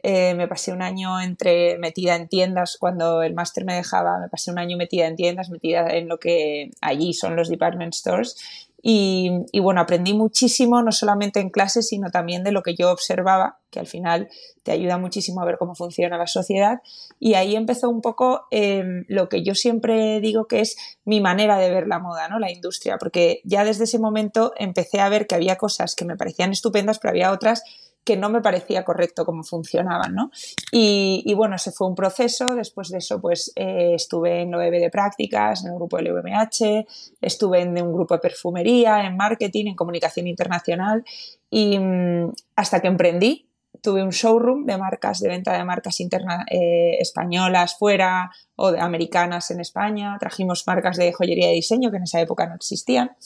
Eh, 0.02 0.34
me 0.34 0.48
pasé 0.48 0.72
un 0.72 0.82
año 0.82 1.20
entre 1.20 1.78
metida 1.78 2.16
en 2.16 2.28
tiendas 2.28 2.76
cuando 2.78 3.22
el 3.22 3.34
máster 3.34 3.64
me 3.64 3.74
dejaba, 3.74 4.18
me 4.18 4.28
pasé 4.28 4.50
un 4.50 4.58
año 4.58 4.76
metida 4.76 5.06
en 5.06 5.16
tiendas, 5.16 5.50
metida 5.50 5.88
en 5.88 6.08
lo 6.08 6.18
que 6.18 6.70
allí 6.80 7.12
son 7.14 7.36
los 7.36 7.48
department 7.48 7.94
stores 7.94 8.67
y, 8.80 9.58
bueno, 9.60 9.80
aprendí 9.80 10.14
muchísimo, 10.14 10.82
no 10.82 10.92
solamente 10.92 11.40
en 11.40 11.50
clases, 11.50 11.88
sino 11.88 12.10
también 12.10 12.44
de 12.44 12.52
lo 12.52 12.62
que 12.62 12.76
yo 12.76 12.92
observaba, 12.92 13.58
que 13.70 13.80
al 13.80 13.88
final 13.88 14.28
te 14.62 14.70
ayuda 14.70 14.98
muchísimo 14.98 15.40
a 15.40 15.44
ver 15.44 15.58
cómo 15.58 15.74
funciona 15.74 16.16
la 16.16 16.28
sociedad. 16.28 16.80
Y 17.18 17.34
ahí 17.34 17.56
empezó 17.56 17.90
un 17.90 18.00
poco 18.00 18.46
em, 18.52 19.04
lo 19.08 19.28
que 19.28 19.42
yo 19.42 19.56
siempre 19.56 20.20
digo 20.20 20.46
que 20.46 20.60
es 20.60 20.76
mi 21.04 21.20
manera 21.20 21.58
de 21.58 21.70
ver 21.70 21.88
la 21.88 21.98
moda, 21.98 22.28
¿no? 22.28 22.38
La 22.38 22.52
industria, 22.52 22.98
porque 22.98 23.40
ya 23.44 23.64
desde 23.64 23.84
ese 23.84 23.98
momento 23.98 24.52
empecé 24.56 25.00
a 25.00 25.08
ver 25.08 25.26
que 25.26 25.34
había 25.34 25.56
cosas 25.56 25.96
que 25.96 26.04
me 26.04 26.16
parecían 26.16 26.52
estupendas, 26.52 27.00
pero 27.00 27.10
había 27.10 27.32
otras 27.32 27.64
que 28.04 28.16
no 28.16 28.30
me 28.30 28.40
parecía 28.40 28.84
correcto 28.84 29.26
cómo 29.26 29.42
funcionaban, 29.42 30.14
¿no? 30.14 30.30
Y, 30.72 31.32
bueno, 31.34 31.56
ese 31.56 31.72
fue 31.72 31.86
un 31.86 31.94
proceso, 31.94 32.54
después 32.54 32.88
de 32.88 32.98
eso 32.98 33.20
pues 33.20 33.52
eh, 33.54 33.92
estuve 33.94 34.40
en 34.40 34.54
OEB 34.54 34.80
de 34.80 34.90
prácticas, 34.90 35.64
en 35.64 35.72
el 35.72 35.76
grupo 35.76 35.98
del 35.98 36.12
UMH, 36.12 36.86
estuve 37.20 37.60
en 37.60 37.80
un 37.82 37.92
grupo 37.92 38.14
de 38.14 38.20
perfumería, 38.20 39.04
en 39.04 39.16
marketing, 39.16 39.66
en 39.66 39.74
comunicación 39.76 40.26
internacional 40.26 41.04
y 41.50 41.78
mm, 41.78 42.32
hasta 42.56 42.80
que 42.80 42.88
emprendí, 42.88 43.48
tuve 43.82 44.02
un 44.02 44.10
showroom 44.10 44.66
de 44.66 44.76
marcas, 44.76 45.20
de 45.20 45.28
venta 45.28 45.52
de 45.52 45.64
marcas 45.64 46.00
internas 46.00 46.44
eh, 46.50 46.96
españolas 47.00 47.76
fuera 47.76 48.30
o 48.56 48.72
de 48.72 48.80
americanas 48.80 49.50
en 49.50 49.60
España. 49.60 50.16
Trajimos 50.18 50.66
marcas 50.66 50.96
de 50.96 51.12
joyería 51.12 51.52
y 51.52 51.56
diseño 51.56 51.90
que 51.90 51.98
en 51.98 52.04
esa 52.04 52.20
época 52.20 52.46
no 52.46 52.54
existían. 52.54 53.16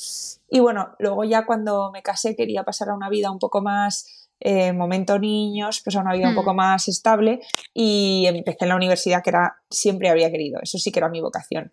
Y 0.48 0.60
bueno, 0.60 0.94
luego 0.98 1.24
ya 1.24 1.46
cuando 1.46 1.90
me 1.92 2.02
casé 2.02 2.36
quería 2.36 2.64
pasar 2.64 2.90
a 2.90 2.94
una 2.94 3.08
vida 3.08 3.30
un 3.30 3.38
poco 3.38 3.62
más 3.62 4.21
eh, 4.44 4.72
momento 4.72 5.18
niños, 5.18 5.80
pues 5.84 5.96
a 5.96 6.00
una 6.00 6.14
vida 6.14 6.28
un 6.28 6.34
poco 6.34 6.52
mm. 6.52 6.56
más 6.56 6.88
estable 6.88 7.40
y 7.72 8.26
empecé 8.26 8.58
en 8.64 8.68
la 8.68 8.76
universidad 8.76 9.22
que 9.22 9.30
era 9.30 9.56
siempre 9.70 10.08
había 10.08 10.30
querido. 10.30 10.60
Eso 10.62 10.78
sí 10.78 10.90
que 10.90 10.98
era 10.98 11.08
mi 11.08 11.20
vocación. 11.20 11.72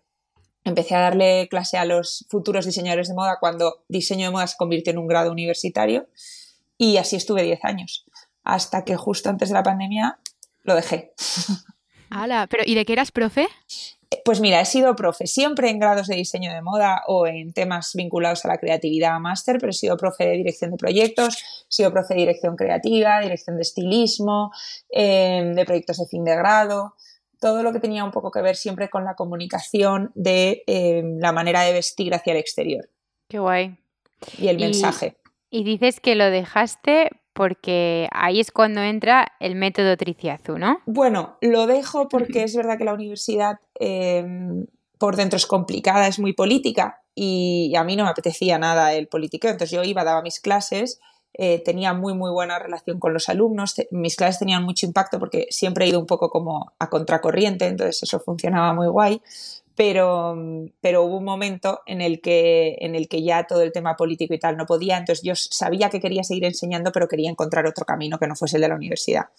Empecé 0.64 0.94
a 0.94 1.00
darle 1.00 1.48
clase 1.48 1.78
a 1.78 1.84
los 1.84 2.26
futuros 2.28 2.66
diseñadores 2.66 3.08
de 3.08 3.14
moda 3.14 3.38
cuando 3.40 3.82
diseño 3.88 4.26
de 4.26 4.32
moda 4.32 4.46
se 4.46 4.56
convirtió 4.56 4.92
en 4.92 4.98
un 4.98 5.06
grado 5.06 5.32
universitario 5.32 6.08
y 6.76 6.96
así 6.98 7.16
estuve 7.16 7.42
10 7.42 7.64
años 7.64 8.04
hasta 8.44 8.84
que 8.84 8.96
justo 8.96 9.28
antes 9.30 9.48
de 9.48 9.54
la 9.54 9.62
pandemia 9.62 10.18
lo 10.62 10.74
dejé. 10.74 11.12
¡Hala! 12.10 12.46
¿Pero 12.48 12.64
¿y 12.66 12.74
de 12.74 12.84
qué 12.84 12.92
eras 12.92 13.12
profe? 13.12 13.48
Pues 14.24 14.40
mira, 14.40 14.60
he 14.60 14.64
sido 14.64 14.96
profe 14.96 15.28
siempre 15.28 15.70
en 15.70 15.78
grados 15.78 16.08
de 16.08 16.16
diseño 16.16 16.52
de 16.52 16.62
moda 16.62 17.02
o 17.06 17.28
en 17.28 17.52
temas 17.52 17.92
vinculados 17.94 18.44
a 18.44 18.48
la 18.48 18.58
creatividad 18.58 19.20
máster, 19.20 19.58
pero 19.60 19.70
he 19.70 19.74
sido 19.74 19.96
profe 19.96 20.26
de 20.26 20.36
dirección 20.36 20.72
de 20.72 20.76
proyectos, 20.76 21.36
he 21.36 21.72
sido 21.72 21.92
profe 21.92 22.14
de 22.14 22.20
dirección 22.20 22.56
creativa, 22.56 23.20
dirección 23.20 23.56
de 23.56 23.62
estilismo, 23.62 24.50
em, 24.90 25.54
de 25.54 25.64
proyectos 25.64 25.98
de 25.98 26.06
fin 26.06 26.24
de 26.24 26.34
grado, 26.34 26.94
todo 27.40 27.62
lo 27.62 27.72
que 27.72 27.78
tenía 27.78 28.04
un 28.04 28.10
poco 28.10 28.32
que 28.32 28.42
ver 28.42 28.56
siempre 28.56 28.90
con 28.90 29.04
la 29.04 29.14
comunicación 29.14 30.10
de 30.16 30.64
em, 30.66 31.18
la 31.20 31.30
manera 31.32 31.62
de 31.62 31.72
vestir 31.72 32.12
hacia 32.12 32.32
el 32.32 32.38
exterior. 32.38 32.90
Qué 33.28 33.38
guay. 33.38 33.78
Y 34.38 34.48
el 34.48 34.58
mensaje. 34.58 35.16
Y 35.50 35.62
dices 35.62 36.00
que 36.00 36.16
lo 36.16 36.30
dejaste 36.30 37.10
porque 37.32 38.08
ahí 38.12 38.40
es 38.40 38.50
cuando 38.50 38.82
entra 38.82 39.32
el 39.40 39.54
método 39.54 39.96
Triciazu, 39.96 40.58
¿no? 40.58 40.80
Bueno, 40.84 41.38
lo 41.40 41.66
dejo 41.66 42.08
porque 42.08 42.42
es 42.42 42.54
verdad 42.54 42.76
que 42.76 42.84
la 42.84 42.92
universidad 42.92 43.56
em, 43.80 44.66
por 44.98 45.16
dentro 45.16 45.36
es 45.36 45.46
complicada, 45.46 46.06
es 46.06 46.18
muy 46.18 46.32
política 46.32 47.02
y 47.14 47.74
a 47.74 47.82
mí 47.82 47.96
no 47.96 48.04
me 48.04 48.10
apetecía 48.10 48.58
nada 48.58 48.94
el 48.94 49.08
politiqueo, 49.08 49.50
entonces 49.50 49.76
yo 49.76 49.82
iba, 49.82 50.04
daba 50.04 50.22
mis 50.22 50.38
clases, 50.40 51.00
eh, 51.32 51.62
tenía 51.64 51.94
muy 51.94 52.14
muy 52.14 52.30
buena 52.30 52.58
relación 52.58 53.00
con 53.00 53.12
los 53.12 53.28
alumnos, 53.28 53.74
mis 53.90 54.16
clases 54.16 54.38
tenían 54.38 54.62
mucho 54.62 54.86
impacto 54.86 55.18
porque 55.18 55.46
siempre 55.50 55.84
he 55.84 55.88
ido 55.88 55.98
un 55.98 56.06
poco 56.06 56.30
como 56.30 56.72
a 56.78 56.88
contracorriente, 56.90 57.66
entonces 57.66 58.02
eso 58.02 58.20
funcionaba 58.20 58.74
muy 58.74 58.88
guay, 58.88 59.20
pero, 59.80 60.36
pero 60.82 61.04
hubo 61.04 61.16
un 61.16 61.24
momento 61.24 61.80
en 61.86 62.02
el, 62.02 62.20
que, 62.20 62.76
en 62.80 62.94
el 62.94 63.08
que 63.08 63.22
ya 63.22 63.46
todo 63.46 63.62
el 63.62 63.72
tema 63.72 63.96
político 63.96 64.34
y 64.34 64.38
tal 64.38 64.58
no 64.58 64.66
podía, 64.66 64.98
entonces 64.98 65.24
yo 65.24 65.34
sabía 65.34 65.88
que 65.88 66.00
quería 66.00 66.22
seguir 66.22 66.44
enseñando, 66.44 66.92
pero 66.92 67.08
quería 67.08 67.30
encontrar 67.30 67.66
otro 67.66 67.86
camino 67.86 68.18
que 68.18 68.26
no 68.26 68.36
fuese 68.36 68.58
el 68.58 68.60
de 68.60 68.68
la 68.68 68.74
universidad. 68.74 69.30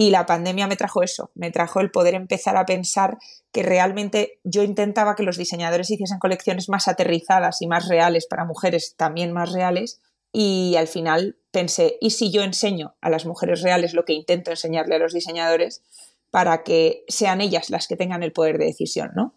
Y 0.00 0.08
la 0.08 0.24
pandemia 0.24 0.66
me 0.66 0.76
trajo 0.76 1.02
eso, 1.02 1.30
me 1.34 1.50
trajo 1.50 1.78
el 1.80 1.90
poder 1.90 2.14
empezar 2.14 2.56
a 2.56 2.64
pensar 2.64 3.18
que 3.52 3.62
realmente 3.62 4.40
yo 4.44 4.62
intentaba 4.62 5.14
que 5.14 5.24
los 5.24 5.36
diseñadores 5.36 5.90
hiciesen 5.90 6.18
colecciones 6.18 6.70
más 6.70 6.88
aterrizadas 6.88 7.60
y 7.60 7.66
más 7.66 7.86
reales 7.86 8.24
para 8.26 8.46
mujeres 8.46 8.94
también 8.96 9.30
más 9.30 9.52
reales. 9.52 10.00
Y 10.32 10.74
al 10.78 10.88
final 10.88 11.36
pensé, 11.50 11.98
¿y 12.00 12.12
si 12.12 12.32
yo 12.32 12.42
enseño 12.42 12.94
a 13.02 13.10
las 13.10 13.26
mujeres 13.26 13.60
reales 13.60 13.92
lo 13.92 14.06
que 14.06 14.14
intento 14.14 14.50
enseñarle 14.50 14.94
a 14.94 14.98
los 15.00 15.12
diseñadores 15.12 15.82
para 16.30 16.62
que 16.62 17.04
sean 17.08 17.42
ellas 17.42 17.68
las 17.68 17.86
que 17.86 17.96
tengan 17.96 18.22
el 18.22 18.32
poder 18.32 18.56
de 18.56 18.64
decisión, 18.64 19.10
¿no? 19.14 19.34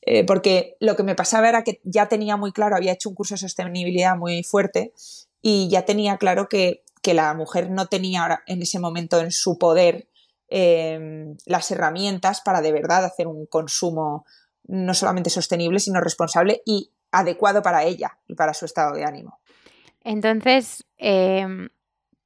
Eh, 0.00 0.24
porque 0.24 0.78
lo 0.80 0.96
que 0.96 1.02
me 1.02 1.14
pasaba 1.14 1.50
era 1.50 1.62
que 1.62 1.82
ya 1.84 2.08
tenía 2.08 2.38
muy 2.38 2.52
claro, 2.52 2.74
había 2.74 2.92
hecho 2.92 3.10
un 3.10 3.14
curso 3.14 3.34
de 3.34 3.40
sostenibilidad 3.40 4.16
muy 4.16 4.42
fuerte 4.44 4.94
y 5.42 5.68
ya 5.68 5.84
tenía 5.84 6.16
claro 6.16 6.48
que, 6.48 6.85
la 7.14 7.32
mujer 7.34 7.70
no 7.70 7.86
tenía 7.86 8.42
en 8.46 8.62
ese 8.62 8.78
momento 8.78 9.20
en 9.20 9.32
su 9.32 9.58
poder 9.58 10.08
em, 10.48 11.36
las 11.46 11.70
herramientas 11.70 12.40
para 12.40 12.60
de 12.60 12.72
verdad 12.72 13.04
hacer 13.04 13.26
un 13.26 13.46
consumo 13.46 14.24
no 14.64 14.94
solamente 14.94 15.30
sostenible, 15.30 15.80
sino 15.80 16.00
responsable 16.00 16.62
y 16.64 16.92
adecuado 17.12 17.62
para 17.62 17.84
ella 17.84 18.18
y 18.26 18.34
para 18.34 18.54
su 18.54 18.64
estado 18.64 18.94
de 18.94 19.04
ánimo. 19.04 19.40
Entonces, 20.02 20.84
em, 20.98 21.68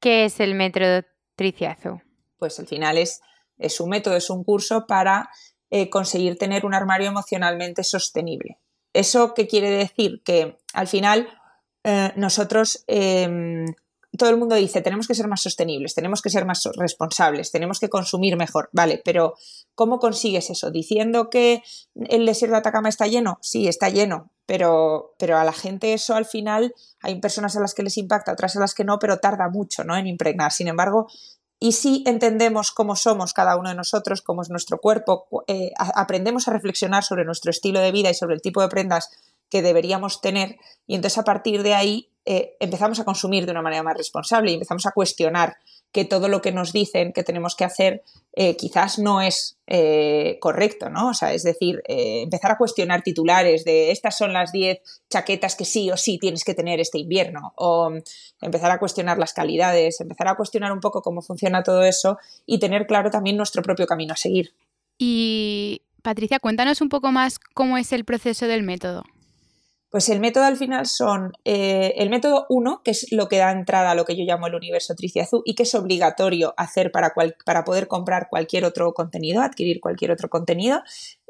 ¿qué 0.00 0.24
es 0.24 0.40
el 0.40 0.54
método 0.54 1.02
Triciazo? 1.36 2.02
Pues 2.38 2.58
al 2.58 2.66
final 2.66 2.98
es, 2.98 3.20
es 3.58 3.80
un 3.80 3.90
método, 3.90 4.16
es 4.16 4.30
un 4.30 4.44
curso 4.44 4.86
para 4.86 5.30
eh, 5.70 5.88
conseguir 5.88 6.36
tener 6.36 6.66
un 6.66 6.74
armario 6.74 7.08
emocionalmente 7.08 7.84
sostenible. 7.84 8.58
¿Eso 8.92 9.34
qué 9.34 9.46
quiere 9.46 9.70
decir? 9.70 10.22
Que 10.24 10.58
al 10.72 10.88
final 10.88 11.28
eh, 11.84 12.12
nosotros, 12.16 12.84
em, 12.86 13.66
todo 14.16 14.30
el 14.30 14.36
mundo 14.36 14.56
dice, 14.56 14.80
tenemos 14.80 15.06
que 15.06 15.14
ser 15.14 15.28
más 15.28 15.40
sostenibles, 15.40 15.94
tenemos 15.94 16.20
que 16.20 16.30
ser 16.30 16.44
más 16.44 16.68
responsables, 16.76 17.52
tenemos 17.52 17.78
que 17.78 17.88
consumir 17.88 18.36
mejor, 18.36 18.68
vale, 18.72 19.00
pero 19.04 19.34
¿cómo 19.74 19.98
consigues 19.98 20.50
eso? 20.50 20.70
¿Diciendo 20.70 21.30
que 21.30 21.62
el 21.94 22.26
desierto 22.26 22.54
de 22.54 22.58
Atacama 22.58 22.88
está 22.88 23.06
lleno? 23.06 23.38
Sí, 23.40 23.68
está 23.68 23.88
lleno, 23.88 24.30
pero, 24.46 25.14
pero 25.18 25.38
a 25.38 25.44
la 25.44 25.52
gente 25.52 25.92
eso 25.92 26.16
al 26.16 26.26
final 26.26 26.74
hay 27.02 27.20
personas 27.20 27.56
a 27.56 27.60
las 27.60 27.72
que 27.72 27.84
les 27.84 27.96
impacta, 27.98 28.32
otras 28.32 28.56
a 28.56 28.60
las 28.60 28.74
que 28.74 28.84
no, 28.84 28.98
pero 28.98 29.18
tarda 29.18 29.48
mucho 29.48 29.84
¿no? 29.84 29.96
en 29.96 30.08
impregnar. 30.08 30.52
Sin 30.52 30.68
embargo, 30.68 31.06
y 31.60 31.72
si 31.72 32.02
entendemos 32.06 32.72
cómo 32.72 32.96
somos 32.96 33.32
cada 33.32 33.56
uno 33.56 33.68
de 33.68 33.74
nosotros, 33.74 34.22
cómo 34.22 34.42
es 34.42 34.50
nuestro 34.50 34.78
cuerpo, 34.78 35.28
eh, 35.46 35.72
aprendemos 35.76 36.48
a 36.48 36.52
reflexionar 36.52 37.04
sobre 37.04 37.24
nuestro 37.24 37.50
estilo 37.50 37.80
de 37.80 37.92
vida 37.92 38.10
y 38.10 38.14
sobre 38.14 38.34
el 38.34 38.40
tipo 38.40 38.62
de 38.62 38.68
prendas 38.68 39.10
que 39.50 39.62
deberíamos 39.62 40.20
tener, 40.20 40.56
y 40.86 40.94
entonces 40.94 41.18
a 41.18 41.24
partir 41.24 41.62
de 41.62 41.74
ahí 41.74 42.09
eh, 42.24 42.56
empezamos 42.60 43.00
a 43.00 43.04
consumir 43.04 43.46
de 43.46 43.52
una 43.52 43.62
manera 43.62 43.82
más 43.82 43.96
responsable 43.96 44.50
y 44.50 44.54
empezamos 44.54 44.86
a 44.86 44.92
cuestionar 44.92 45.56
que 45.92 46.04
todo 46.04 46.28
lo 46.28 46.40
que 46.40 46.52
nos 46.52 46.72
dicen 46.72 47.12
que 47.12 47.24
tenemos 47.24 47.56
que 47.56 47.64
hacer 47.64 48.04
eh, 48.34 48.56
quizás 48.56 48.98
no 48.98 49.20
es 49.20 49.56
eh, 49.66 50.38
correcto, 50.40 50.88
¿no? 50.88 51.08
O 51.08 51.14
sea, 51.14 51.32
es 51.32 51.42
decir, 51.42 51.82
empezar 51.86 52.52
a 52.52 52.58
cuestionar 52.58 53.02
titulares 53.02 53.64
de 53.64 53.90
estas 53.90 54.16
son 54.16 54.32
las 54.32 54.52
10 54.52 54.80
chaquetas 55.08 55.56
que 55.56 55.64
sí 55.64 55.90
o 55.90 55.96
sí 55.96 56.18
tienes 56.18 56.44
que 56.44 56.54
tener 56.54 56.78
este 56.78 56.98
invierno, 56.98 57.52
o 57.56 57.90
empezar 58.40 58.70
a 58.70 58.78
cuestionar 58.78 59.18
las 59.18 59.32
calidades, 59.32 60.00
empezar 60.00 60.28
a 60.28 60.36
cuestionar 60.36 60.70
un 60.70 60.80
poco 60.80 61.02
cómo 61.02 61.22
funciona 61.22 61.64
todo 61.64 61.82
eso 61.82 62.18
y 62.46 62.60
tener 62.60 62.86
claro 62.86 63.10
también 63.10 63.36
nuestro 63.36 63.62
propio 63.62 63.86
camino 63.86 64.12
a 64.12 64.16
seguir. 64.16 64.54
Y 64.96 65.82
Patricia, 66.02 66.38
cuéntanos 66.38 66.80
un 66.80 66.88
poco 66.88 67.10
más 67.10 67.38
cómo 67.38 67.78
es 67.78 67.92
el 67.92 68.04
proceso 68.04 68.46
del 68.46 68.62
método. 68.62 69.02
Pues 69.90 70.08
el 70.08 70.20
método 70.20 70.44
al 70.44 70.56
final 70.56 70.86
son 70.86 71.32
eh, 71.44 71.94
el 71.96 72.10
método 72.10 72.46
1, 72.48 72.82
que 72.84 72.92
es 72.92 73.10
lo 73.10 73.28
que 73.28 73.38
da 73.38 73.50
entrada 73.50 73.90
a 73.90 73.94
lo 73.96 74.04
que 74.04 74.16
yo 74.16 74.24
llamo 74.24 74.46
el 74.46 74.54
universo 74.54 74.94
Triciazú 74.94 75.42
y 75.44 75.56
que 75.56 75.64
es 75.64 75.74
obligatorio 75.74 76.54
hacer 76.56 76.92
para, 76.92 77.12
para 77.44 77.64
poder 77.64 77.88
comprar 77.88 78.28
cualquier 78.30 78.64
otro 78.64 78.94
contenido, 78.94 79.42
adquirir 79.42 79.80
cualquier 79.80 80.12
otro 80.12 80.30
contenido. 80.30 80.82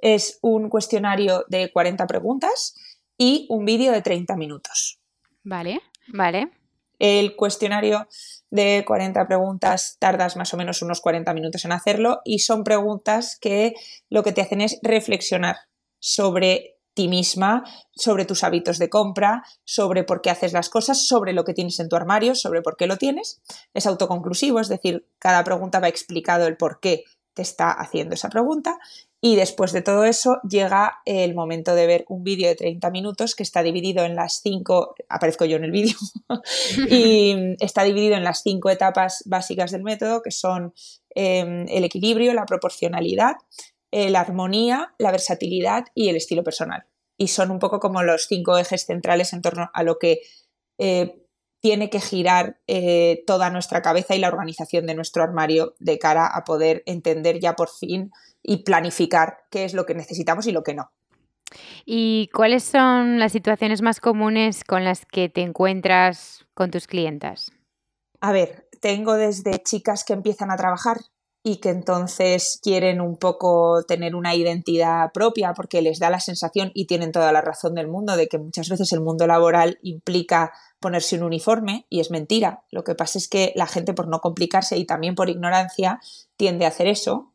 Es 0.03 0.39
un 0.43 0.69
cuestionario 0.69 1.47
de 1.49 1.73
40 1.73 2.07
preguntas 2.07 2.75
y 3.17 3.47
un 3.49 3.65
vídeo 3.65 3.93
de 3.93 4.03
30 4.03 4.37
minutos. 4.37 5.01
Vale, 5.43 5.81
vale. 6.09 6.51
El 6.99 7.37
cuestionario 7.37 8.09
de 8.51 8.85
40 8.87 9.27
preguntas 9.27 9.97
tardas 9.99 10.37
más 10.37 10.53
o 10.53 10.59
menos 10.59 10.83
unos 10.83 11.01
40 11.01 11.33
minutos 11.33 11.65
en 11.65 11.73
hacerlo 11.73 12.21
y 12.27 12.41
son 12.41 12.63
preguntas 12.63 13.39
que 13.41 13.73
lo 14.11 14.23
que 14.23 14.33
te 14.33 14.43
hacen 14.43 14.61
es 14.61 14.79
reflexionar 14.83 15.57
sobre 15.99 16.80
ti 16.95 17.09
misma, 17.09 17.65
sobre 17.95 18.25
tus 18.25 18.45
hábitos 18.45 18.79
de 18.79 18.89
compra, 18.89 19.45
sobre 19.65 20.05
por 20.05 20.23
qué 20.23 20.31
haces 20.31 20.53
las 20.53 20.69
cosas, 20.69 21.07
sobre 21.07 21.33
lo 21.33 21.45
que 21.45 21.55
tienes 21.55 21.79
en 21.81 21.89
tu 21.89 21.97
armario, 21.97 22.35
sobre 22.35 22.63
por 22.63 22.77
qué 22.77 22.87
lo 22.87 22.97
tienes. 22.97 23.41
Es 23.75 23.87
autoconclusivo, 23.87 24.61
es 24.61 24.69
decir, 24.69 25.07
cada 25.19 25.45
pregunta 25.45 25.81
va 25.81 25.89
explicado 25.89 26.47
el 26.47 26.57
por 26.57 26.81
qué 26.81 27.05
te 27.35 27.43
está 27.43 27.71
haciendo 27.71 28.15
esa 28.15 28.29
pregunta 28.29 28.79
y 29.21 29.37
después 29.37 29.73
de 29.73 29.83
todo 29.83 30.05
eso 30.05 30.39
llega 30.49 31.01
el 31.05 31.35
momento 31.35 31.75
de 31.75 31.87
ver 31.87 32.05
un 32.09 32.25
vídeo 32.25 32.49
de 32.49 32.55
30 32.55 32.91
minutos 32.91 33.35
que 33.35 33.43
está 33.43 33.63
dividido 33.63 34.05
en 34.05 34.17
las 34.17 34.41
cinco, 34.43 34.95
aparezco 35.09 35.45
yo 35.45 35.57
en 35.57 35.65
el 35.65 35.71
vídeo, 35.71 35.97
y 36.91 37.55
está 37.61 37.85
dividido 37.85 38.17
en 38.17 38.25
las 38.25 38.43
cinco 38.43 38.71
etapas 38.71 39.23
básicas 39.27 39.73
del 39.73 39.83
método 39.83 40.23
que 40.23 40.31
son 40.31 40.73
em, 41.15 41.67
el 41.69 41.85
equilibrio, 41.85 42.33
la 42.33 42.47
proporcionalidad, 42.47 43.35
eh, 43.91 44.11
la 44.11 44.21
armonía, 44.21 44.95
la 44.99 45.11
versatilidad 45.11 45.87
y 45.95 46.09
el 46.09 46.17
estilo 46.17 46.45
personal. 46.45 46.87
Y 47.17 47.29
son 47.29 47.51
un 47.51 47.59
poco 47.59 47.81
como 47.81 48.03
los 48.03 48.27
cinco 48.27 48.59
ejes 48.59 48.87
centrales 48.87 49.33
en 49.33 49.43
torno 49.43 49.71
a 49.73 49.83
lo 49.83 49.99
que 49.99 50.21
eh, 50.79 51.23
tiene 51.61 51.91
que 51.91 52.01
girar 52.01 52.61
eh, 52.67 53.23
toda 53.27 53.51
nuestra 53.51 53.83
cabeza 53.83 54.15
y 54.15 54.19
la 54.19 54.29
organización 54.29 54.87
de 54.87 54.95
nuestro 54.95 55.23
armario 55.23 55.75
de 55.79 55.99
cara 55.99 56.27
a 56.27 56.45
poder 56.45 56.83
entender 56.87 57.39
ya 57.39 57.55
por 57.55 57.69
fin 57.69 58.11
y 58.43 58.65
planificar 58.65 59.45
qué 59.51 59.65
es 59.65 59.75
lo 59.75 59.85
que 59.85 59.95
necesitamos 59.95 60.47
y 60.47 60.53
lo 60.53 60.63
que 60.63 60.75
no. 60.75 60.91
¿Y 61.85 62.31
cuáles 62.33 62.65
son 62.65 63.19
las 63.19 63.33
situaciones 63.33 63.83
más 63.83 64.01
comunes 64.01 64.65
con 64.65 64.85
las 64.85 65.05
que 65.05 65.29
te 65.29 65.43
encuentras 65.43 66.47
con 66.55 66.71
tus 66.71 66.87
clientas? 66.87 67.53
a 68.21 68.33
ver, 68.33 68.69
tengo 68.81 69.15
desde 69.15 69.63
chicas 69.63 70.05
que 70.05 70.13
empiezan 70.13 70.51
a 70.51 70.57
trabajar 70.57 70.99
y 71.43 71.57
que 71.57 71.71
entonces 71.71 72.59
quieren 72.63 73.01
un 73.01 73.17
poco 73.17 73.83
tener 73.85 74.15
una 74.15 74.35
identidad 74.35 75.11
propia 75.13 75.55
porque 75.55 75.81
les 75.81 75.99
da 75.99 76.11
la 76.11 76.21
sensación 76.21 76.71
y 76.75 76.87
tienen 76.87 77.13
toda 77.13 77.33
la 77.33 77.41
razón 77.41 77.75
del 77.75 77.89
mundo 77.89 78.17
de 78.17 78.29
que 78.29 78.39
muchas 78.39 78.69
veces 78.69 78.93
el 78.93 79.01
mundo 79.01 79.27
laboral 79.27 79.79
implica 79.83 80.53
ponerse 80.81 81.17
un 81.17 81.23
uniforme 81.23 81.87
y 81.89 82.01
es 82.01 82.11
mentira. 82.11 82.65
Lo 82.71 82.85
que 82.85 82.95
pasa 82.95 83.19
es 83.19 83.29
que 83.29 83.53
la 83.57 83.67
gente 83.67 83.95
por 83.95 84.09
no 84.09 84.21
complicarse 84.21 84.77
y 84.77 84.85
también 84.85 85.15
por 85.15 85.31
ignorancia 85.31 86.01
tiende 86.37 86.65
a 86.65 86.69
hacer 86.69 86.87
eso 86.87 87.33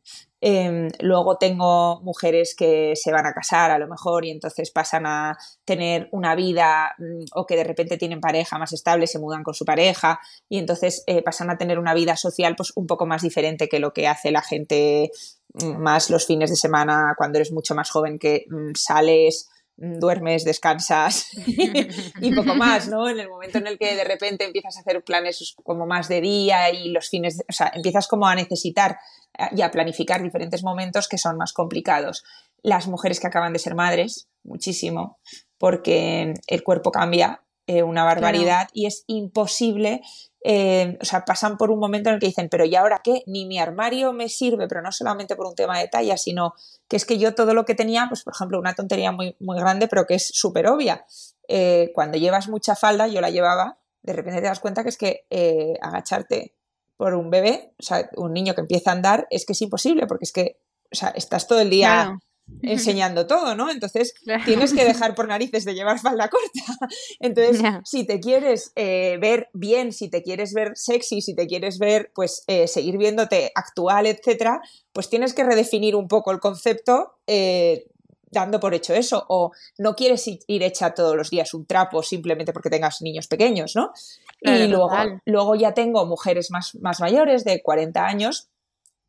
Em, 0.47 0.89
luego 0.99 1.37
tengo 1.37 2.01
mujeres 2.01 2.53
que 2.55 2.93
se 2.95 3.11
van 3.11 3.25
a 3.25 3.33
casar 3.33 3.71
a 3.71 3.79
lo 3.79 3.87
mejor 3.87 4.25
y 4.25 4.29
entonces 4.29 4.69
pasan 4.69 5.07
a 5.07 5.35
tener 5.65 6.07
una 6.11 6.35
vida 6.35 6.93
mm, 6.99 7.23
o 7.33 7.47
que 7.47 7.55
de 7.55 7.63
repente 7.63 7.97
tienen 7.97 8.21
pareja 8.21 8.59
más 8.59 8.71
estable, 8.71 9.07
se 9.07 9.17
mudan 9.17 9.41
con 9.41 9.55
su 9.55 9.65
pareja 9.65 10.19
y 10.47 10.59
entonces 10.59 11.03
eh, 11.07 11.23
pasan 11.23 11.49
a 11.49 11.57
tener 11.57 11.79
una 11.79 11.95
vida 11.95 12.15
social 12.15 12.55
pues 12.55 12.73
un 12.75 12.85
poco 12.85 13.07
más 13.07 13.23
diferente 13.23 13.67
que 13.67 13.79
lo 13.79 13.91
que 13.91 14.07
hace 14.07 14.29
la 14.29 14.43
gente 14.43 15.09
mm, 15.55 15.81
más 15.81 16.11
los 16.11 16.27
fines 16.27 16.51
de 16.51 16.57
semana 16.57 17.15
cuando 17.17 17.39
eres 17.39 17.51
mucho 17.51 17.73
más 17.73 17.89
joven 17.89 18.19
que 18.19 18.45
mm, 18.47 18.75
sales 18.75 19.49
duermes, 19.77 20.45
descansas 20.45 21.29
y 22.21 22.33
poco 22.33 22.55
más, 22.55 22.87
¿no? 22.87 23.09
En 23.09 23.19
el 23.19 23.29
momento 23.29 23.57
en 23.57 23.67
el 23.67 23.77
que 23.77 23.95
de 23.95 24.03
repente 24.03 24.45
empiezas 24.45 24.77
a 24.77 24.79
hacer 24.81 25.03
planes 25.03 25.55
como 25.63 25.85
más 25.85 26.07
de 26.07 26.21
día 26.21 26.71
y 26.71 26.89
los 26.89 27.09
fines, 27.09 27.43
o 27.49 27.53
sea, 27.53 27.71
empiezas 27.73 28.07
como 28.07 28.27
a 28.27 28.35
necesitar 28.35 28.97
eh, 29.37 29.47
y 29.55 29.61
a 29.61 29.71
planificar 29.71 30.23
diferentes 30.23 30.63
momentos 30.63 31.07
que 31.07 31.17
son 31.17 31.37
más 31.37 31.53
complicados. 31.53 32.23
Las 32.61 32.87
mujeres 32.87 33.19
que 33.19 33.27
acaban 33.27 33.53
de 33.53 33.59
ser 33.59 33.75
madres, 33.75 34.27
muchísimo, 34.43 35.19
porque 35.57 36.33
el 36.47 36.63
cuerpo 36.63 36.91
cambia 36.91 37.41
eh, 37.67 37.83
una 37.83 38.03
barbaridad 38.03 38.69
y 38.73 38.85
es 38.85 39.03
imposible 39.07 40.01
eh, 40.47 40.99
o 41.01 41.05
sea, 41.05 41.25
pasan 41.25 41.57
por 41.57 41.71
un 41.71 41.79
momento 41.79 42.09
en 42.09 42.15
el 42.15 42.19
que 42.19 42.27
dicen, 42.27 42.49
pero 42.51 42.65
¿y 42.65 42.75
ahora 42.75 43.01
qué? 43.03 43.23
Ni 43.25 43.47
mi 43.47 43.57
armario 43.57 44.13
me 44.13 44.29
sirve, 44.29 44.67
pero 44.67 44.83
no 44.83 44.91
solamente 44.91 45.35
por 45.35 45.47
un 45.47 45.55
tema 45.55 45.79
de 45.79 45.87
talla, 45.87 46.17
sino 46.17 46.53
que 46.87 46.97
es 46.97 47.05
que 47.05 47.17
yo 47.17 47.33
todo 47.33 47.55
lo 47.55 47.65
que 47.65 47.73
tenía, 47.73 48.05
pues 48.07 48.21
por 48.21 48.35
ejemplo, 48.35 48.59
una 48.59 48.75
tontería 48.75 49.11
muy, 49.11 49.35
muy 49.39 49.57
grande, 49.57 49.87
pero 49.87 50.05
que 50.05 50.13
es 50.13 50.27
súper 50.27 50.67
obvia. 50.67 51.03
Eh, 51.47 51.89
cuando 51.95 52.19
llevas 52.19 52.47
mucha 52.47 52.75
falda, 52.75 53.07
yo 53.07 53.21
la 53.21 53.31
llevaba, 53.31 53.79
de 54.03 54.13
repente 54.13 54.39
te 54.39 54.45
das 54.45 54.59
cuenta 54.59 54.83
que 54.83 54.89
es 54.89 54.97
que 54.97 55.25
eh, 55.31 55.73
agacharte 55.81 56.53
por 56.95 57.15
un 57.15 57.31
bebé, 57.31 57.73
o 57.79 57.83
sea, 57.83 58.07
un 58.15 58.31
niño 58.31 58.53
que 58.53 58.61
empieza 58.61 58.91
a 58.91 58.93
andar, 58.93 59.25
es 59.31 59.47
que 59.47 59.53
es 59.53 59.61
imposible, 59.63 60.05
porque 60.05 60.25
es 60.25 60.31
que, 60.31 60.59
o 60.91 60.95
sea, 60.95 61.09
estás 61.09 61.47
todo 61.47 61.59
el 61.59 61.71
día 61.71 62.19
enseñando 62.61 63.27
todo, 63.27 63.55
¿no? 63.55 63.71
Entonces 63.71 64.13
tienes 64.45 64.73
que 64.73 64.85
dejar 64.85 65.15
por 65.15 65.27
narices 65.27 65.65
de 65.65 65.73
llevar 65.73 65.99
falda 65.99 66.29
corta. 66.29 66.87
Entonces, 67.19 67.61
si 67.83 68.05
te 68.05 68.19
quieres 68.19 68.71
eh, 68.75 69.17
ver 69.19 69.49
bien, 69.53 69.91
si 69.91 70.09
te 70.09 70.21
quieres 70.21 70.53
ver 70.53 70.71
sexy, 70.75 71.21
si 71.21 71.35
te 71.35 71.47
quieres 71.47 71.79
ver, 71.79 72.11
pues 72.13 72.43
eh, 72.47 72.67
seguir 72.67 72.97
viéndote 72.97 73.51
actual, 73.55 74.05
etcétera, 74.05 74.61
pues 74.93 75.09
tienes 75.09 75.33
que 75.33 75.43
redefinir 75.43 75.95
un 75.95 76.07
poco 76.07 76.31
el 76.31 76.39
concepto. 76.39 77.17
Eh, 77.27 77.87
dando 78.31 78.59
por 78.59 78.73
hecho 78.73 78.93
eso, 78.93 79.25
o 79.29 79.51
no 79.77 79.95
quieres 79.95 80.27
ir 80.27 80.63
hecha 80.63 80.93
todos 80.93 81.15
los 81.15 81.29
días 81.29 81.53
un 81.53 81.65
trapo 81.65 82.03
simplemente 82.03 82.51
porque 82.51 82.69
tengas 82.69 83.01
niños 83.01 83.27
pequeños, 83.27 83.77
¿no? 83.77 83.93
y 84.41 84.67
luego, 84.67 84.91
luego 85.23 85.55
ya 85.55 85.73
tengo 85.73 86.05
mujeres 86.05 86.51
más, 86.51 86.75
más 86.81 86.99
mayores 86.99 87.45
de 87.45 87.61
40 87.63 88.05
años 88.05 88.49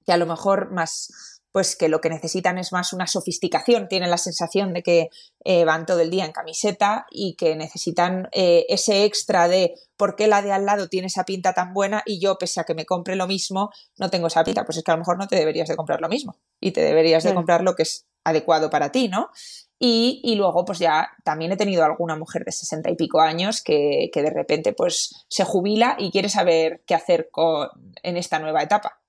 que 0.06 0.12
a 0.12 0.16
lo 0.16 0.26
mejor 0.26 0.70
más, 0.70 1.35
pues 1.56 1.74
que 1.74 1.88
lo 1.88 2.02
que 2.02 2.10
necesitan 2.10 2.58
es 2.58 2.70
más 2.74 2.92
una 2.92 3.06
sofisticación, 3.06 3.88
tienen 3.88 4.10
la 4.10 4.18
sensación 4.18 4.74
de 4.74 4.82
que 4.82 5.08
eh, 5.42 5.64
van 5.64 5.86
todo 5.86 6.00
el 6.00 6.10
día 6.10 6.26
en 6.26 6.32
camiseta 6.32 7.06
y 7.10 7.34
que 7.34 7.56
necesitan 7.56 8.28
eh, 8.32 8.66
ese 8.68 9.06
extra 9.06 9.48
de 9.48 9.72
por 9.96 10.16
qué 10.16 10.26
la 10.26 10.42
de 10.42 10.52
al 10.52 10.66
lado 10.66 10.90
tiene 10.90 11.06
esa 11.06 11.24
pinta 11.24 11.54
tan 11.54 11.72
buena 11.72 12.02
y 12.04 12.20
yo, 12.20 12.36
pese 12.36 12.60
a 12.60 12.64
que 12.64 12.74
me 12.74 12.84
compre 12.84 13.16
lo 13.16 13.26
mismo, 13.26 13.70
no 13.96 14.10
tengo 14.10 14.26
esa 14.26 14.44
pinta. 14.44 14.66
Pues 14.66 14.76
es 14.76 14.84
que 14.84 14.90
a 14.90 14.96
lo 14.96 14.98
mejor 14.98 15.16
no 15.16 15.28
te 15.28 15.36
deberías 15.36 15.66
de 15.66 15.76
comprar 15.76 16.02
lo 16.02 16.10
mismo 16.10 16.36
y 16.60 16.72
te 16.72 16.82
deberías 16.82 17.24
de 17.24 17.32
comprar 17.32 17.62
lo 17.62 17.74
que 17.74 17.84
es 17.84 18.04
adecuado 18.22 18.68
para 18.68 18.92
ti, 18.92 19.08
¿no? 19.08 19.30
Y, 19.78 20.34
luego, 20.36 20.66
pues 20.66 20.78
ya 20.78 21.08
también 21.24 21.52
he 21.52 21.56
tenido 21.56 21.86
alguna 21.86 22.16
mujer 22.16 22.44
de 22.44 22.52
sesenta 22.52 22.90
y 22.90 22.96
pico 22.96 23.20
años 23.20 23.62
que, 23.62 24.10
de 24.12 24.30
repente 24.30 24.74
pues 24.74 25.24
se 25.28 25.44
jubila 25.44 25.96
y 25.98 26.10
quiere 26.10 26.28
saber 26.28 26.82
qué 26.86 26.94
hacer 26.94 27.30
con, 27.30 27.70
en 28.02 28.18
esta 28.18 28.38
nueva 28.40 28.62
etapa. 28.62 29.00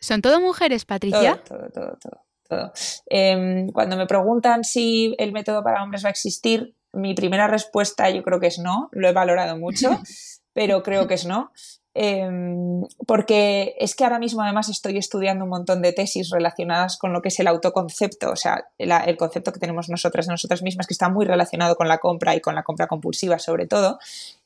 ¿Son 0.00 0.22
todo 0.22 0.40
mujeres, 0.40 0.84
Patricia? 0.84 1.42
Todo, 1.46 1.70
todo, 1.70 1.98
todo. 2.00 2.24
todo, 2.48 2.72
em, 3.06 3.70
cuando 3.70 3.96
me 3.96 4.06
preguntan 4.06 4.64
si 4.64 5.14
el 5.18 5.32
método 5.32 5.62
para 5.62 5.82
hombres 5.82 6.04
va 6.04 6.08
a 6.08 6.12
existir, 6.12 6.74
mi 6.92 7.14
primera 7.14 7.46
respuesta 7.46 8.08
yo 8.10 8.22
creo 8.22 8.40
que 8.40 8.46
es 8.46 8.58
no. 8.58 8.88
Lo 8.92 9.08
he 9.08 9.12
valorado 9.12 9.56
mucho, 9.58 9.90
pero 10.52 10.82
creo 10.82 11.06
que 11.06 11.14
es 11.14 11.26
no. 11.26 11.52
Em, 11.94 12.82
porque 13.08 13.74
es 13.80 13.96
que 13.96 14.04
ahora 14.04 14.20
mismo 14.20 14.42
además 14.42 14.68
estoy 14.68 14.98
estudiando 14.98 15.44
un 15.44 15.50
montón 15.50 15.82
de 15.82 15.92
tesis 15.92 16.30
relacionadas 16.30 16.96
con 16.96 17.12
lo 17.12 17.22
que 17.22 17.28
es 17.28 17.40
el 17.40 17.48
autoconcepto, 17.48 18.30
o 18.30 18.36
sea, 18.36 18.68
el 18.78 19.16
concepto 19.16 19.52
que 19.52 19.58
tenemos 19.58 19.88
nosotras 19.88 20.26
de 20.26 20.32
nosotras 20.32 20.62
mismas, 20.62 20.86
que 20.86 20.94
está 20.94 21.08
muy 21.08 21.26
relacionado 21.26 21.74
con 21.74 21.88
la 21.88 21.98
compra 21.98 22.36
y 22.36 22.40
con 22.40 22.54
la 22.54 22.62
compra 22.62 22.86
compulsiva 22.86 23.40
sobre 23.40 23.66
todo. 23.66 23.98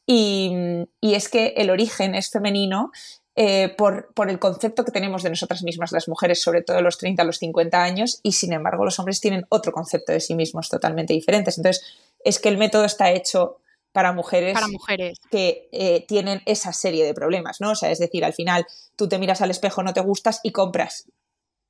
Y, 0.07 0.87
y 1.01 1.15
es 1.15 1.29
que 1.29 1.49
el 1.59 1.69
origen 1.69 2.15
es 2.15 2.31
femenino 2.31 2.91
eh, 3.35 3.71
por, 3.79 4.13
por, 4.13 4.29
el 4.29 4.39
concepto 4.39 4.85
que 4.85 4.93
tenemos 4.93 5.23
de 5.23 5.31
nosotras 5.31 5.63
mismas, 5.63 5.93
las 5.93 6.07
mujeres, 6.07 6.43
sobre 6.43 6.63
todo 6.63 6.83
los 6.83 6.99
30 6.99 7.23
a 7.23 7.25
los 7.25 7.39
50 7.39 7.83
años, 7.83 8.21
y 8.23 8.33
sin 8.33 8.53
embargo 8.53 8.85
los 8.85 8.99
hombres 8.99 9.21
tienen 9.21 9.47
otro 9.49 9.73
concepto 9.73 10.13
de 10.13 10.21
sí 10.21 10.35
mismos 10.35 10.69
totalmente 10.69 11.15
diferentes. 11.15 11.57
Entonces, 11.57 11.83
es 12.25 12.39
que 12.39 12.51
el 12.51 12.59
método 12.59 12.85
está 12.85 13.11
hecho 13.11 13.59
para 13.93 14.13
mujeres, 14.13 14.55
para 14.55 14.69
mujeres. 14.69 15.19
que 15.31 15.69
eh, 15.73 16.05
tienen 16.07 16.43
esa 16.47 16.73
serie 16.73 17.05
de 17.05 17.15
problemas, 17.15 17.61
¿no? 17.61 17.71
O 17.71 17.75
sea, 17.75 17.91
es 17.91 17.99
decir, 17.99 18.25
al 18.25 18.33
final 18.33 18.67
tú 18.97 19.09
te 19.09 19.19
miras 19.19 19.41
al 19.41 19.51
espejo, 19.51 19.83
no 19.83 19.93
te 19.93 20.01
gustas 20.01 20.41
y 20.43 20.53
compras. 20.53 21.07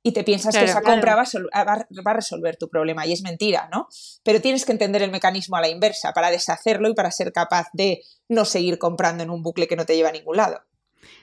Y 0.05 0.11
te 0.11 0.25
piensas 0.25 0.53
que 0.53 0.65
esa 0.65 0.81
compra 0.81 1.15
va 1.15 1.23
a, 1.53 1.63
va 1.63 1.85
a, 2.11 2.13
resolver 2.13 2.57
tu 2.57 2.67
problema 2.67 3.07
y 3.07 3.13
es 3.13 3.21
mentira, 3.21 3.69
¿no? 3.71 3.87
Pero 4.23 4.41
tienes 4.41 4.65
que 4.65 4.73
entender 4.73 5.01
el 5.01 5.11
mecanismo 5.11 5.55
a 5.55 5.61
la 5.61 5.69
inversa 5.69 6.11
para 6.11 6.29
deshacerlo 6.29 6.89
y 6.89 6.93
para 6.93 7.09
ser 7.09 7.31
capaz 7.31 7.69
de 7.71 8.03
no 8.27 8.43
seguir 8.43 8.77
comprando 8.79 9.23
en 9.23 9.29
un 9.29 9.41
bucle 9.41 9.65
que 9.65 9.77
no 9.77 9.85
te 9.85 9.95
lleva 9.95 10.09
a 10.09 10.11
ningún 10.11 10.35
lado. 10.35 10.61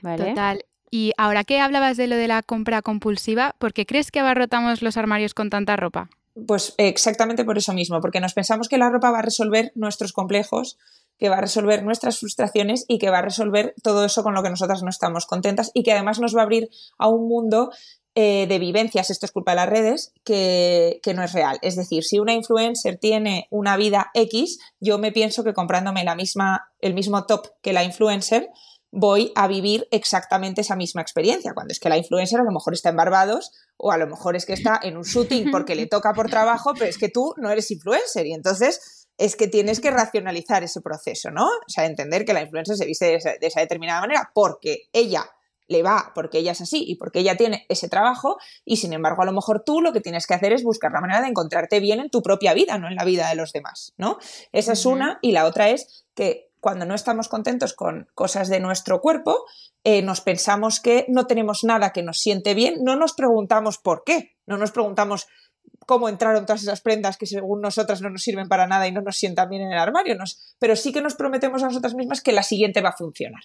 Total. 0.03 0.65
Y 0.91 1.13
ahora 1.17 1.45
que 1.45 1.61
hablabas 1.61 1.97
de 1.97 2.09
lo 2.09 2.17
de 2.17 2.29
la 2.29 2.43
compra 2.43 2.83
compulsiva, 2.83 3.55
¿por 3.59 3.73
qué 3.73 3.87
crees 3.87 4.11
que 4.11 4.21
abarrotamos 4.21 4.83
los 4.83 4.97
armarios 4.97 5.35
con 5.35 5.49
tanta 5.49 5.77
ropa? 5.77 6.11
Pues 6.47 6.75
exactamente 6.79 7.45
por 7.45 7.59
eso 7.59 7.73
mismo, 7.73 8.01
porque 8.01 8.21
nos 8.21 8.35
pensamos 8.35 8.69
que 8.69 8.79
la 8.79 8.91
ropa 8.91 9.11
va 9.11 9.21
a 9.21 9.23
resolver 9.23 9.73
nuestros 9.75 10.13
complejos, 10.13 10.79
que 11.19 11.29
va 11.29 11.37
a 11.37 11.41
resolver 11.41 11.85
nuestras 11.85 12.19
frustraciones 12.19 12.85
y 12.89 12.99
que 12.99 13.11
va 13.11 13.19
a 13.19 13.23
resolver 13.23 13.75
todo 13.83 14.05
eso 14.05 14.23
con 14.23 14.35
lo 14.35 14.43
que 14.43 14.51
nosotras 14.51 14.83
no 14.83 14.89
estamos 14.89 15.27
contentas 15.27 15.71
y 15.75 15.83
que 15.83 15.93
además 15.93 16.19
nos 16.19 16.35
va 16.35 16.41
a 16.41 16.45
abrir 16.45 16.71
a 16.99 17.09
un 17.09 17.29
mundo 17.29 17.71
eh, 18.17 18.47
de 18.49 18.59
vivencias, 18.59 19.11
esto 19.11 19.27
es 19.27 19.33
culpa 19.33 19.53
de 19.53 19.57
las 19.57 19.69
redes, 19.69 20.13
que, 20.25 20.99
que, 21.03 21.15
no 21.15 21.23
es 21.23 21.33
real. 21.33 21.59
Es 21.63 21.77
decir, 21.77 22.03
si 22.03 22.19
una 22.19 22.33
influencer 22.33 22.97
tiene 22.97 23.47
una 23.51 23.77
vida 23.77 24.11
X, 24.15 24.59
yo 24.81 24.99
me 24.99 25.13
pienso 25.13 25.45
que 25.45 25.55
comprándome 25.55 26.03
la 26.03 26.17
misma, 26.17 26.73
el 26.81 26.95
mismo 26.95 27.27
top 27.27 27.49
que 27.63 27.73
la 27.73 27.85
influencer, 27.85 28.49
voy 28.93 29.33
a 29.37 29.47
vivir 29.47 29.87
exactamente 29.91 30.63
esa 30.63 30.77
misma 30.77 31.03
experiencia, 31.03 31.53
cuando 31.55 31.73
es 31.73 31.79
que 31.79 31.89
la 31.89 31.97
influencer 31.97 32.41
a 32.41 32.45
lo 32.45 32.51
mejor 32.51 32.75
está 32.75 32.89
en 32.89 32.97
Barbados 32.97 33.53
o 33.77 33.93
a 33.93 33.99
lo 33.99 34.07
mejor 34.07 34.37
es 34.37 34.47
que 34.47 34.53
está 34.53 34.81
en 34.83 34.97
un 34.97 35.05
shooting 35.05 35.51
porque 35.51 35.75
le 35.75 35.87
toca 35.87 36.13
por 36.13 36.29
trabajo, 36.29 36.73
pero 36.75 36.87
es 36.87 36.99
que 36.99 37.09
tú 37.09 37.35
no 37.37 37.51
eres 37.51 37.71
influencer 37.71 38.27
y 38.27 38.35
entonces 38.35 39.07
es 39.17 39.37
que 39.37 39.49
tienes 39.49 39.81
que 39.81 39.91
racionalizar 39.91 40.65
ese 40.65 40.81
proceso, 40.81 41.31
¿no? 41.31 41.47
O 41.47 41.69
sea, 41.69 41.85
entender 41.87 42.25
que 42.25 42.33
la 42.33 42.43
influencer 42.43 42.77
se 42.77 42.87
viste 42.87 43.07
de 43.07 43.47
esa, 43.47 43.61
determinada 43.61 44.01
manera 44.01 44.31
porque 44.35 44.89
ella 44.93 45.25
le 45.69 45.83
va, 45.85 46.11
porque 46.15 46.39
ella 46.39 46.53
es 46.53 46.61
así 46.61 46.85
y 46.85 46.97
porque 46.97 47.21
ella 47.21 47.37
tiene 47.37 47.65
ese 47.69 47.89
trabajo 47.89 48.39
y 48.65 48.79
sin 48.79 48.93
embargo 48.93 49.23
a 49.23 49.27
lo 49.27 49.33
mejor 49.33 49.63
tú 49.65 49.81
lo 49.81 49.93
que 49.93 50.01
tienes 50.01 50.27
que 50.27 50.35
hacer 50.35 50.53
es 50.53 50.65
buscar 50.65 50.91
la 50.91 51.01
manera 51.01 51.21
de 51.21 51.29
encontrarte 51.29 51.79
bien 51.79 52.01
en 52.01 52.11
tu 52.11 52.23
propia 52.23 52.55
vida, 52.55 52.77
no 52.79 52.89
en 52.89 52.97
la 52.97 53.05
vida 53.05 53.29
de 53.29 53.37
los 53.37 53.53
demás, 53.53 53.93
¿no? 53.97 54.19
Esa 54.51 54.73
es 54.73 54.85
una 54.85 55.21
y 55.23 55.31
la 55.31 55.45
otra 55.45 55.69
es 55.69 56.07
que 56.15 56.50
cuando 56.61 56.87
no 56.87 56.95
estamos 56.95 57.29
contentos 57.29 57.75
con 57.75 58.09
cosas 58.15 58.49
de 58.49 58.61
nuestro 58.61 59.01
cuerpo, 59.01 59.45
eh, 59.85 60.03
nos 60.03 60.21
pensamos 60.21 60.81
que 60.81 61.07
no 61.09 61.27
tenemos 61.27 61.65
nada 61.65 61.93
que 61.93 62.03
nos 62.03 62.19
siente 62.19 62.55
bien, 62.55 62.85
no 62.85 62.97
nos 62.97 63.15
preguntamos 63.15 63.79
por 63.79 64.05
qué, 64.05 64.37
no 64.47 64.57
nos 64.59 64.71
preguntamos 64.71 65.27
cómo 65.87 66.09
entraron 66.09 66.47
todas 66.47 66.63
esas 66.63 66.83
prendas 66.83 67.17
que 67.17 67.27
según 67.27 67.61
nosotras 67.61 68.03
no 68.03 68.11
nos 68.11 68.23
sirven 68.23 68.49
para 68.49 68.67
nada 68.67 68.87
y 68.87 68.93
no 68.93 69.01
nos 69.01 69.17
sientan 69.17 69.49
bien 69.49 69.63
en 69.63 69.73
el 69.73 69.79
armario, 69.79 70.17
pero 70.59 70.77
sí 70.77 70.93
que 70.93 71.01
nos 71.01 71.15
prometemos 71.15 71.63
a 71.63 71.67
nosotras 71.67 71.95
mismas 71.95 72.21
que 72.21 72.33
la 72.33 72.43
siguiente 72.43 72.81
va 72.81 72.91
a 72.91 72.97
funcionar. 72.97 73.43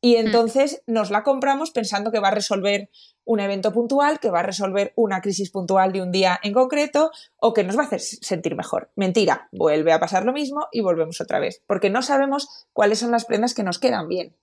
Y 0.00 0.16
mm. 0.16 0.26
entonces 0.26 0.82
nos 0.86 1.10
la 1.10 1.22
compramos 1.22 1.70
pensando 1.70 2.10
que 2.12 2.20
va 2.20 2.28
a 2.28 2.34
resolver 2.34 2.90
un 3.24 3.40
evento 3.40 3.72
puntual, 3.72 4.20
que 4.20 4.30
va 4.30 4.40
a 4.40 4.44
resolver 4.44 4.92
una 4.96 5.20
crisis 5.20 5.50
puntual 5.50 5.92
de 5.92 6.02
un 6.02 6.12
día 6.12 6.38
en 6.42 6.54
concreto 6.54 7.10
o 7.36 7.52
que 7.52 7.64
nos 7.64 7.76
va 7.76 7.82
a 7.82 7.86
hacer 7.86 8.00
sentir 8.00 8.56
mejor. 8.56 8.90
Mentira, 8.96 9.48
vuelve 9.52 9.92
a 9.92 10.00
pasar 10.00 10.24
lo 10.24 10.32
mismo 10.32 10.68
y 10.72 10.80
volvemos 10.80 11.20
otra 11.20 11.38
vez, 11.38 11.62
porque 11.66 11.90
no 11.90 12.02
sabemos 12.02 12.66
cuáles 12.72 13.00
son 13.00 13.10
las 13.10 13.26
prendas 13.26 13.54
que 13.54 13.64
nos 13.64 13.78
quedan 13.78 14.08
bien 14.08 14.34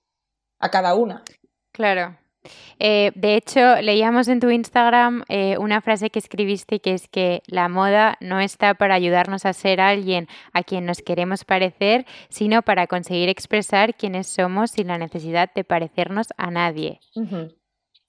a 0.58 0.70
cada 0.70 0.94
una. 0.94 1.24
Claro. 1.72 2.16
Eh, 2.78 3.12
de 3.14 3.36
hecho, 3.36 3.80
leíamos 3.82 4.28
en 4.28 4.40
tu 4.40 4.50
Instagram 4.50 5.24
eh, 5.28 5.56
una 5.58 5.80
frase 5.80 6.10
que 6.10 6.18
escribiste 6.18 6.80
que 6.80 6.94
es 6.94 7.08
que 7.08 7.42
la 7.46 7.68
moda 7.68 8.16
no 8.20 8.40
está 8.40 8.74
para 8.74 8.94
ayudarnos 8.94 9.46
a 9.46 9.52
ser 9.52 9.80
alguien 9.80 10.28
a 10.52 10.62
quien 10.62 10.86
nos 10.86 11.02
queremos 11.02 11.44
parecer, 11.44 12.06
sino 12.28 12.62
para 12.62 12.86
conseguir 12.86 13.28
expresar 13.28 13.94
quiénes 13.94 14.26
somos 14.26 14.72
sin 14.72 14.88
la 14.88 14.98
necesidad 14.98 15.50
de 15.54 15.64
parecernos 15.64 16.28
a 16.36 16.50
nadie. 16.50 17.00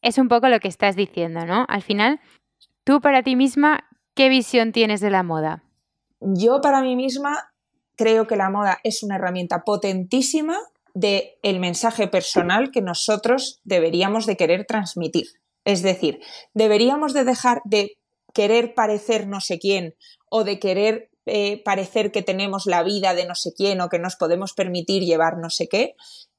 Es 0.01 0.17
un 0.17 0.27
poco 0.27 0.47
lo 0.47 0.59
que 0.59 0.67
estás 0.67 0.95
diciendo, 0.95 1.45
¿no? 1.45 1.65
Al 1.67 1.81
final, 1.81 2.19
tú 2.83 3.01
para 3.01 3.23
ti 3.23 3.35
misma, 3.35 3.87
¿qué 4.15 4.29
visión 4.29 4.71
tienes 4.71 5.01
de 5.01 5.09
la 5.09 5.23
moda? 5.23 5.63
Yo 6.19 6.61
para 6.61 6.81
mí 6.81 6.95
misma 6.95 7.51
creo 7.95 8.27
que 8.27 8.35
la 8.35 8.49
moda 8.49 8.77
es 8.83 9.03
una 9.03 9.15
herramienta 9.15 9.63
potentísima 9.63 10.57
del 10.97 11.23
el 11.43 11.59
mensaje 11.59 12.07
personal 12.07 12.71
que 12.71 12.81
nosotros 12.81 13.61
deberíamos 13.63 14.25
de 14.25 14.35
querer 14.35 14.65
transmitir. 14.65 15.27
Es 15.63 15.83
decir, 15.83 16.19
deberíamos 16.53 17.13
de 17.13 17.23
dejar 17.23 17.61
de 17.65 17.97
querer 18.33 18.73
parecer 18.73 19.27
no 19.27 19.39
sé 19.39 19.59
quién 19.59 19.95
o 20.29 20.43
de 20.43 20.59
querer 20.59 21.11
eh, 21.25 21.61
parecer 21.63 22.11
que 22.11 22.23
tenemos 22.23 22.65
la 22.65 22.83
vida 22.83 23.13
de 23.13 23.25
no 23.25 23.35
sé 23.35 23.53
quién 23.53 23.79
o 23.81 23.89
que 23.89 23.99
nos 23.99 24.15
podemos 24.15 24.53
permitir 24.53 25.03
llevar 25.03 25.37
no 25.37 25.49
sé 25.49 25.67
qué 25.67 25.95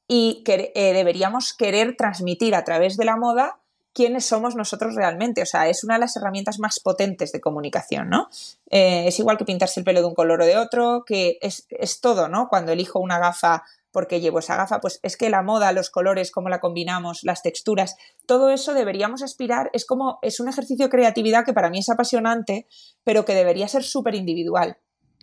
y 0.08 0.42
que 0.44 0.72
eh, 0.74 0.92
deberíamos 0.92 1.54
querer 1.54 1.94
transmitir 1.96 2.54
a 2.54 2.64
través 2.64 2.96
de 2.96 3.04
la 3.04 3.16
moda 3.16 3.60
quiénes 3.92 4.24
somos 4.24 4.54
nosotros 4.54 4.94
realmente. 4.94 5.42
O 5.42 5.46
sea, 5.46 5.68
es 5.68 5.84
una 5.84 5.94
de 5.94 6.00
las 6.00 6.16
herramientas 6.16 6.58
más 6.58 6.80
potentes 6.80 7.32
de 7.32 7.40
comunicación, 7.40 8.08
¿no? 8.08 8.28
Eh, 8.70 9.08
es 9.08 9.18
igual 9.18 9.36
que 9.36 9.44
pintarse 9.44 9.80
el 9.80 9.84
pelo 9.84 10.00
de 10.00 10.06
un 10.06 10.14
color 10.14 10.40
o 10.40 10.46
de 10.46 10.56
otro, 10.56 11.04
que 11.04 11.38
es, 11.40 11.66
es 11.68 12.00
todo, 12.00 12.28
¿no? 12.28 12.48
Cuando 12.48 12.72
elijo 12.72 13.00
una 13.00 13.18
gafa 13.18 13.64
porque 13.90 14.20
llevo 14.20 14.38
esa 14.38 14.56
gafa, 14.56 14.80
pues 14.80 15.00
es 15.02 15.16
que 15.16 15.30
la 15.30 15.42
moda, 15.42 15.72
los 15.72 15.90
colores, 15.90 16.30
cómo 16.30 16.48
la 16.48 16.60
combinamos, 16.60 17.24
las 17.24 17.42
texturas, 17.42 17.96
todo 18.26 18.50
eso 18.50 18.74
deberíamos 18.74 19.22
aspirar, 19.22 19.70
es 19.72 19.86
como, 19.86 20.18
es 20.22 20.40
un 20.40 20.48
ejercicio 20.48 20.86
de 20.86 20.90
creatividad 20.90 21.44
que 21.44 21.52
para 21.52 21.70
mí 21.70 21.78
es 21.78 21.88
apasionante, 21.88 22.66
pero 23.04 23.24
que 23.24 23.34
debería 23.34 23.68
ser 23.68 23.84
súper 23.84 24.14
individual. 24.14 24.78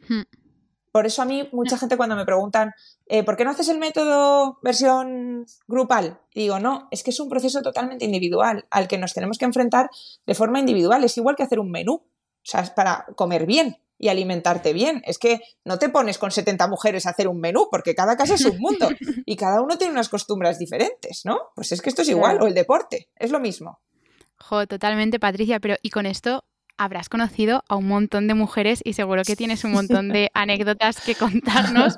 Hmm. 0.08 0.24
Por 0.92 1.06
eso 1.06 1.22
a 1.22 1.26
mí 1.26 1.50
mucha 1.52 1.78
gente 1.78 1.98
cuando 1.98 2.16
me 2.16 2.24
preguntan, 2.24 2.72
eh, 3.08 3.24
¿por 3.24 3.36
qué 3.36 3.44
no 3.44 3.52
haces 3.52 3.68
el 3.68 3.80
método 3.80 4.60
versión 4.64 5.46
grupal? 5.68 6.22
Y 6.34 6.44
digo, 6.44 6.60
no, 6.60 6.88
es 6.90 7.04
que 7.04 7.10
es 7.10 7.20
un 7.20 7.28
proceso 7.28 7.62
totalmente 7.62 8.06
individual 8.06 8.66
al 8.72 8.88
que 8.88 8.98
nos 8.98 9.14
tenemos 9.14 9.38
que 9.38 9.44
enfrentar 9.44 9.90
de 10.26 10.36
forma 10.36 10.58
individual. 10.58 11.04
Es 11.04 11.18
igual 11.18 11.36
que 11.36 11.44
hacer 11.44 11.60
un 11.60 11.70
menú, 11.70 11.96
o 11.96 12.08
sea, 12.44 12.62
es 12.62 12.70
para 12.70 13.08
comer 13.18 13.46
bien 13.46 13.78
y 13.98 14.10
alimentarte 14.10 14.74
bien. 14.74 15.02
Es 15.06 15.18
que 15.18 15.40
no 15.64 15.80
te 15.80 15.90
pones 15.90 16.18
con 16.18 16.32
70 16.32 16.68
mujeres 16.68 17.06
a 17.06 17.12
hacer 17.12 17.28
un 17.28 17.40
menú, 17.40 17.68
porque 17.72 17.96
cada 17.96 18.18
casa 18.18 18.36
es 18.36 18.46
un 18.46 18.60
mundo 18.60 18.90
y 19.26 19.36
cada 19.36 19.62
uno 19.62 19.78
tiene 19.78 19.94
unas 19.94 20.10
costumbres 20.10 20.60
diferentes, 20.60 21.22
¿no? 21.26 21.40
Pues 21.56 21.72
es 21.72 21.82
que 21.82 21.90
esto 21.90 22.02
es 22.02 22.10
igual, 22.10 22.42
o 22.42 22.48
el 22.48 22.54
deporte, 22.54 23.10
es 23.16 23.32
lo 23.32 23.40
mismo. 23.40 23.80
Jo, 24.38 24.68
totalmente, 24.68 25.20
Patricia, 25.20 25.60
pero 25.60 25.76
y 25.82 25.90
con 25.90 26.06
esto 26.06 26.44
habrás 26.78 27.10
conocido 27.10 27.64
a 27.70 27.76
un 27.76 27.88
montón 27.88 28.28
de 28.28 28.34
mujeres 28.34 28.82
y 28.84 28.94
seguro 28.94 29.24
que 29.24 29.36
tienes 29.36 29.64
un 29.64 29.72
montón 29.72 30.10
de 30.10 30.30
anécdotas 30.34 31.00
que 31.02 31.16
contarnos, 31.16 31.98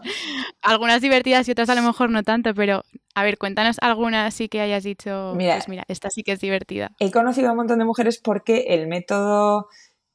algunas 0.61 1.01
divertidas 1.01 1.47
y 1.47 1.51
otras 1.51 1.69
a 1.69 1.75
lo 1.75 1.81
mejor 1.81 2.09
no 2.09 2.23
tanto, 2.23 2.53
pero 2.53 2.83
a 3.15 3.23
ver, 3.23 3.37
cuéntanos 3.37 3.77
alguna 3.81 4.27
así 4.27 4.47
que 4.47 4.61
hayas 4.61 4.83
dicho, 4.83 5.33
mira, 5.35 5.55
pues 5.55 5.69
mira, 5.69 5.83
esta 5.87 6.09
sí 6.09 6.23
que 6.23 6.33
es 6.33 6.39
divertida. 6.39 6.91
He 6.99 7.11
conocido 7.11 7.49
a 7.49 7.51
un 7.51 7.57
montón 7.57 7.79
de 7.79 7.85
mujeres 7.85 8.19
porque 8.23 8.65
el 8.69 8.87
método 8.87 9.67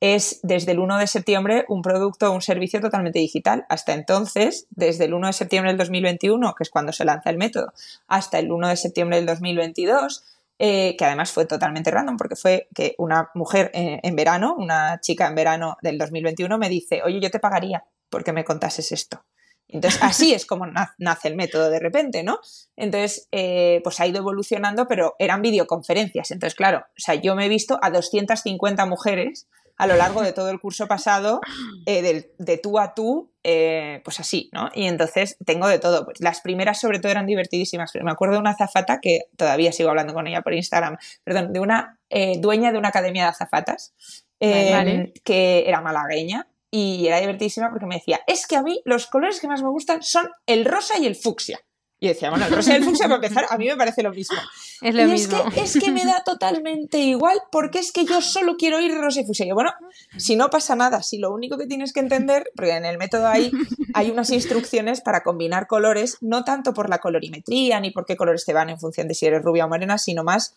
es 0.02 0.40
desde 0.42 0.72
el 0.72 0.80
1 0.80 0.98
de 0.98 1.06
septiembre 1.06 1.64
un 1.68 1.80
producto 1.80 2.28
o 2.28 2.34
un 2.34 2.42
servicio 2.42 2.80
totalmente 2.80 3.20
digital. 3.20 3.66
Hasta 3.68 3.94
entonces, 3.94 4.66
desde 4.70 5.04
el 5.04 5.14
1 5.14 5.28
de 5.28 5.32
septiembre 5.32 5.70
del 5.70 5.78
2021, 5.78 6.54
que 6.56 6.64
es 6.64 6.70
cuando 6.70 6.92
se 6.92 7.04
lanza 7.04 7.30
el 7.30 7.38
método, 7.38 7.72
hasta 8.08 8.40
el 8.40 8.50
1 8.50 8.66
de 8.66 8.76
septiembre 8.76 9.18
del 9.18 9.26
2022, 9.26 10.24
eh, 10.58 10.96
que 10.98 11.04
además 11.04 11.30
fue 11.30 11.46
totalmente 11.46 11.92
random 11.92 12.16
porque 12.16 12.34
fue 12.34 12.66
que 12.74 12.96
una 12.98 13.30
mujer 13.34 13.70
eh, 13.74 14.00
en 14.02 14.16
verano, 14.16 14.56
una 14.58 14.98
chica 15.00 15.28
en 15.28 15.36
verano 15.36 15.76
del 15.82 15.98
2021 15.98 16.58
me 16.58 16.68
dice, 16.68 17.02
oye, 17.04 17.20
yo 17.20 17.30
te 17.30 17.38
pagaría 17.38 17.84
porque 18.10 18.32
me 18.32 18.44
contases 18.44 18.90
esto. 18.90 19.24
Entonces, 19.68 20.02
así 20.02 20.34
es 20.34 20.46
como 20.46 20.66
nace 20.98 21.28
el 21.28 21.36
método 21.36 21.70
de 21.70 21.78
repente, 21.78 22.24
¿no? 22.24 22.40
Entonces, 22.74 23.28
eh, 23.30 23.80
pues 23.84 24.00
ha 24.00 24.08
ido 24.08 24.18
evolucionando, 24.18 24.88
pero 24.88 25.14
eran 25.20 25.42
videoconferencias. 25.42 26.32
Entonces, 26.32 26.56
claro, 26.56 26.78
o 26.80 27.00
sea, 27.00 27.14
yo 27.14 27.36
me 27.36 27.46
he 27.46 27.48
visto 27.48 27.78
a 27.80 27.90
250 27.90 28.84
mujeres 28.86 29.46
a 29.76 29.86
lo 29.86 29.96
largo 29.96 30.22
de 30.22 30.32
todo 30.32 30.50
el 30.50 30.60
curso 30.60 30.86
pasado, 30.86 31.40
eh, 31.86 32.24
de, 32.38 32.58
tú 32.58 32.78
a 32.78 32.94
tú, 32.94 33.32
eh, 33.42 34.00
pues 34.04 34.20
así, 34.20 34.50
¿no? 34.52 34.70
Y 34.74 34.86
entonces 34.86 35.36
tengo 35.44 35.68
de 35.68 35.78
todo. 35.78 36.04
Pues 36.04 36.20
las 36.20 36.40
primeras 36.40 36.80
sobre 36.80 36.98
todo 36.98 37.10
eran 37.10 37.26
divertidísimas. 37.26 37.92
Me 38.02 38.10
acuerdo 38.10 38.34
de 38.34 38.40
una 38.40 38.50
azafata 38.50 39.00
que 39.00 39.22
todavía 39.36 39.72
sigo 39.72 39.90
hablando 39.90 40.14
con 40.14 40.26
ella 40.26 40.42
por 40.42 40.54
Instagram, 40.54 40.96
perdón, 41.24 41.52
de 41.52 41.60
una 41.60 41.98
eh, 42.10 42.38
dueña 42.38 42.72
de 42.72 42.78
una 42.78 42.88
academia 42.88 43.24
de 43.24 43.30
azafatas, 43.30 43.94
que 44.38 45.64
era 45.66 45.80
malagueña 45.80 46.48
y 46.74 47.06
era 47.06 47.20
divertidísima 47.20 47.70
porque 47.70 47.86
me 47.86 47.96
decía, 47.96 48.20
es 48.26 48.46
que 48.46 48.56
a 48.56 48.62
mí 48.62 48.80
los 48.84 49.06
colores 49.06 49.40
que 49.40 49.46
más 49.46 49.62
me 49.62 49.68
gustan 49.68 50.02
son 50.02 50.30
el 50.46 50.64
rosa 50.64 50.98
y 50.98 51.06
el 51.06 51.14
fucsia. 51.14 51.60
Y 52.02 52.08
decía, 52.08 52.30
bueno, 52.30 52.46
el 52.46 52.52
rosa 52.52 52.72
y 52.72 52.78
el 52.78 52.82
fucsia 52.82 53.06
para 53.06 53.24
empezar, 53.24 53.46
a 53.48 53.56
mí 53.56 53.68
me 53.68 53.76
parece 53.76 54.02
lo 54.02 54.10
mismo. 54.10 54.36
Es 54.82 54.92
lo 54.96 55.04
mismo. 55.04 55.38
Es 55.38 55.54
que, 55.54 55.60
es 55.60 55.84
que 55.84 55.92
me 55.92 56.04
da 56.04 56.24
totalmente 56.24 56.98
igual 56.98 57.40
porque 57.52 57.78
es 57.78 57.92
que 57.92 58.04
yo 58.04 58.20
solo 58.20 58.56
quiero 58.56 58.80
ir 58.80 58.92
rosa 58.96 59.20
y 59.20 59.24
fucsia. 59.24 59.46
Y 59.46 59.52
bueno, 59.52 59.70
si 60.16 60.34
no 60.34 60.50
pasa 60.50 60.74
nada, 60.74 61.04
si 61.04 61.18
lo 61.18 61.32
único 61.32 61.56
que 61.56 61.68
tienes 61.68 61.92
que 61.92 62.00
entender, 62.00 62.50
porque 62.56 62.72
en 62.72 62.86
el 62.86 62.98
método 62.98 63.28
hay, 63.28 63.52
hay 63.94 64.10
unas 64.10 64.30
instrucciones 64.30 65.00
para 65.00 65.22
combinar 65.22 65.68
colores, 65.68 66.16
no 66.20 66.42
tanto 66.42 66.74
por 66.74 66.90
la 66.90 66.98
colorimetría 66.98 67.78
ni 67.78 67.92
por 67.92 68.04
qué 68.04 68.16
colores 68.16 68.44
te 68.44 68.52
van 68.52 68.70
en 68.70 68.80
función 68.80 69.06
de 69.06 69.14
si 69.14 69.26
eres 69.26 69.44
rubia 69.44 69.66
o 69.66 69.68
morena, 69.68 69.96
sino 69.96 70.24
más 70.24 70.56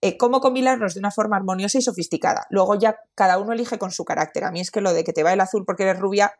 eh, 0.00 0.16
cómo 0.16 0.40
combinarlos 0.40 0.94
de 0.94 1.00
una 1.00 1.10
forma 1.10 1.36
armoniosa 1.36 1.76
y 1.76 1.82
sofisticada. 1.82 2.46
Luego 2.48 2.74
ya 2.78 2.96
cada 3.14 3.36
uno 3.36 3.52
elige 3.52 3.76
con 3.76 3.90
su 3.90 4.06
carácter. 4.06 4.44
A 4.44 4.50
mí 4.50 4.60
es 4.60 4.70
que 4.70 4.80
lo 4.80 4.94
de 4.94 5.04
que 5.04 5.12
te 5.12 5.22
va 5.22 5.34
el 5.34 5.40
azul 5.40 5.66
porque 5.66 5.82
eres 5.82 5.98
rubia 5.98 6.32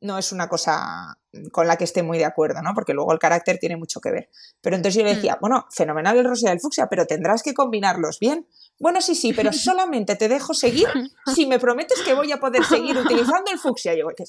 no 0.00 0.18
es 0.18 0.32
una 0.32 0.48
cosa 0.48 1.18
con 1.52 1.66
la 1.66 1.76
que 1.76 1.84
esté 1.84 2.02
muy 2.02 2.18
de 2.18 2.24
acuerdo, 2.24 2.62
¿no? 2.62 2.72
Porque 2.74 2.94
luego 2.94 3.12
el 3.12 3.18
carácter 3.18 3.58
tiene 3.58 3.76
mucho 3.76 4.00
que 4.00 4.10
ver. 4.10 4.30
Pero 4.60 4.76
entonces 4.76 4.98
yo 4.98 5.04
le 5.06 5.14
decía, 5.14 5.34
mm. 5.36 5.40
bueno, 5.40 5.66
fenomenal 5.70 6.18
el 6.18 6.24
rosa 6.24 6.48
y 6.48 6.52
el 6.52 6.60
fucsia, 6.60 6.88
pero 6.88 7.06
tendrás 7.06 7.42
que 7.42 7.54
combinarlos 7.54 8.18
bien. 8.18 8.46
Bueno, 8.78 9.00
sí, 9.00 9.14
sí, 9.14 9.32
pero 9.32 9.52
solamente 9.52 10.16
te 10.16 10.28
dejo 10.28 10.54
seguir 10.54 10.88
si 11.34 11.46
me 11.46 11.58
prometes 11.58 12.00
que 12.00 12.14
voy 12.14 12.32
a 12.32 12.40
poder 12.40 12.64
seguir 12.64 12.96
utilizando 13.04 13.50
el 13.50 13.58
fucsia. 13.58 13.94
Yo, 13.94 14.06
que, 14.16 14.24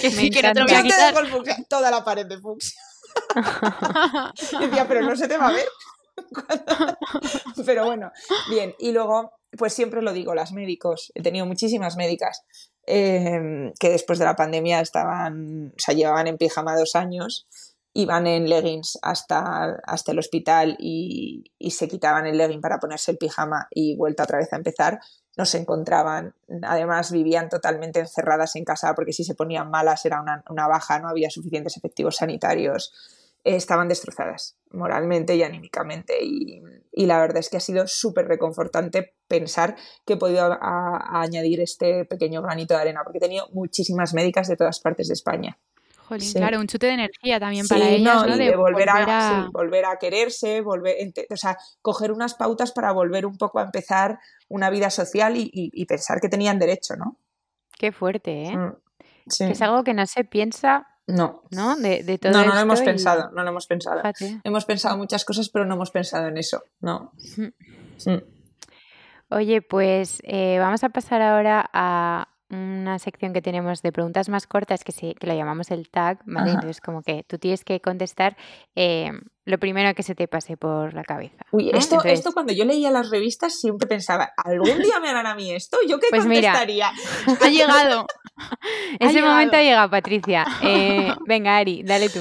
que 0.00 0.10
sí, 0.10 0.30
que 0.30 0.42
no 0.42 0.52
te, 0.52 0.62
voy 0.62 0.74
a 0.74 0.82
quitar. 0.82 1.16
el 1.16 1.30
fucsia, 1.30 1.56
toda 1.68 1.90
la 1.90 2.04
pared 2.04 2.26
de 2.26 2.38
fucsia. 2.38 2.80
decía, 4.60 4.86
pero 4.88 5.02
no 5.02 5.14
se 5.14 5.28
te 5.28 5.36
va 5.36 5.48
a 5.48 5.52
ver. 5.52 5.68
pero 7.64 7.84
bueno, 7.84 8.10
bien. 8.48 8.74
Y 8.78 8.92
luego, 8.92 9.32
pues 9.56 9.74
siempre 9.74 10.02
lo 10.02 10.12
digo, 10.12 10.34
las 10.34 10.52
médicos, 10.52 11.12
he 11.14 11.22
tenido 11.22 11.46
muchísimas 11.46 11.96
médicas 11.96 12.42
Em, 12.86 13.72
que 13.80 13.90
después 13.90 14.18
de 14.20 14.24
la 14.24 14.36
pandemia 14.36 14.80
estaban, 14.80 15.72
o 15.76 15.78
sea, 15.78 15.94
llevaban 15.94 16.28
en 16.28 16.38
pijama 16.38 16.76
dos 16.76 16.94
años, 16.94 17.48
iban 17.94 18.28
en 18.28 18.48
leggings 18.48 18.98
hasta, 19.02 19.80
hasta 19.84 20.12
el 20.12 20.20
hospital 20.20 20.76
y, 20.78 21.50
se 21.70 21.88
quitaban 21.88 22.26
el 22.26 22.38
legging 22.38 22.60
para 22.60 22.78
ponerse 22.78 23.10
el 23.10 23.18
pijama 23.18 23.66
y 23.70 23.96
vuelta 23.96 24.22
otra 24.22 24.38
vez 24.38 24.52
a 24.52 24.56
empezar, 24.56 25.00
no 25.36 25.44
se 25.46 25.58
encontraban. 25.58 26.34
Además, 26.62 27.10
vivían 27.10 27.48
totalmente 27.48 28.00
encerradas 28.00 28.54
en 28.56 28.64
casa 28.64 28.94
porque 28.94 29.12
si 29.12 29.24
se 29.24 29.34
ponían 29.34 29.70
malas 29.70 30.04
era 30.06 30.20
una, 30.20 30.44
una 30.48 30.68
baja, 30.68 31.00
no 31.00 31.08
había 31.08 31.30
suficientes 31.30 31.76
efectivos 31.76 32.16
sanitarios 32.16 32.92
estaban 33.54 33.88
destrozadas 33.88 34.56
moralmente 34.70 35.36
y 35.36 35.42
anímicamente. 35.42 36.22
Y, 36.24 36.60
la 37.04 37.20
verdad 37.20 37.38
es 37.38 37.50
que 37.50 37.58
ha 37.58 37.60
sido 37.60 37.86
súper 37.86 38.26
reconfortante 38.26 39.14
pensar 39.28 39.76
que 40.06 40.14
he 40.14 40.16
podido 40.16 40.58
añadir 40.62 41.60
este 41.60 42.06
pequeño 42.06 42.40
granito 42.40 42.72
de 42.72 42.80
arena, 42.80 43.02
porque 43.04 43.18
he 43.18 43.20
tenido 43.20 43.48
muchísimas 43.52 44.14
médicas 44.14 44.48
de 44.48 44.56
todas 44.56 44.80
partes 44.80 45.08
de 45.08 45.12
España. 45.12 45.58
Jolín, 46.08 46.32
claro, 46.32 46.60
un 46.60 46.68
chute 46.68 46.86
de 46.86 46.94
energía 46.94 47.38
también 47.38 47.66
para 47.66 47.88
ellas, 47.88 48.26
¿no? 48.26 48.36
de, 48.36 48.56
volver, 48.56 48.88
a, 48.88 49.50
volver 49.52 49.84
a 49.84 49.98
quererse, 49.98 50.62
volver, 50.62 50.96
o 51.28 51.36
sea, 51.36 51.58
coger 51.82 52.12
unas 52.12 52.34
pautas 52.34 52.72
para 52.72 52.92
volver 52.92 53.26
un 53.26 53.36
poco 53.36 53.58
a 53.58 53.64
empezar 53.64 54.18
una 54.48 54.70
vida 54.70 54.88
social 54.90 55.34
y, 55.36 55.86
pensar 55.86 56.20
que 56.20 56.28
tenían 56.28 56.58
derecho, 56.58 56.94
¿no? 56.96 57.18
Qué 57.76 57.92
fuerte, 57.92 58.44
¿eh? 58.44 58.56
Mm, 58.56 58.72
es 59.26 59.60
algo 59.60 59.84
que 59.84 59.92
no 59.92 60.06
se 60.06 60.24
piensa 60.24 60.86
no. 61.06 61.42
¿No? 61.50 61.76
De, 61.76 62.02
de 62.02 62.18
todo 62.18 62.32
no, 62.32 62.44
no 62.44 62.54
lo 62.54 62.60
hemos 62.60 62.80
pensado, 62.80 63.30
no 63.30 63.42
lo 63.42 63.50
hemos 63.50 63.66
pensado. 63.66 64.02
Hemos 64.42 64.64
pensado 64.64 64.96
muchas 64.96 65.24
cosas, 65.24 65.48
pero 65.48 65.64
no 65.64 65.74
hemos 65.74 65.90
pensado 65.90 66.26
en 66.28 66.38
eso. 66.38 66.62
No. 66.80 67.12
Mm. 67.36 68.16
Oye, 69.28 69.62
pues 69.62 70.20
eh, 70.24 70.58
vamos 70.58 70.84
a 70.84 70.88
pasar 70.88 71.22
ahora 71.22 71.68
a 71.72 72.28
una 72.48 72.98
sección 72.98 73.32
que 73.32 73.42
tenemos 73.42 73.82
de 73.82 73.90
preguntas 73.90 74.28
más 74.28 74.46
cortas 74.46 74.84
que, 74.84 74.92
sí, 74.92 75.14
que 75.18 75.26
lo 75.26 75.34
llamamos 75.34 75.70
el 75.70 75.88
tag, 75.88 76.20
¿vale? 76.26 76.52
Entonces, 76.52 76.80
como 76.80 77.02
que 77.02 77.24
tú 77.26 77.38
tienes 77.38 77.64
que 77.64 77.80
contestar 77.80 78.36
eh, 78.76 79.10
lo 79.44 79.58
primero 79.58 79.92
que 79.94 80.02
se 80.02 80.14
te 80.14 80.28
pase 80.28 80.56
por 80.56 80.94
la 80.94 81.02
cabeza. 81.02 81.44
Uy, 81.50 81.70
esto, 81.72 82.02
esto 82.04 82.32
cuando 82.32 82.52
yo 82.52 82.64
leía 82.64 82.90
las 82.90 83.10
revistas 83.10 83.58
siempre 83.58 83.88
pensaba, 83.88 84.32
¿algún 84.36 84.78
día 84.80 85.00
me 85.00 85.08
harán 85.08 85.26
a 85.26 85.34
mí 85.34 85.52
esto? 85.52 85.78
¿Yo 85.88 85.98
qué 85.98 86.06
pues 86.10 86.22
contestaría? 86.22 86.92
ha 87.42 87.48
llegado. 87.48 88.06
Ese 89.00 89.22
momento 89.22 89.56
ha 89.56 89.62
llegado, 89.62 89.90
Patricia. 89.90 90.46
Eh, 90.62 91.12
venga, 91.26 91.56
Ari, 91.56 91.82
dale 91.82 92.08
tú. 92.08 92.20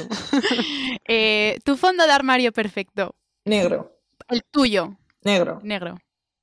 Eh, 1.07 1.59
tu 1.63 1.77
fondo 1.77 2.05
de 2.05 2.11
armario 2.11 2.51
perfecto. 2.51 3.15
Negro. 3.45 3.99
El 4.27 4.43
tuyo. 4.43 4.97
Negro. 5.23 5.59
Negro. 5.61 5.99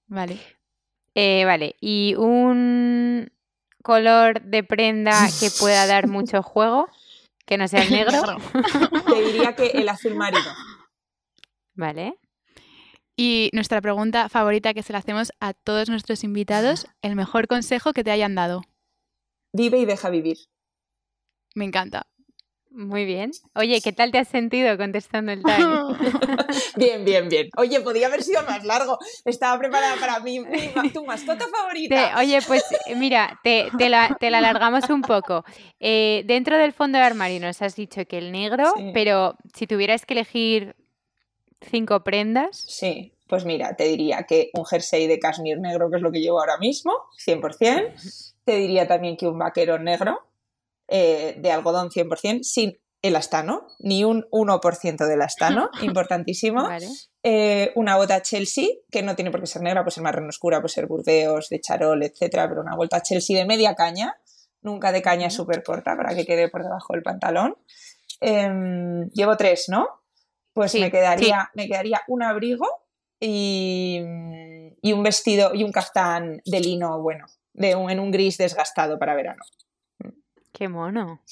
Vale. 0.06 0.38
Eh, 1.14 1.44
vale, 1.44 1.76
y 1.80 2.14
un 2.16 3.30
color 3.82 4.42
de 4.42 4.62
prenda 4.62 5.28
que 5.40 5.50
pueda 5.50 5.86
dar 5.86 6.08
mucho 6.08 6.42
juego, 6.42 6.88
que 7.46 7.58
no 7.58 7.68
sea 7.68 7.82
el 7.82 7.90
negro. 7.90 8.36
Te 9.06 9.22
diría 9.22 9.54
que 9.54 9.66
el 9.68 9.88
azul 9.88 10.14
marino. 10.14 10.54
Vale. 11.74 12.18
Y 13.16 13.50
nuestra 13.52 13.80
pregunta 13.80 14.28
favorita 14.28 14.72
que 14.74 14.82
se 14.82 14.92
la 14.92 15.00
hacemos 15.00 15.32
a 15.40 15.52
todos 15.52 15.88
nuestros 15.90 16.24
invitados, 16.24 16.86
el 17.02 17.14
mejor 17.14 17.46
consejo 17.46 17.92
que 17.92 18.04
te 18.04 18.10
hayan 18.10 18.34
dado. 18.34 18.62
Vive 19.52 19.78
y 19.78 19.84
deja 19.84 20.08
vivir. 20.08 20.38
Me 21.54 21.66
encanta. 21.66 22.06
Muy 22.74 23.04
bien. 23.04 23.32
Oye, 23.54 23.80
¿qué 23.82 23.92
tal 23.92 24.10
te 24.10 24.18
has 24.18 24.28
sentido 24.28 24.76
contestando 24.78 25.30
el 25.32 25.42
time? 25.42 25.82
bien, 26.76 27.04
bien, 27.04 27.28
bien. 27.28 27.50
Oye, 27.56 27.80
podía 27.80 28.06
haber 28.06 28.22
sido 28.22 28.42
más 28.44 28.64
largo. 28.64 28.98
Estaba 29.24 29.58
preparada 29.58 29.96
para 30.00 30.20
mí, 30.20 30.40
mi, 30.40 30.90
tu 30.90 31.04
mascota 31.04 31.44
favorita. 31.48 32.14
oye, 32.18 32.40
pues 32.46 32.64
mira, 32.96 33.38
te, 33.42 33.70
la, 33.88 34.16
alargamos 34.20 34.88
un 34.88 35.02
poco. 35.02 35.44
Eh, 35.80 36.22
dentro 36.26 36.56
del 36.56 36.72
fondo 36.72 36.98
de 36.98 37.04
armario 37.04 37.40
nos 37.40 37.60
has 37.60 37.76
dicho 37.76 38.06
que 38.06 38.18
el 38.18 38.32
negro, 38.32 38.72
pero 38.94 39.36
si 39.54 39.66
tuvieras 39.66 40.06
que 40.06 40.14
elegir 40.14 40.74
cinco 41.60 42.02
prendas. 42.02 42.56
Sí, 42.56 43.12
pues 43.28 43.44
mira, 43.44 43.76
te 43.76 43.84
diría 43.84 44.24
que 44.24 44.50
un 44.54 44.64
jersey 44.64 45.06
de 45.06 45.18
cashmere 45.18 45.60
negro, 45.60 45.90
que 45.90 45.96
es 45.96 46.02
lo 46.02 46.10
que 46.10 46.20
llevo 46.20 46.40
ahora 46.40 46.56
mismo, 46.58 46.92
100%. 47.24 47.92
Te 48.44 48.56
diría 48.56 48.88
también 48.88 49.16
que 49.16 49.26
un 49.26 49.38
vaquero 49.38 49.78
negro 49.78 50.20
eh, 50.94 51.36
de 51.38 51.50
algodón 51.50 51.88
100% 51.88 52.42
sin 52.42 52.78
el 53.00 53.16
astano, 53.16 53.66
ni 53.78 54.04
un 54.04 54.26
1% 54.30 55.06
del 55.06 55.22
astano, 55.22 55.70
importantísimo. 55.80 56.68
Eh, 57.22 57.72
una 57.76 57.96
bota 57.96 58.20
Chelsea, 58.20 58.68
que 58.90 59.02
no 59.02 59.16
tiene 59.16 59.30
por 59.30 59.40
qué 59.40 59.46
ser 59.46 59.62
negra, 59.62 59.84
puede 59.84 59.94
ser 59.94 60.04
marrón 60.04 60.28
oscura, 60.28 60.60
puede 60.60 60.74
ser 60.74 60.86
burdeos, 60.86 61.48
de 61.48 61.62
charol, 61.62 62.02
etcétera, 62.02 62.46
pero 62.46 62.60
una 62.60 62.76
bota 62.76 63.00
Chelsea 63.00 63.38
de 63.38 63.46
media 63.46 63.74
caña, 63.74 64.14
nunca 64.60 64.92
de 64.92 65.00
caña 65.00 65.30
súper 65.30 65.62
corta 65.62 65.96
para 65.96 66.14
que 66.14 66.26
quede 66.26 66.50
por 66.50 66.62
debajo 66.62 66.92
del 66.92 67.02
pantalón. 67.02 67.56
Em, 68.20 69.08
llevo 69.12 69.38
tres, 69.38 69.70
¿no? 69.70 69.88
Pues 70.52 70.74
me, 70.74 70.90
quedaría, 70.90 71.50
me 71.54 71.68
quedaría 71.68 72.02
un 72.06 72.22
abrigo 72.22 72.66
y, 73.18 74.02
y, 74.82 74.92
un 74.92 75.02
vestido 75.02 75.54
y 75.54 75.64
un 75.64 75.72
caftán 75.72 76.42
de 76.44 76.60
lino 76.60 77.00
bueno, 77.00 77.24
de 77.54 77.70
en 77.70 77.98
un 77.98 78.10
gris 78.10 78.36
desgastado 78.36 78.98
para 78.98 79.14
verano. 79.14 79.42
Qué 80.52 80.68
mono. 80.68 81.22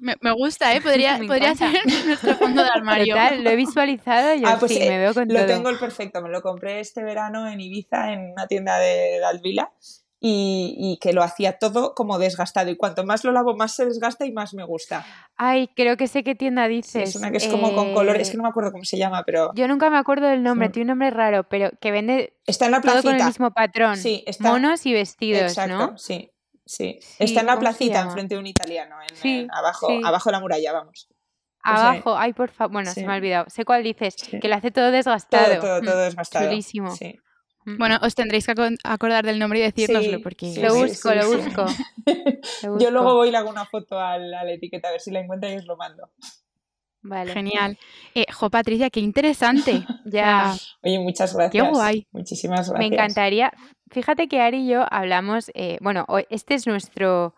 me, 0.00 0.32
gusta, 0.32 0.74
¿eh? 0.74 0.80
Podría, 0.82 1.18
podría 1.26 1.54
ser 1.54 1.70
nuestro 2.06 2.34
fondo 2.36 2.62
de 2.62 2.70
armario. 2.70 3.14
lo 3.42 3.50
he 3.50 3.56
visualizado 3.56 4.34
y 4.34 4.40
yo 4.40 4.48
ah, 4.48 4.56
pues 4.58 4.72
sí, 4.72 4.80
me 4.80 4.98
veo 4.98 5.12
con 5.12 5.28
lo 5.28 5.46
tengo 5.46 5.68
el 5.68 5.78
perfecto. 5.78 6.22
Me 6.22 6.30
lo 6.30 6.40
compré 6.40 6.80
este 6.80 7.02
verano 7.02 7.46
en 7.46 7.60
Ibiza, 7.60 8.12
en 8.12 8.32
una 8.32 8.46
tienda 8.46 8.78
de 8.78 9.18
Dalvila. 9.20 9.72
Y, 10.20 10.74
y, 10.76 10.98
que 10.98 11.12
lo 11.12 11.22
hacía 11.22 11.58
todo 11.58 11.94
como 11.94 12.18
desgastado. 12.18 12.70
Y 12.70 12.76
cuanto 12.76 13.04
más 13.04 13.22
lo 13.22 13.30
lavo, 13.30 13.54
más 13.54 13.76
se 13.76 13.84
desgasta 13.86 14.26
y 14.26 14.32
más 14.32 14.52
me 14.52 14.64
gusta. 14.64 15.06
Ay, 15.36 15.68
creo 15.76 15.96
que 15.96 16.08
sé 16.08 16.24
qué 16.24 16.34
tienda 16.34 16.66
dices. 16.66 17.10
es 17.10 17.14
una 17.14 17.30
que 17.30 17.36
es 17.36 17.46
como 17.46 17.72
con 17.72 17.94
colores, 17.94 18.22
es 18.22 18.30
que 18.32 18.36
no 18.36 18.42
me 18.42 18.48
acuerdo 18.48 18.72
cómo 18.72 18.82
se 18.82 18.98
llama, 18.98 19.22
pero. 19.24 19.52
Yo 19.54 19.68
nunca 19.68 19.90
me 19.90 19.96
acuerdo 19.96 20.26
del 20.26 20.42
nombre, 20.42 20.70
tiene 20.70 20.86
un 20.86 20.98
nombre 20.98 21.10
raro, 21.10 21.44
pero 21.44 21.70
que 21.80 21.92
vende. 21.92 22.36
Está 22.46 22.64
en 22.64 22.72
la 22.72 22.80
placita. 22.80 23.02
Todo 23.02 23.12
con 23.12 23.20
el 23.20 23.26
mismo 23.26 23.52
patrón. 23.52 23.96
Sí, 23.96 24.24
está... 24.26 24.50
Monos 24.50 24.86
y 24.86 24.92
vestidos, 24.92 25.56
Exacto, 25.56 25.96
Sí. 25.96 26.32
Sí. 26.68 27.00
está 27.18 27.40
en 27.40 27.46
la 27.46 27.58
placita 27.58 28.02
enfrente 28.02 28.34
de 28.34 28.40
un 28.40 28.46
italiano, 28.46 28.96
en, 29.24 29.50
abajo, 29.50 29.88
abajo 30.04 30.28
de 30.28 30.32
la 30.32 30.40
muralla, 30.40 30.72
vamos. 30.74 31.08
Abajo, 31.62 32.16
ay, 32.16 32.32
por 32.34 32.50
favor. 32.50 32.72
Bueno, 32.72 32.92
se 32.92 33.04
me 33.04 33.12
ha 33.12 33.16
olvidado. 33.16 33.46
Sé 33.48 33.64
cuál 33.64 33.82
dices, 33.82 34.16
que 34.16 34.48
lo 34.48 34.54
hace 34.54 34.70
todo 34.70 34.90
desgastado. 34.90 35.60
Todo, 35.60 35.80
todo, 35.80 35.82
todo 35.82 36.00
mm, 36.00 36.04
desgastado. 36.04 36.46
Chulísimo. 36.46 36.94
Mm. 37.64 37.78
Bueno, 37.78 37.98
os 38.02 38.14
tendréis 38.14 38.46
que 38.46 38.54
acordar 38.84 39.24
del 39.24 39.38
nombre 39.38 39.58
y 39.58 39.62
decírnoslo 39.62 40.20
porque... 40.22 40.54
lo 40.60 40.74
busco, 40.74 41.14
lo 41.14 41.28
busco. 41.28 41.66
Yo 42.78 42.90
luego 42.90 43.14
voy 43.14 43.28
y 43.28 43.30
le 43.30 43.38
hago 43.38 43.50
una 43.50 43.66
foto 43.66 43.98
a 43.98 44.18
la, 44.18 44.50
etiqueta 44.50 44.88
a 44.88 44.92
ver 44.92 45.00
si 45.00 45.10
la 45.10 45.20
encuentro 45.20 45.50
y 45.50 45.56
os 45.56 45.66
lo 45.66 45.76
mando. 45.76 46.10
Vale. 47.02 47.32
Genial. 47.32 47.78
Eh, 48.14 48.26
jo, 48.32 48.50
Patricia, 48.50 48.90
qué 48.90 49.00
interesante. 49.00 49.84
ya. 50.04 50.54
Oye, 50.82 50.98
muchas 50.98 51.34
gracias. 51.34 51.64
Qué 51.64 51.70
guay. 51.70 52.06
Muchísimas 52.12 52.68
gracias. 52.68 52.78
Me 52.78 52.94
encantaría. 52.94 53.52
Fíjate 53.90 54.28
que 54.28 54.40
Ari 54.40 54.64
y 54.64 54.68
yo 54.68 54.84
hablamos, 54.90 55.50
eh, 55.54 55.78
bueno, 55.80 56.06
este 56.28 56.54
es 56.54 56.66
nuestro 56.66 57.34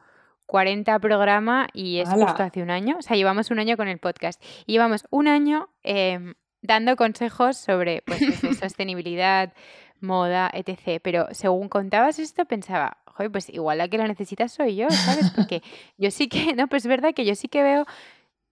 40 0.50 0.98
programa 0.98 1.68
y 1.72 1.98
es 2.00 2.08
justo 2.08 2.42
hace 2.42 2.62
un 2.62 2.70
año. 2.70 2.96
O 2.98 3.02
sea, 3.02 3.16
llevamos 3.16 3.50
un 3.50 3.61
año 3.61 3.76
con 3.76 3.88
el 3.88 3.98
podcast. 3.98 4.42
Y 4.66 4.72
llevamos 4.72 5.04
un 5.11 5.28
año 5.28 5.68
em, 5.82 6.34
dando 6.61 6.96
consejos 6.96 7.56
sobre 7.56 8.02
pues, 8.04 8.20
sostenibilidad, 8.61 9.52
moda, 10.00 10.50
etc. 10.52 11.00
Pero 11.02 11.28
según 11.30 11.68
contabas 11.68 12.18
esto, 12.18 12.44
pensaba, 12.46 12.98
joder, 13.06 13.30
pues 13.30 13.48
igual 13.48 13.78
la 13.78 13.88
que 13.88 13.98
la 13.98 14.08
necesitas 14.08 14.52
soy 14.52 14.76
yo, 14.76 14.90
¿sabes? 14.90 15.30
Porque 15.30 15.62
yo 15.98 16.11
sí 16.11 16.28
que, 16.28 16.54
no, 16.54 16.66
pues 16.66 16.84
es 16.84 16.88
verdad 16.88 17.14
que 17.14 17.24
yo 17.24 17.34
sí 17.36 17.48
que 17.48 17.62
veo 17.62 17.86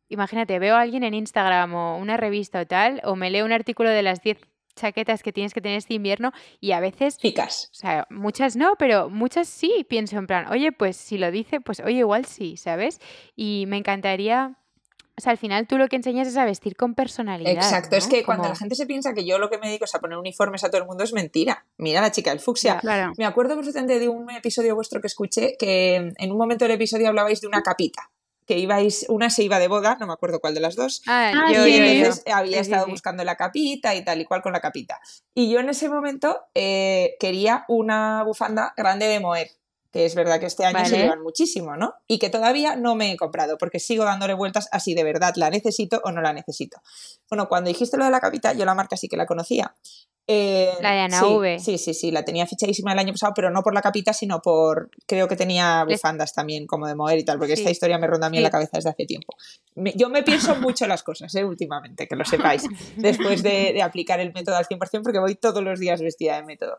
imagínate, 0.09 0.59
veo 0.59 0.77
a 0.77 0.81
alguien 0.81 1.05
en 1.05 1.15
Instagram 1.15 1.75
o 1.75 1.99
una 1.99 2.17
revista 2.17 2.61
o 2.61 2.67
tal, 2.67 3.01
o 3.05 3.17
me 3.17 3.31
leo 3.31 3.45
un 3.45 3.53
artículo 3.53 3.91
de 3.91 4.03
las 4.03 4.23
10 4.23 4.39
chaquetas 4.79 5.23
que 5.23 5.33
tienes 5.33 5.53
que 5.53 5.61
tener 5.61 5.77
este 5.77 5.95
invierno 5.95 6.33
y 6.61 6.73
a 6.73 6.81
veces... 6.81 7.19
Ficas. 7.19 7.69
O 7.73 7.75
sea, 7.75 8.07
muchas 8.11 8.57
no, 8.57 8.77
pero 8.79 9.11
muchas 9.11 9.49
sí. 9.49 9.85
Pienso 9.89 10.17
en 10.17 10.27
plan, 10.27 10.47
oye, 10.51 10.73
pues 10.73 10.97
si 10.97 11.19
lo 11.19 11.31
dice, 11.31 11.61
pues 11.61 11.81
oye, 11.81 11.99
igual 11.99 12.25
sí, 12.25 12.57
¿sabes? 12.57 13.01
Y 13.37 13.65
me 13.69 13.77
encantaría... 13.77 14.57
O 15.17 15.21
sea, 15.21 15.33
al 15.33 15.39
final 15.39 15.67
tú 15.67 15.79
lo 15.79 15.89
que 15.89 15.97
enseñas 15.97 16.29
es 16.29 16.37
a 16.37 16.45
vestir 16.45 16.77
con 16.77 16.95
personalidad. 16.95 17.51
Exacto, 17.51 17.97
es 17.97 18.07
que 18.07 18.23
cuando 18.23 18.49
la 18.49 18.55
gente 18.55 18.77
se 18.77 18.87
piensa 18.87 19.15
que 19.15 19.27
yo 19.27 19.39
lo 19.39 19.51
que 19.51 19.59
me 19.59 19.67
dedico 19.67 19.85
es 19.85 19.93
a 19.97 19.99
poner 19.99 20.17
uniformes 20.17 20.63
a 20.63 20.71
todo 20.71 20.81
el 20.81 20.87
mundo 20.87 21.03
es 21.03 21.13
mentira. 21.13 21.67
Mira 21.77 22.01
la 22.01 22.13
chica 22.13 22.31
del 22.31 22.39
fucsia. 22.39 22.79
Claro. 22.79 23.13
Me 23.19 23.25
acuerdo 23.25 23.57
perfectamente 23.57 23.99
de 23.99 24.09
un 24.09 24.31
episodio 24.31 24.77
vuestro 24.77 25.01
que 25.01 25.09
escuché 25.09 25.57
que 25.59 26.13
en 26.17 26.31
un 26.31 26.39
momento 26.39 26.67
del 26.67 26.75
episodio 26.75 27.09
hablabais 27.09 27.41
de 27.41 27.49
una 27.49 27.63
capita 27.63 28.13
que 28.49 28.59
ibais, 28.59 29.05
una 29.11 29.29
se 29.29 29.43
iba 29.45 29.59
de 29.59 29.69
boda, 29.69 29.99
no 30.01 30.07
me 30.07 30.15
acuerdo 30.15 30.41
cuál 30.41 30.55
de 30.55 30.61
las 30.61 30.75
dos, 30.75 31.03
ah, 31.07 31.33
ah 31.35 31.53
yo, 31.53 31.67
y 31.67 32.03
había 32.33 32.61
estado 32.61 32.87
buscando 32.87 33.23
la 33.23 33.37
capita 33.37 33.95
y 33.95 34.03
tal 34.03 34.23
y 34.23 34.25
cual 34.25 34.41
con 34.41 34.55
la 34.55 34.61
capita. 34.61 34.99
Y 35.35 35.51
yo 35.51 35.61
en 35.61 35.69
ese 35.69 35.91
momento 35.91 36.41
eh, 36.55 37.17
quería 37.21 37.67
una 37.69 38.23
bufanda 38.25 38.73
grande 38.75 39.07
de 39.07 39.21
moer, 39.21 39.51
que 39.93 40.07
es 40.07 40.15
verdad 40.15 40.41
que 40.41 40.47
este 40.47 40.65
año 40.65 40.83
se 40.87 40.97
llevan 40.97 41.23
muchísimo, 41.23 41.77
¿no? 41.77 41.93
Y 42.07 42.19
que 42.19 42.31
todavía 42.31 42.75
no 42.75 42.95
me 42.95 43.13
he 43.13 43.17
comprado, 43.19 43.59
porque 43.59 43.81
sigo 43.81 44.05
dándole 44.05 44.33
vueltas 44.33 44.69
a 44.73 44.81
si 44.81 44.95
de 44.95 45.05
verdad 45.05 45.35
la 45.37 45.51
necesito 45.51 46.01
o 46.03 46.11
no 46.11 46.23
la 46.23 46.33
necesito. 46.33 46.81
Bueno, 47.29 47.51
cuando 47.51 47.69
dijiste 47.69 47.99
lo 47.99 48.07
de 48.07 48.11
la 48.11 48.21
capita, 48.21 48.55
yo 48.55 48.65
la 48.65 48.75
marca 48.75 48.97
sí 48.97 49.09
que 49.09 49.19
la 49.19 49.27
conocía, 49.27 49.75
eh, 50.31 50.75
la 50.83 50.93
de 50.93 51.01
Ana 51.01 51.21
sí, 51.21 51.27
V. 51.27 51.59
Sí, 51.59 51.79
sí, 51.79 51.95
sí, 51.95 52.11
la 52.11 52.23
tenía 52.23 52.47
fichadísima 52.47 52.93
el 52.93 52.99
año 52.99 53.13
pasado, 53.15 53.33
pero 53.35 53.51
no 53.51 53.63
por 53.63 53.73
la 53.73 53.81
capita, 53.81 54.13
sino 54.13 54.43
por. 54.43 54.91
Creo 55.07 55.27
que 55.27 55.37
tenía 55.37 55.85
bufandas 55.85 56.35
también, 56.35 56.67
como 56.67 56.87
de 56.87 56.95
mover 56.95 57.19
y 57.19 57.25
tal, 57.25 57.39
porque 57.39 57.55
esta 57.55 57.71
historia 57.71 57.97
me 57.97 58.07
ronda 58.07 58.27
a 58.27 58.31
mí 58.31 58.37
en 58.37 58.43
la 58.43 58.51
cabeza 58.51 58.73
desde 58.75 58.91
hace 58.91 59.07
tiempo. 59.07 59.35
yo 59.75 60.11
me 60.11 60.23
pienso 60.23 60.55
mucho 60.57 60.87
las 60.87 61.03
cosas, 61.03 61.35
¿eh? 61.35 61.47
últimamente, 61.47 62.07
que 62.07 62.15
lo 62.15 62.27
sepáis, 62.27 62.65
después 62.97 63.43
de, 63.43 63.81
aplicar 63.81 64.21
el 64.21 64.35
método 64.35 64.57
al 64.57 64.67
100%, 64.67 65.03
porque 65.03 65.19
voy 65.19 65.35
todos 65.35 65.65
los 65.65 65.81
días 65.81 66.03
vestida 66.03 66.37
de 66.37 66.43
método. 66.43 66.79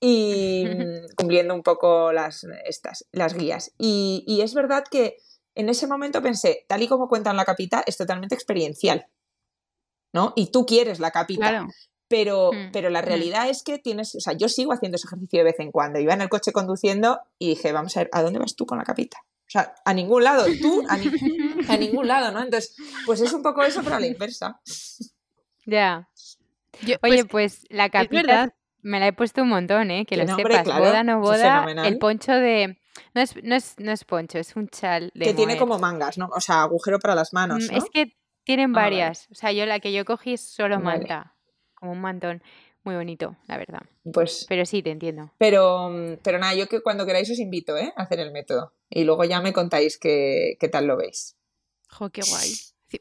Y 0.00 0.66
cumpliendo 1.16 1.54
un 1.54 1.62
poco 1.62 2.12
las, 2.12 2.44
estas, 2.66 3.06
las 3.12 3.34
guías. 3.34 3.72
Y, 3.78 4.24
y 4.26 4.40
es 4.40 4.54
verdad 4.54 4.82
que 4.90 5.18
en 5.54 5.68
ese 5.68 5.86
momento 5.86 6.20
pensé, 6.20 6.64
tal 6.66 6.82
y 6.82 6.88
como 6.88 7.08
cuentan 7.08 7.36
la 7.36 7.44
capita, 7.44 7.84
es 7.86 7.96
totalmente 7.96 8.34
experiencial. 8.34 9.06
¿no? 10.12 10.32
Y 10.36 10.50
tú 10.50 10.66
quieres 10.66 11.00
la 11.00 11.10
capita. 11.10 11.48
Claro. 11.48 11.68
Pero, 12.08 12.50
mm, 12.52 12.72
pero 12.72 12.90
la 12.90 13.02
mm. 13.02 13.04
realidad 13.04 13.48
es 13.48 13.62
que 13.62 13.78
tienes, 13.78 14.14
o 14.14 14.20
sea, 14.20 14.32
yo 14.32 14.48
sigo 14.48 14.72
haciendo 14.72 14.96
ese 14.96 15.06
ejercicio 15.06 15.40
de 15.40 15.44
vez 15.44 15.60
en 15.60 15.70
cuando. 15.70 16.00
Iba 16.00 16.14
en 16.14 16.22
el 16.22 16.28
coche 16.28 16.52
conduciendo 16.52 17.20
y 17.38 17.50
dije, 17.50 17.72
vamos 17.72 17.96
a 17.96 18.00
ver, 18.00 18.10
¿a 18.12 18.22
dónde 18.22 18.38
vas 18.38 18.56
tú 18.56 18.66
con 18.66 18.78
la 18.78 18.84
capita? 18.84 19.18
O 19.48 19.50
sea, 19.50 19.74
a 19.84 19.94
ningún 19.94 20.24
lado, 20.24 20.44
tú 20.60 20.84
a, 20.88 21.76
ningún 21.76 22.06
lado, 22.06 22.32
¿no? 22.32 22.42
Entonces, 22.42 22.76
pues 23.06 23.20
es 23.20 23.32
un 23.32 23.42
poco 23.42 23.62
eso, 23.62 23.82
pero 23.82 23.96
a 23.96 24.00
la 24.00 24.06
inversa. 24.06 24.60
Ya. 25.64 26.08
Oye, 27.02 27.24
pues, 27.24 27.64
la 27.70 27.88
capita 27.88 28.54
me 28.82 29.00
la 29.00 29.08
he 29.08 29.12
puesto 29.12 29.42
un 29.42 29.48
montón, 29.48 29.90
¿eh? 29.90 30.04
Que 30.04 30.18
lo 30.18 30.26
sepas. 30.26 30.66
boda, 30.66 31.02
no 31.02 31.20
boda. 31.20 31.66
El 31.86 31.98
poncho 31.98 32.32
de. 32.32 32.78
No 33.14 33.22
es, 33.22 33.42
no, 33.42 33.54
es, 33.54 33.74
no 33.78 33.92
es 33.92 34.04
poncho, 34.04 34.38
es 34.38 34.54
un 34.54 34.68
chal 34.68 35.10
de. 35.14 35.26
Que 35.26 35.34
tiene 35.34 35.56
como 35.56 35.78
mangas, 35.78 36.18
¿no? 36.18 36.28
O 36.34 36.40
sea, 36.40 36.62
agujero 36.62 36.98
para 36.98 37.14
las 37.14 37.32
manos. 37.32 37.64
Mm, 37.64 37.72
¿no? 37.72 37.78
Es 37.78 37.84
que 37.90 38.16
tienen 38.44 38.76
ah, 38.76 38.80
varias. 38.80 39.28
O 39.30 39.34
sea, 39.34 39.52
yo 39.52 39.64
la 39.64 39.80
que 39.80 39.92
yo 39.92 40.04
cogí 40.04 40.34
es 40.34 40.42
solo 40.42 40.78
manta 40.78 41.37
como 41.78 41.92
un 41.92 42.00
mantón 42.00 42.42
muy 42.84 42.94
bonito, 42.94 43.36
la 43.46 43.58
verdad. 43.58 43.82
Pues. 44.12 44.46
Pero 44.48 44.64
sí, 44.64 44.82
te 44.82 44.90
entiendo. 44.90 45.30
Pero, 45.38 45.90
pero 46.22 46.38
nada, 46.38 46.54
yo 46.54 46.68
que 46.68 46.80
cuando 46.80 47.06
queráis 47.06 47.30
os 47.30 47.38
invito 47.38 47.76
¿eh? 47.76 47.92
a 47.96 48.02
hacer 48.02 48.20
el 48.20 48.32
método. 48.32 48.72
Y 48.88 49.04
luego 49.04 49.24
ya 49.24 49.40
me 49.40 49.52
contáis 49.52 49.98
qué, 49.98 50.56
qué 50.58 50.68
tal 50.68 50.86
lo 50.86 50.96
veis. 50.96 51.36
Jo, 51.90 52.10
qué 52.10 52.22
guay. 52.28 52.52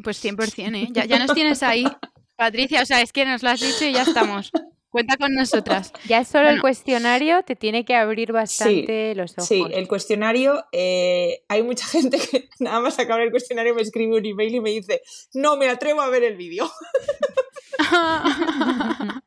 Pues 0.03 0.23
100%, 0.23 0.75
¿eh? 0.75 0.87
Ya, 0.91 1.05
ya 1.05 1.19
nos 1.19 1.33
tienes 1.33 1.63
ahí, 1.63 1.85
Patricia. 2.35 2.81
O 2.81 2.85
sea, 2.85 3.01
es 3.01 3.13
que 3.13 3.25
nos 3.25 3.43
lo 3.43 3.49
has 3.49 3.61
dicho 3.61 3.85
y 3.85 3.93
ya 3.93 4.03
estamos. 4.03 4.51
Cuenta 4.89 5.17
con 5.17 5.33
nosotras. 5.33 5.91
Ya 6.07 6.23
solo 6.23 6.49
el 6.49 6.61
cuestionario 6.61 7.43
te 7.43 7.55
tiene 7.55 7.85
que 7.85 7.93
abrir 7.95 8.31
bastante 8.31 9.13
los 9.15 9.33
ojos. 9.33 9.47
Sí, 9.47 9.63
el 9.71 9.87
cuestionario, 9.87 10.65
eh, 10.71 11.43
hay 11.49 11.61
mucha 11.61 11.85
gente 11.85 12.17
que 12.17 12.49
nada 12.59 12.79
más 12.79 12.97
acabar 12.97 13.21
el 13.21 13.31
cuestionario 13.31 13.75
me 13.75 13.81
escribe 13.81 14.17
un 14.17 14.25
email 14.25 14.55
y 14.55 14.61
me 14.61 14.71
dice, 14.71 15.01
no 15.33 15.57
me 15.57 15.69
atrevo 15.69 16.01
a 16.01 16.09
ver 16.09 16.23
el 16.23 16.37
vídeo. 16.37 16.69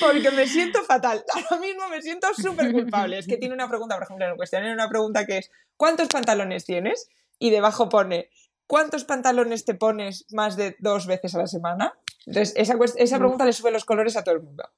porque 0.00 0.30
me 0.30 0.46
siento 0.46 0.82
fatal. 0.82 1.24
Ahora 1.34 1.60
mismo 1.60 1.88
me 1.88 2.02
siento 2.02 2.28
súper 2.34 2.72
culpable. 2.72 3.18
Es 3.18 3.26
que 3.26 3.36
tiene 3.36 3.54
una 3.54 3.68
pregunta, 3.68 3.96
por 3.96 4.04
ejemplo, 4.04 4.24
en 4.24 4.32
el 4.32 4.36
cuestionario 4.36 4.74
una 4.74 4.88
pregunta 4.88 5.26
que 5.26 5.38
es 5.38 5.50
¿cuántos 5.76 6.08
pantalones 6.08 6.64
tienes? 6.64 7.08
Y 7.38 7.50
debajo 7.50 7.88
pone 7.88 8.30
¿cuántos 8.66 9.04
pantalones 9.04 9.64
te 9.64 9.74
pones 9.74 10.26
más 10.30 10.56
de 10.56 10.76
dos 10.78 11.06
veces 11.06 11.34
a 11.34 11.38
la 11.38 11.46
semana? 11.46 11.98
Entonces, 12.26 12.54
esa, 12.56 12.76
esa 12.96 13.18
pregunta 13.18 13.44
le 13.44 13.52
sube 13.52 13.70
los 13.70 13.84
colores 13.84 14.16
a 14.16 14.24
todo 14.24 14.34
el 14.34 14.42
mundo. 14.42 14.68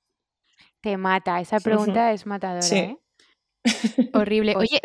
Te 0.81 0.97
mata, 0.97 1.41
esa 1.41 1.59
pregunta 1.61 2.13
es 2.13 2.27
matadora, 2.27 2.67
¿eh? 2.67 2.99
Horrible. 4.13 4.55
Oye, 4.57 4.81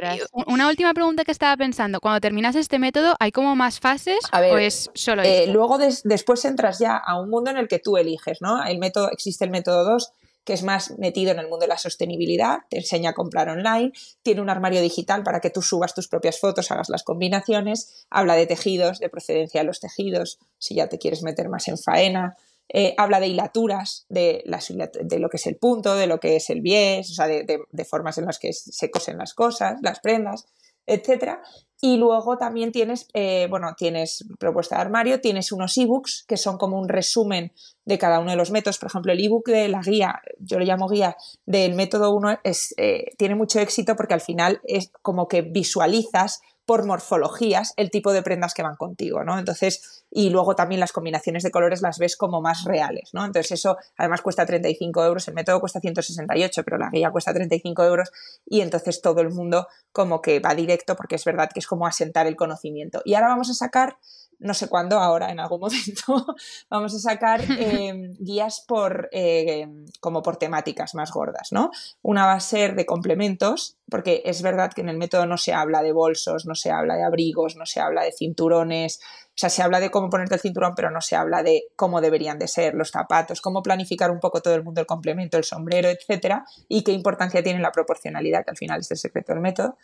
una 0.47 0.67
última 0.67 0.93
pregunta 0.93 1.23
que 1.23 1.31
estaba 1.31 1.55
pensando. 1.57 1.99
Cuando 1.99 2.21
terminas 2.21 2.55
este 2.55 2.79
método, 2.79 3.15
¿hay 3.19 3.31
como 3.31 3.55
más 3.55 3.79
fases 3.79 4.19
o 4.34 4.57
es 4.57 4.89
solo 4.93 5.23
eh, 5.23 5.47
Luego 5.47 5.77
después 5.77 6.45
entras 6.45 6.79
ya 6.79 6.97
a 6.97 7.19
un 7.19 7.29
mundo 7.29 7.51
en 7.51 7.57
el 7.57 7.67
que 7.67 7.79
tú 7.79 7.97
eliges, 7.97 8.41
¿no? 8.41 8.63
El 8.63 8.79
método, 8.79 9.09
existe 9.11 9.45
el 9.45 9.51
método 9.51 9.84
2, 9.84 10.11
que 10.43 10.53
es 10.53 10.63
más 10.63 10.97
metido 10.97 11.31
en 11.31 11.39
el 11.39 11.47
mundo 11.47 11.63
de 11.63 11.67
la 11.67 11.77
sostenibilidad, 11.77 12.59
te 12.69 12.77
enseña 12.77 13.11
a 13.11 13.13
comprar 13.13 13.49
online, 13.49 13.93
tiene 14.21 14.41
un 14.41 14.49
armario 14.49 14.81
digital 14.81 15.23
para 15.23 15.39
que 15.39 15.49
tú 15.49 15.61
subas 15.61 15.95
tus 15.95 16.07
propias 16.07 16.39
fotos, 16.39 16.69
hagas 16.71 16.89
las 16.89 17.03
combinaciones, 17.03 18.05
habla 18.09 18.36
de 18.36 18.45
tejidos, 18.45 18.99
de 18.99 19.09
procedencia 19.09 19.61
de 19.61 19.67
los 19.67 19.79
tejidos, 19.79 20.39
si 20.57 20.75
ya 20.75 20.88
te 20.88 20.97
quieres 20.97 21.23
meter 21.23 21.49
más 21.49 21.67
en 21.67 21.77
faena, 21.77 22.36
eh, 22.70 22.95
habla 22.97 23.20
de 23.20 23.28
hilaturas, 23.28 24.05
de, 24.09 24.43
lo 24.45 25.30
que 25.30 25.38
es 25.38 25.47
el 25.47 25.57
punto, 25.57 25.95
de 25.95 26.07
lo 26.07 26.20
que 26.20 26.36
es 26.38 26.49
el 26.49 26.61
bies, 26.61 27.11
o 27.11 27.14
sea, 27.14 27.28
de, 27.28 27.86
formas 27.86 28.18
en 28.18 28.26
las 28.26 28.39
que 28.39 28.53
se 28.53 28.89
cosen 28.89 29.18
las 29.18 29.34
cosas, 29.34 29.80
las 29.82 29.99
prendas, 29.99 30.45
etc. 30.86 31.39
Y 31.82 31.97
luego 31.97 32.38
también 32.38 32.72
tienes, 32.72 33.07
eh, 33.14 33.47
bueno, 33.49 33.74
tienes 33.78 34.26
propuesta 34.39 34.76
de 34.76 34.82
armario, 34.82 35.20
tienes 35.22 35.51
unos 35.51 35.78
ebooks 35.78 36.24
que 36.28 36.38
son 36.38 36.57
como 36.57 36.80
un 36.80 36.88
resumen 36.88 37.51
de 37.86 37.97
cada 37.97 38.20
uno 38.20 38.32
de 38.32 38.38
los 38.38 38.51
métodos. 38.51 38.78
Por 38.78 38.88
ejemplo, 38.88 39.11
el 39.11 39.24
ebook 39.24 39.49
de 39.49 39.68
la 39.68 39.82
guía, 39.82 40.22
yo 40.39 40.59
lo 40.59 40.66
llamo 40.66 40.88
guía 40.88 41.18
del 41.45 41.76
método 41.76 42.16
1, 42.16 42.39
eh, 42.78 43.05
tiene 43.18 43.36
mucho 43.36 43.59
éxito 43.59 43.95
porque 43.95 44.14
al 44.14 44.22
final 44.22 44.61
es 44.64 44.91
como 45.01 45.28
que 45.28 45.41
visualizas 45.41 46.41
por 46.66 46.86
morfologías 46.86 47.74
el 47.76 47.91
tipo 47.91 48.14
de 48.14 48.24
prendas 48.24 48.53
que 48.53 48.64
van 48.64 48.76
contigo, 48.76 49.24
¿no? 49.24 49.38
Entonces, 49.38 50.05
y 50.09 50.30
luego 50.30 50.55
también 50.55 50.80
las 50.80 50.91
combinaciones 50.91 51.43
de 51.43 51.51
colores 51.51 51.82
las 51.82 51.97
ves 51.99 52.16
como 52.16 52.41
más 52.41 52.64
reales, 52.64 53.09
¿no? 53.14 53.26
Entonces 53.26 53.51
eso 53.51 53.78
además 53.97 54.22
cuesta 54.22 54.45
35 54.45 55.03
euros, 55.03 55.28
el 55.28 55.34
método 55.34 55.59
cuesta 55.59 55.80
168, 55.80 56.64
pero 56.64 56.78
la 56.78 56.89
guía 56.89 57.11
cuesta 57.11 57.34
35 57.34 57.84
euros 57.84 58.11
y 58.45 58.61
entonces 58.61 59.01
todo 59.01 59.22
el 59.22 59.30
mundo 59.30 59.68
como 59.91 60.22
que 60.22 60.39
va 60.39 60.55
directo 60.55 60.95
porque 60.95 61.16
es 61.16 61.26
verdad 61.26 61.49
que 61.53 61.59
es 61.59 61.68
como 61.68 61.86
asentar 61.86 62.28
el 62.28 62.36
conocimiento. 62.36 63.01
Y 63.03 63.16
ahora 63.16 63.28
vamos 63.28 63.49
a 63.49 63.53
sacar 63.53 63.97
no 64.43 64.53
sé 64.53 64.67
cuándo, 64.67 64.99
ahora 64.99 65.31
en 65.31 65.39
algún 65.39 65.59
momento, 65.61 66.35
vamos 66.69 66.93
a 66.93 66.99
sacar 66.99 67.41
em, 67.59 68.13
guías 68.19 68.63
por, 68.67 69.09
em, 69.11 69.85
como 69.99 70.21
por 70.21 70.37
temáticas 70.37 70.93
más 70.95 71.11
gordas, 71.11 71.51
¿no? 71.51 71.71
Una 72.01 72.25
va 72.25 72.33
a 72.33 72.39
ser 72.39 72.75
de 72.75 72.85
complementos, 72.85 73.77
porque 73.89 74.21
es 74.25 74.41
verdad 74.41 74.71
que 74.73 74.81
en 74.81 74.89
el 74.89 74.97
método 74.97 75.25
no 75.25 75.37
se 75.37 75.53
habla 75.53 75.81
de 75.81 75.91
bolsos, 75.91 76.45
no 76.45 76.55
se 76.55 76.71
habla 76.71 76.95
de 76.95 77.03
abrigos, 77.03 77.55
no 77.55 77.65
se 77.65 77.79
habla 77.79 78.03
de 78.03 78.11
cinturones, 78.11 78.99
o 79.35 79.37
sea, 79.37 79.49
se 79.49 79.63
habla 79.63 79.79
de 79.79 79.89
cómo 79.89 80.09
ponerte 80.11 80.35
el 80.35 80.41
cinturón, 80.41 80.73
pero 80.75 80.91
no 80.91 81.01
se 81.01 81.15
habla 81.15 81.41
de 81.41 81.63
cómo 81.75 82.01
deberían 82.01 82.37
de 82.37 82.47
ser 82.47 82.75
los 82.75 82.91
zapatos, 82.91 83.41
cómo 83.41 83.63
planificar 83.63 84.11
un 84.11 84.19
poco 84.19 84.41
todo 84.41 84.53
el 84.53 84.63
mundo 84.63 84.81
el 84.81 84.87
complemento, 84.87 85.37
el 85.37 85.43
sombrero, 85.43 85.89
etcétera, 85.89 86.45
y 86.67 86.83
qué 86.83 86.91
importancia 86.91 87.41
tiene 87.41 87.59
la 87.59 87.71
proporcionalidad, 87.71 88.45
que 88.45 88.51
al 88.51 88.57
final 88.57 88.81
es 88.81 88.91
el 88.91 88.97
secreto 88.97 89.33
del 89.33 89.41
método. 89.41 89.77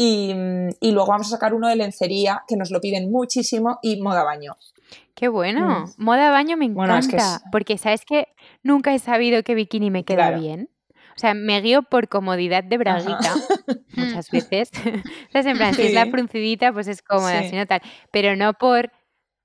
Y, 0.00 0.32
luego 0.80 1.08
vamos 1.08 1.26
a 1.26 1.30
sacar 1.30 1.52
uno 1.52 1.66
de 1.68 1.74
lencería, 1.74 2.44
que 2.46 2.56
nos 2.56 2.70
lo 2.70 2.80
piden 2.80 3.10
muchísimo, 3.10 3.80
y 3.82 4.00
moda 4.00 4.22
baño. 4.22 4.56
Qué 5.16 5.26
bueno. 5.26 5.86
Mm. 5.98 6.04
Moda 6.04 6.30
baño 6.30 6.56
me 6.56 6.66
encanta. 6.66 7.42
Porque 7.50 7.76
sabes 7.78 8.04
que 8.04 8.28
nunca 8.62 8.94
he 8.94 9.00
sabido 9.00 9.42
que 9.42 9.56
bikini 9.56 9.90
me 9.90 10.04
queda 10.04 10.30
bien. 10.30 10.70
O 11.16 11.18
sea, 11.18 11.34
me 11.34 11.60
guío 11.60 11.82
por 11.82 12.06
comodidad 12.06 12.62
de 12.62 12.78
braguita 12.78 13.34
muchas 13.96 14.30
veces. 14.30 14.70
o 15.34 15.38
en 15.38 15.56
plan, 15.56 15.74
si 15.74 15.82
es 15.82 15.92
la 15.92 16.06
fruncidita, 16.06 16.72
pues 16.72 16.86
es 16.86 17.02
cómoda, 17.02 17.42
si 17.42 17.56
no 17.56 17.66
tal. 17.66 17.82
Pero 18.12 18.36
no 18.36 18.54
por. 18.54 18.92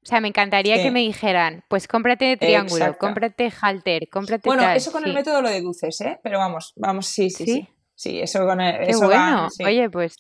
O 0.04 0.06
sea, 0.06 0.22
me 0.22 0.28
encantaría 0.28 0.76
que 0.84 0.92
me 0.92 1.00
dijeran, 1.00 1.64
pues 1.70 1.88
cómprate 1.88 2.38
triángulo, 2.38 2.96
cómprate 3.00 3.52
halter, 3.60 4.08
cómprate. 4.10 4.48
Bueno, 4.48 4.70
eso 4.70 4.92
con 4.92 5.06
el 5.06 5.14
método 5.14 5.42
lo 5.42 5.50
deduces, 5.50 6.00
¿eh? 6.02 6.20
Pero 6.22 6.38
vamos, 6.38 6.74
vamos, 6.76 7.08
sí, 7.08 7.30
sí, 7.30 7.46
sí. 7.46 7.68
Sí, 7.96 8.20
eso 8.20 8.46
con 8.46 8.60
el, 8.60 8.86
Qué 8.86 8.96
bueno. 8.98 9.48
Oye, 9.64 9.90
pues 9.90 10.18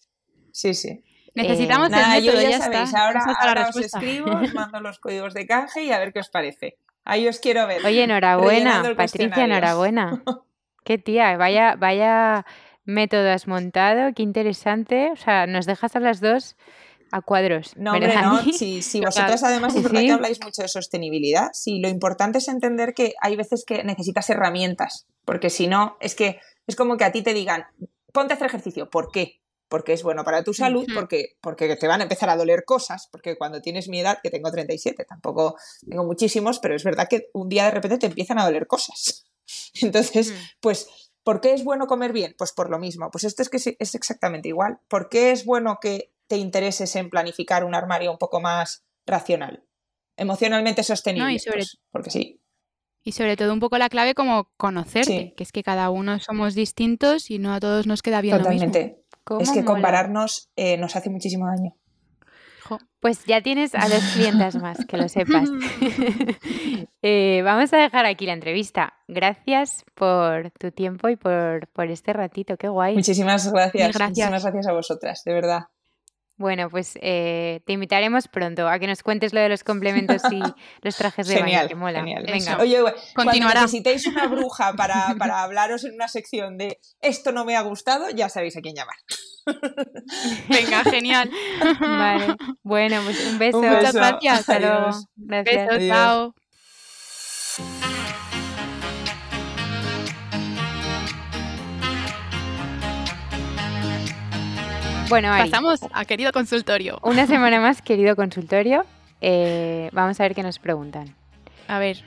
Sí, 0.53 0.73
sí. 0.73 1.03
Necesitamos 1.35 1.91
eh, 1.91 1.95
el 1.95 2.23
método, 2.23 2.41
ya, 2.41 2.59
sabéis, 2.59 2.93
Ahora, 2.93 3.67
os 3.67 3.75
escribo, 3.75 4.31
os 4.31 4.53
mando 4.53 4.79
los 4.79 4.99
códigos 4.99 5.33
de 5.33 5.47
canje 5.47 5.83
y 5.83 5.91
a 5.91 5.99
ver 5.99 6.13
qué 6.13 6.19
os 6.19 6.29
parece. 6.29 6.77
Ahí 7.03 7.27
os 7.27 7.39
quiero 7.39 7.67
ver. 7.67 7.83
Oye, 7.85 8.03
enhorabuena, 8.03 8.83
Patricia, 8.95 9.43
enhorabuena. 9.43 10.23
Qué 10.85 10.97
tía, 10.97 11.37
vaya, 11.37 11.75
vaya 11.77 12.45
método 12.83 13.29
has 13.29 13.47
montado, 13.47 14.13
qué 14.13 14.21
interesante. 14.21 15.11
O 15.11 15.15
sea, 15.15 15.47
nos 15.47 15.65
dejas 15.65 15.95
a 15.95 16.01
las 16.01 16.19
dos 16.19 16.57
a 17.09 17.21
cuadros. 17.21 17.77
No, 17.77 17.93
hombre, 17.93 18.13
no. 18.21 18.41
Si, 18.51 18.99
vosotras 18.99 19.43
además 19.43 19.75
es 19.75 19.83
verdad 19.83 20.01
que 20.01 20.11
habláis 20.11 20.43
mucho 20.43 20.61
de 20.61 20.67
sostenibilidad, 20.67 21.51
sí, 21.53 21.79
lo 21.79 21.87
importante 21.87 22.39
es 22.39 22.47
entender 22.49 22.93
que 22.93 23.13
hay 23.21 23.37
veces 23.37 23.63
que 23.65 23.83
necesitas 23.83 24.29
herramientas, 24.29 25.07
porque 25.23 25.49
si 25.49 25.67
no, 25.67 25.95
es 26.01 26.15
que 26.15 26.41
es 26.67 26.75
como 26.75 26.97
que 26.97 27.05
a 27.05 27.11
ti 27.11 27.21
te 27.21 27.33
digan, 27.33 27.65
ponte 28.11 28.33
a 28.33 28.35
hacer 28.35 28.47
ejercicio, 28.47 28.89
¿por 28.89 29.11
qué? 29.11 29.42
Porque 29.73 29.93
es 29.93 30.03
bueno 30.03 30.23
para 30.23 30.43
tu 30.43 30.53
salud, 30.53 30.85
porque, 30.93 31.35
porque 31.41 31.75
te 31.77 31.87
van 31.87 31.99
a 31.99 32.03
empezar 32.03 32.29
a 32.29 32.35
doler 32.37 32.63
cosas, 32.63 33.07
porque 33.11 33.35
cuando 33.39 33.59
tienes 33.59 33.89
mi 33.89 34.01
edad, 34.01 34.19
que 34.21 34.29
tengo 34.29 34.51
37, 34.51 35.03
tampoco 35.03 35.55
tengo 35.89 36.03
muchísimos, 36.03 36.59
pero 36.59 36.75
es 36.75 36.83
verdad 36.83 37.07
que 37.09 37.31
un 37.33 37.49
día 37.49 37.65
de 37.65 37.71
repente 37.71 37.97
te 37.97 38.05
empiezan 38.05 38.37
a 38.37 38.45
doler 38.45 38.67
cosas. 38.67 39.25
Entonces, 39.81 40.31
pues, 40.59 41.11
¿por 41.23 41.41
qué 41.41 41.55
es 41.55 41.63
bueno 41.63 41.87
comer 41.87 42.13
bien? 42.13 42.35
Pues 42.37 42.51
por 42.51 42.69
lo 42.69 42.77
mismo. 42.77 43.09
Pues 43.09 43.23
esto 43.23 43.41
es 43.41 43.49
que 43.49 43.57
es 43.57 43.95
exactamente 43.95 44.47
igual. 44.47 44.77
¿Por 44.87 45.09
qué 45.09 45.31
es 45.31 45.43
bueno 45.43 45.79
que 45.81 46.13
te 46.27 46.37
intereses 46.37 46.95
en 46.95 47.09
planificar 47.09 47.63
un 47.63 47.73
armario 47.73 48.11
un 48.11 48.19
poco 48.19 48.41
más 48.41 48.83
racional? 49.07 49.63
Emocionalmente 50.17 50.83
sostenible. 50.83 51.41
Pues, 51.51 51.79
porque 51.89 52.11
sí. 52.11 52.39
Y 53.03 53.13
sobre 53.13 53.35
todo 53.37 53.51
un 53.51 53.59
poco 53.59 53.79
la 53.79 53.89
clave 53.89 54.13
como 54.13 54.51
conocerte, 54.55 55.33
que 55.35 55.43
es 55.43 55.51
que 55.51 55.63
cada 55.63 55.89
uno 55.89 56.19
somos 56.19 56.53
distintos 56.53 57.31
y 57.31 57.39
no 57.39 57.55
a 57.55 57.59
todos 57.59 57.87
nos 57.87 58.03
queda 58.03 58.21
bien 58.21 58.37
Totalmente. 58.37 58.79
lo 58.79 58.85
mismo 58.85 59.02
es 59.39 59.51
que 59.51 59.63
compararnos 59.63 60.49
eh, 60.55 60.77
nos 60.77 60.95
hace 60.95 61.09
muchísimo 61.09 61.47
daño. 61.47 61.75
Pues 62.99 63.25
ya 63.25 63.41
tienes 63.41 63.75
a 63.75 63.89
dos 63.89 64.03
clientas 64.13 64.55
más, 64.55 64.85
que 64.85 64.97
lo 64.97 65.09
sepas. 65.09 65.49
Eh, 67.05 67.41
vamos 67.43 67.73
a 67.73 67.77
dejar 67.77 68.05
aquí 68.05 68.25
la 68.25 68.31
entrevista. 68.31 68.93
Gracias 69.09 69.83
por 69.93 70.51
tu 70.51 70.71
tiempo 70.71 71.09
y 71.09 71.17
por, 71.17 71.67
por 71.73 71.89
este 71.89 72.13
ratito, 72.13 72.55
qué 72.55 72.69
guay. 72.69 72.95
Muchísimas 72.95 73.51
gracias. 73.51 73.89
gracias. 73.89 74.09
Muchísimas 74.09 74.43
gracias 74.43 74.67
a 74.67 74.71
vosotras, 74.71 75.21
de 75.25 75.33
verdad. 75.33 75.63
Bueno, 76.43 76.69
pues 76.69 76.99
eh, 77.01 77.61
te 77.65 77.71
invitaremos 77.71 78.27
pronto 78.27 78.67
a 78.67 78.77
que 78.77 78.85
nos 78.85 79.01
cuentes 79.01 79.31
lo 79.31 79.39
de 79.39 79.47
los 79.47 79.63
complementos 79.63 80.21
y 80.29 80.41
los 80.81 80.97
trajes 80.97 81.25
de 81.25 81.39
baño, 81.39 81.69
que 81.69 81.75
mola. 81.75 81.99
Genial. 81.99 82.25
Venga. 82.27 82.57
Oye, 82.57 82.79
Continuará. 83.15 83.61
cuando 83.61 83.61
necesitéis 83.61 84.07
una 84.07 84.27
bruja 84.27 84.73
para, 84.73 85.15
para 85.17 85.41
hablaros 85.41 85.85
en 85.85 85.93
una 85.93 86.09
sección 86.09 86.57
de 86.57 86.81
esto 86.99 87.31
no 87.31 87.45
me 87.45 87.55
ha 87.55 87.61
gustado, 87.61 88.09
ya 88.09 88.27
sabéis 88.27 88.57
a 88.57 88.61
quién 88.61 88.75
llamar. 88.75 88.97
Venga, 90.49 90.83
genial. 90.83 91.31
Vale. 91.79 92.35
Bueno, 92.61 92.99
pues 93.05 93.25
un 93.25 93.39
beso. 93.39 93.61
Muchas 93.61 93.93
gracias. 93.93 94.39
Hasta 94.41 94.59
luego. 94.59 94.91
Gracias. 95.15 95.67
Beso, 95.69 95.87
chao. 95.87 96.35
Bueno, 105.13 105.29
pasamos 105.29 105.79
a 105.93 106.05
querido 106.05 106.31
consultorio. 106.31 106.97
Una 107.03 107.27
semana 107.33 107.61
más, 107.61 107.83
querido 107.83 108.15
consultorio. 108.15 108.83
Eh, 109.21 109.91
vamos 109.93 110.19
a 110.19 110.23
ver 110.23 110.33
qué 110.33 110.41
nos 110.41 110.57
preguntan. 110.57 111.13
A 111.67 111.77
ver, 111.77 112.03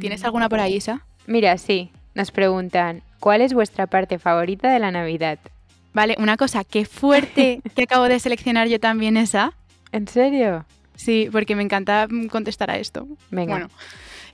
¿tienes 0.00 0.24
alguna 0.24 0.48
por 0.48 0.58
ahí, 0.58 0.74
Isa? 0.74 1.06
Mira, 1.28 1.56
sí, 1.58 1.92
nos 2.16 2.32
preguntan, 2.32 3.04
¿cuál 3.20 3.40
es 3.40 3.54
vuestra 3.54 3.86
parte 3.86 4.18
favorita 4.18 4.68
de 4.72 4.80
la 4.80 4.90
Navidad? 4.90 5.38
Vale, 5.92 6.16
una 6.18 6.36
cosa, 6.36 6.64
qué 6.64 6.84
fuerte 6.86 7.62
que 7.76 7.84
acabo 7.84 8.08
de 8.08 8.18
seleccionar 8.18 8.66
yo 8.66 8.80
también 8.80 9.16
esa. 9.16 9.52
¿En 9.92 10.08
serio? 10.08 10.64
Sí, 10.96 11.28
porque 11.30 11.54
me 11.54 11.62
encanta 11.62 12.08
contestar 12.32 12.72
a 12.72 12.78
esto. 12.78 13.06
Venga. 13.30 13.52
Bueno, 13.52 13.68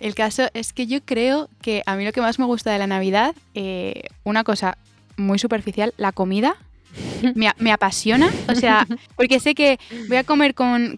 el 0.01 0.15
caso 0.15 0.49
es 0.55 0.73
que 0.73 0.87
yo 0.87 1.03
creo 1.05 1.51
que 1.61 1.83
a 1.85 1.97
mí 1.97 2.07
lo 2.07 2.13
que 2.13 2.23
más 2.23 2.39
me 2.39 2.47
gusta 2.47 2.73
de 2.73 2.79
la 2.79 2.87
Navidad, 2.87 3.35
eh, 3.53 4.05
una 4.25 4.43
cosa 4.43 4.79
muy 5.19 5.39
superficial, 5.39 5.93
la 5.99 6.13
comida 6.13 6.57
me, 7.35 7.73
apasiona. 7.73 8.31
O 8.49 8.55
sea, 8.55 8.87
porque 9.17 9.41
sé 9.41 9.55
que 9.55 9.79
voy 10.09 10.17
a 10.17 10.25
comer 10.25 10.55
con, 10.55 10.97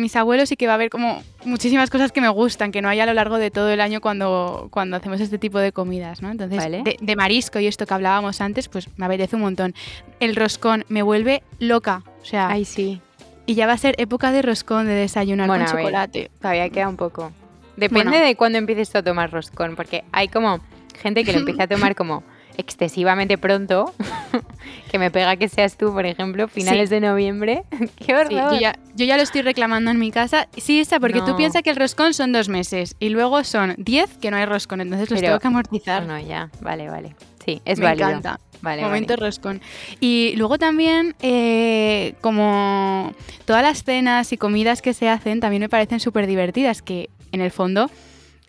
mis 0.00 0.16
abuelos 0.16 0.52
y 0.52 0.56
que 0.56 0.66
va 0.66 0.72
a 0.72 0.74
haber 0.74 0.90
como 0.90 1.22
muchísimas 1.44 1.90
cosas 1.90 2.12
que 2.12 2.20
me 2.20 2.28
gustan, 2.28 2.72
que 2.72 2.82
no 2.82 2.88
hay 2.88 3.00
a 3.00 3.06
lo 3.06 3.14
largo 3.14 3.38
de 3.38 3.50
todo 3.50 3.70
el 3.70 3.80
año 3.80 4.00
cuando, 4.00 4.68
cuando 4.70 4.96
hacemos 4.96 5.20
este 5.20 5.38
tipo 5.38 5.58
de 5.58 5.72
comidas, 5.72 6.22
¿no? 6.22 6.30
Entonces, 6.30 6.62
de, 7.00 7.16
marisco 7.16 7.58
y 7.58 7.66
esto 7.66 7.86
que 7.86 7.94
hablábamos 7.94 8.40
antes, 8.40 8.68
pues 8.68 8.88
me 8.96 9.06
apetece 9.06 9.36
un 9.36 9.42
montón. 9.42 9.74
El 10.20 10.36
roscón 10.36 10.84
me 10.88 11.02
vuelve 11.02 11.42
loca. 11.58 12.02
O 12.22 12.24
sea, 12.24 12.48
Ay, 12.48 12.64
sí. 12.64 13.00
Y 13.46 13.54
ya 13.54 13.66
va 13.66 13.72
a 13.72 13.78
ser 13.78 13.94
época 13.98 14.30
de 14.32 14.42
roscón, 14.42 14.86
de 14.86 14.94
desayunar 14.94 15.48
con 15.48 15.64
chocolate. 15.64 16.30
todavía 16.40 16.68
queda 16.70 16.88
un 16.88 16.96
poco. 16.96 17.32
Depende 17.76 18.18
de 18.18 18.36
cuándo 18.36 18.58
empieces 18.58 18.94
a 18.94 19.02
tomar 19.02 19.32
roscón, 19.32 19.74
porque 19.74 20.04
hay 20.12 20.28
como 20.28 20.60
gente 21.00 21.24
que 21.24 21.32
lo 21.32 21.38
empiece 21.40 21.62
a 21.62 21.66
tomar 21.66 21.94
como 21.94 22.22
excesivamente 22.60 23.36
pronto, 23.38 23.92
que 24.90 24.98
me 24.98 25.10
pega 25.10 25.36
que 25.36 25.48
seas 25.48 25.76
tú, 25.76 25.92
por 25.92 26.06
ejemplo, 26.06 26.46
finales 26.48 26.90
de 26.90 27.00
noviembre. 27.00 27.64
¡Qué 27.96 28.14
horror! 28.14 28.28
Sí, 28.28 28.34
yo, 28.56 28.60
ya, 28.60 28.76
yo 28.94 29.04
ya 29.06 29.16
lo 29.16 29.22
estoy 29.22 29.42
reclamando 29.42 29.90
en 29.90 29.98
mi 29.98 30.10
casa. 30.10 30.48
Sí, 30.56 30.80
está, 30.80 31.00
porque 31.00 31.20
tú 31.22 31.36
piensas 31.36 31.62
que 31.62 31.70
el 31.70 31.76
roscón 31.76 32.14
son 32.14 32.32
dos 32.32 32.48
meses 32.48 32.94
y 33.00 33.08
luego 33.08 33.42
son 33.44 33.74
diez 33.78 34.16
que 34.18 34.30
no 34.30 34.36
hay 34.36 34.44
roscón, 34.46 34.80
entonces 34.80 35.10
los 35.10 35.18
Pero- 35.20 35.30
tengo 35.32 35.40
que 35.40 35.48
amortizar. 35.48 36.06
No, 36.06 36.18
ya, 36.20 36.50
vale, 36.60 36.88
vale. 36.88 37.16
Sí, 37.44 37.60
es 37.64 37.78
Me 37.78 37.86
válido. 37.86 38.08
encanta. 38.08 38.40
Vale, 38.62 38.82
Momento 38.82 39.14
vale. 39.14 39.24
roscón. 39.26 39.62
Y 40.00 40.34
luego 40.36 40.58
también, 40.58 41.14
eh, 41.22 42.14
como 42.20 43.14
todas 43.46 43.62
las 43.62 43.82
cenas 43.84 44.32
y 44.34 44.36
comidas 44.36 44.82
que 44.82 44.92
se 44.92 45.08
hacen, 45.08 45.40
también 45.40 45.62
me 45.62 45.70
parecen 45.70 45.98
súper 45.98 46.26
divertidas, 46.26 46.82
que 46.82 47.08
en 47.32 47.40
el 47.40 47.50
fondo 47.50 47.90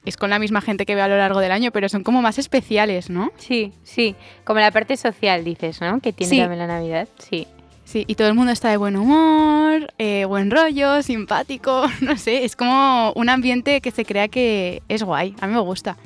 es 0.05 0.17
con 0.17 0.29
la 0.29 0.39
misma 0.39 0.61
gente 0.61 0.85
que 0.85 0.95
veo 0.95 1.03
a 1.03 1.07
lo 1.07 1.17
largo 1.17 1.39
del 1.39 1.51
año, 1.51 1.71
pero 1.71 1.87
son 1.89 2.03
como 2.03 2.21
más 2.21 2.37
especiales, 2.39 3.09
¿no? 3.09 3.31
Sí, 3.37 3.73
sí. 3.83 4.15
Como 4.43 4.59
la 4.59 4.71
parte 4.71 4.97
social, 4.97 5.43
dices, 5.43 5.79
¿no? 5.81 5.99
Que 5.99 6.11
tiene 6.13 6.29
Sí. 6.31 6.39
también 6.39 6.59
la 6.59 6.67
Navidad. 6.67 7.07
Sí. 7.19 7.47
Sí, 7.83 8.05
y 8.07 8.15
todo 8.15 8.27
el 8.29 8.33
mundo 8.35 8.51
está 8.53 8.69
de 8.69 8.77
buen 8.77 8.95
humor, 8.95 9.93
eh, 9.97 10.23
buen 10.25 10.49
rollo, 10.49 11.01
simpático, 11.03 11.83
no 12.01 12.15
sé, 12.17 12.45
es 12.45 12.55
como 12.55 13.11
un 13.15 13.27
ambiente 13.27 13.81
que 13.81 13.91
se 13.91 14.05
crea 14.05 14.27
que 14.29 14.81
es 14.87 15.03
guay, 15.03 15.35
a 15.41 15.47
mí 15.47 15.53
me 15.53 15.59
gusta. 15.59 15.97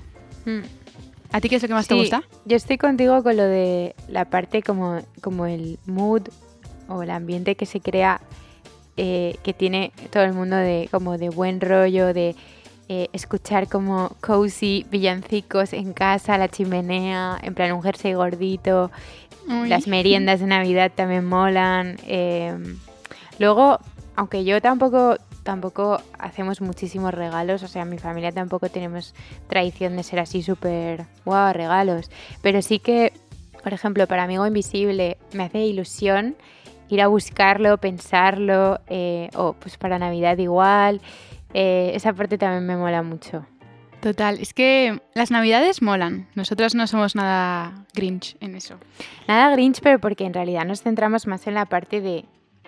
Mm. 0.45 0.61
¿A 1.31 1.41
ti 1.41 1.49
qué 1.49 1.57
es 1.57 1.61
lo 1.61 1.67
que 1.67 1.73
más 1.73 1.87
te 1.87 1.93
gusta? 1.95 2.23
Yo 2.45 2.55
estoy 2.55 2.77
contigo 2.77 3.21
con 3.21 3.35
lo 3.37 3.43
de 3.43 3.93
la 4.07 4.25
parte 4.25 4.63
como, 4.63 4.99
como 5.21 5.45
el 5.45 5.77
mood 5.85 6.23
o 6.87 7.03
el 7.03 7.09
ambiente 7.11 7.55
que 7.55 7.65
se 7.65 7.81
crea, 7.81 8.21
eh, 8.97 9.35
que 9.43 9.53
tiene 9.53 9.91
todo 10.11 10.23
el 10.23 10.33
mundo 10.33 10.55
de 10.55 10.87
como 10.91 11.17
de 11.17 11.29
buen 11.29 11.59
rollo, 11.61 12.13
de 12.13 12.35
eh, 12.87 13.09
escuchar 13.13 13.67
como 13.67 14.15
cozy 14.21 14.85
villancicos 14.89 15.73
en 15.73 15.93
casa, 15.93 16.37
la 16.37 16.49
chimenea, 16.49 17.37
en 17.41 17.53
plan 17.53 17.71
un 17.71 17.81
jersey 17.81 18.13
gordito, 18.13 18.91
Uy. 19.47 19.69
las 19.69 19.87
meriendas 19.87 20.39
de 20.39 20.47
Navidad 20.47 20.91
también 20.93 21.25
molan. 21.25 21.97
eh, 22.05 22.55
luego, 23.39 23.79
aunque 24.15 24.43
yo 24.43 24.61
tampoco 24.61 25.17
tampoco 25.45 26.01
hacemos 26.17 26.59
muchísimos 26.59 27.13
regalos, 27.13 27.61
o 27.61 27.67
sea, 27.67 27.83
en 27.83 27.89
mi 27.89 27.99
familia 27.99 28.31
tampoco 28.31 28.67
tenemos 28.69 29.13
tradición 29.47 29.95
de 29.95 30.01
ser 30.01 30.19
así 30.19 30.41
súper 30.41 31.05
guau, 31.23 31.53
regalos, 31.53 32.09
pero 32.41 32.63
sí 32.63 32.79
que, 32.79 33.13
por 33.63 33.71
ejemplo, 33.71 34.07
para 34.07 34.23
Amigo 34.23 34.45
Invisible 34.47 35.17
me 35.33 35.43
hace 35.43 35.59
ilusión 35.59 36.35
ir 36.89 37.01
a 37.01 37.07
buscarlo, 37.07 37.77
pensarlo, 37.77 38.79
eh, 38.87 39.29
o 39.35 39.53
pues 39.53 39.77
para 39.77 39.99
Navidad 39.99 40.37
igual, 40.39 40.99
eh, 41.57 41.91
esa 41.95 42.11
parte 42.11 42.37
también 42.37 42.65
me 42.65 42.75
mola 42.75 43.01
mucho. 43.01 43.45
Total, 44.01 44.37
es 44.39 44.53
que 44.53 45.01
las 45.15 45.31
navidades 45.31 45.81
molan, 45.81 46.27
nosotros 46.35 46.75
no 46.75 46.85
somos 46.85 47.15
nada 47.15 47.85
grinch 47.95 48.35
en 48.41 48.55
eso. 48.55 48.75
Nada 49.27 49.49
Grinch, 49.51 49.79
pero 49.81 49.97
porque 49.99 50.25
en 50.25 50.33
realidad 50.33 50.65
nos 50.65 50.81
centramos 50.83 51.25
más 51.27 51.47
en 51.47 51.53
la 51.55 51.65
parte 51.65 52.01
de 52.01 52.25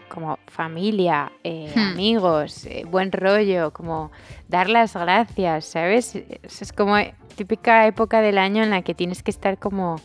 como 0.09 0.39
familia, 0.47 1.31
eh, 1.43 1.71
Hmm. 1.75 1.91
amigos, 1.91 2.65
eh, 2.65 2.85
buen 2.89 3.11
rollo, 3.11 3.71
como 3.73 4.09
dar 4.47 4.69
las 4.69 4.93
gracias, 4.95 5.65
¿sabes? 5.65 6.15
Es, 6.15 6.61
es 6.61 6.71
como 6.73 6.95
típica 7.35 7.85
época 7.87 8.21
del 8.21 8.37
año 8.37 8.63
en 8.63 8.69
la 8.69 8.81
que 8.83 8.95
tienes 8.95 9.21
que 9.21 9.31
estar 9.31 9.57
como 9.59 9.97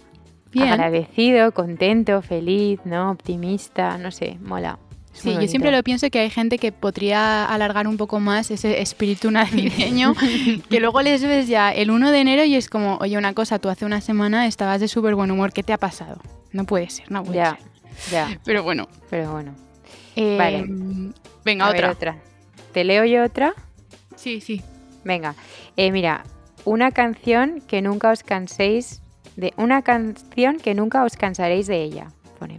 Bien. 0.50 0.68
agradecido, 0.70 1.52
contento, 1.52 2.20
feliz, 2.20 2.80
¿no? 2.84 3.12
Optimista, 3.12 3.96
no 3.96 4.10
sé, 4.10 4.38
mola. 4.42 4.78
Sí, 5.12 5.28
yo 5.28 5.34
bonito. 5.34 5.50
siempre 5.50 5.70
lo 5.70 5.82
pienso 5.82 6.08
que 6.10 6.20
hay 6.20 6.30
gente 6.30 6.58
que 6.58 6.72
podría 6.72 7.44
alargar 7.44 7.86
un 7.86 7.96
poco 7.98 8.18
más 8.18 8.50
ese 8.50 8.80
espíritu 8.80 9.30
navideño, 9.30 10.14
que 10.70 10.80
luego 10.80 11.02
les 11.02 11.22
ves 11.22 11.46
ya 11.48 11.70
el 11.70 11.90
1 11.90 12.10
de 12.10 12.18
enero 12.20 12.44
y 12.44 12.54
es 12.54 12.68
como, 12.70 12.96
oye, 12.96 13.18
una 13.18 13.34
cosa, 13.34 13.58
tú 13.58 13.68
hace 13.68 13.84
una 13.84 14.00
semana 14.00 14.46
estabas 14.46 14.80
de 14.80 14.88
súper 14.88 15.14
buen 15.14 15.30
humor, 15.30 15.52
¿qué 15.52 15.62
te 15.62 15.72
ha 15.72 15.78
pasado? 15.78 16.20
No 16.52 16.64
puede 16.64 16.88
ser, 16.90 17.10
no 17.10 17.22
puede 17.24 17.38
Ya, 17.38 17.58
ser. 17.96 18.12
ya, 18.12 18.40
Pero 18.44 18.62
bueno. 18.62 18.88
pero 19.10 19.30
bueno. 19.32 19.54
eh, 20.16 20.36
Vale. 20.38 20.64
Venga, 21.44 21.66
A 21.66 21.72
ver, 21.72 21.84
otra. 21.84 21.92
otra. 21.92 22.16
¿Te 22.72 22.84
leo 22.84 23.04
yo 23.04 23.22
otra? 23.24 23.54
Sí, 24.16 24.40
sí. 24.40 24.62
Venga, 25.04 25.34
eh, 25.76 25.90
mira, 25.92 26.24
una 26.64 26.90
canción 26.90 27.60
que 27.66 27.82
nunca 27.82 28.10
os 28.12 28.22
canséis 28.22 29.02
de 29.36 29.52
una 29.56 29.82
canción 29.82 30.58
que 30.58 30.74
nunca 30.74 31.04
os 31.04 31.16
cansaréis 31.16 31.66
de 31.66 31.82
ella. 31.82 32.06
Pone. 32.38 32.56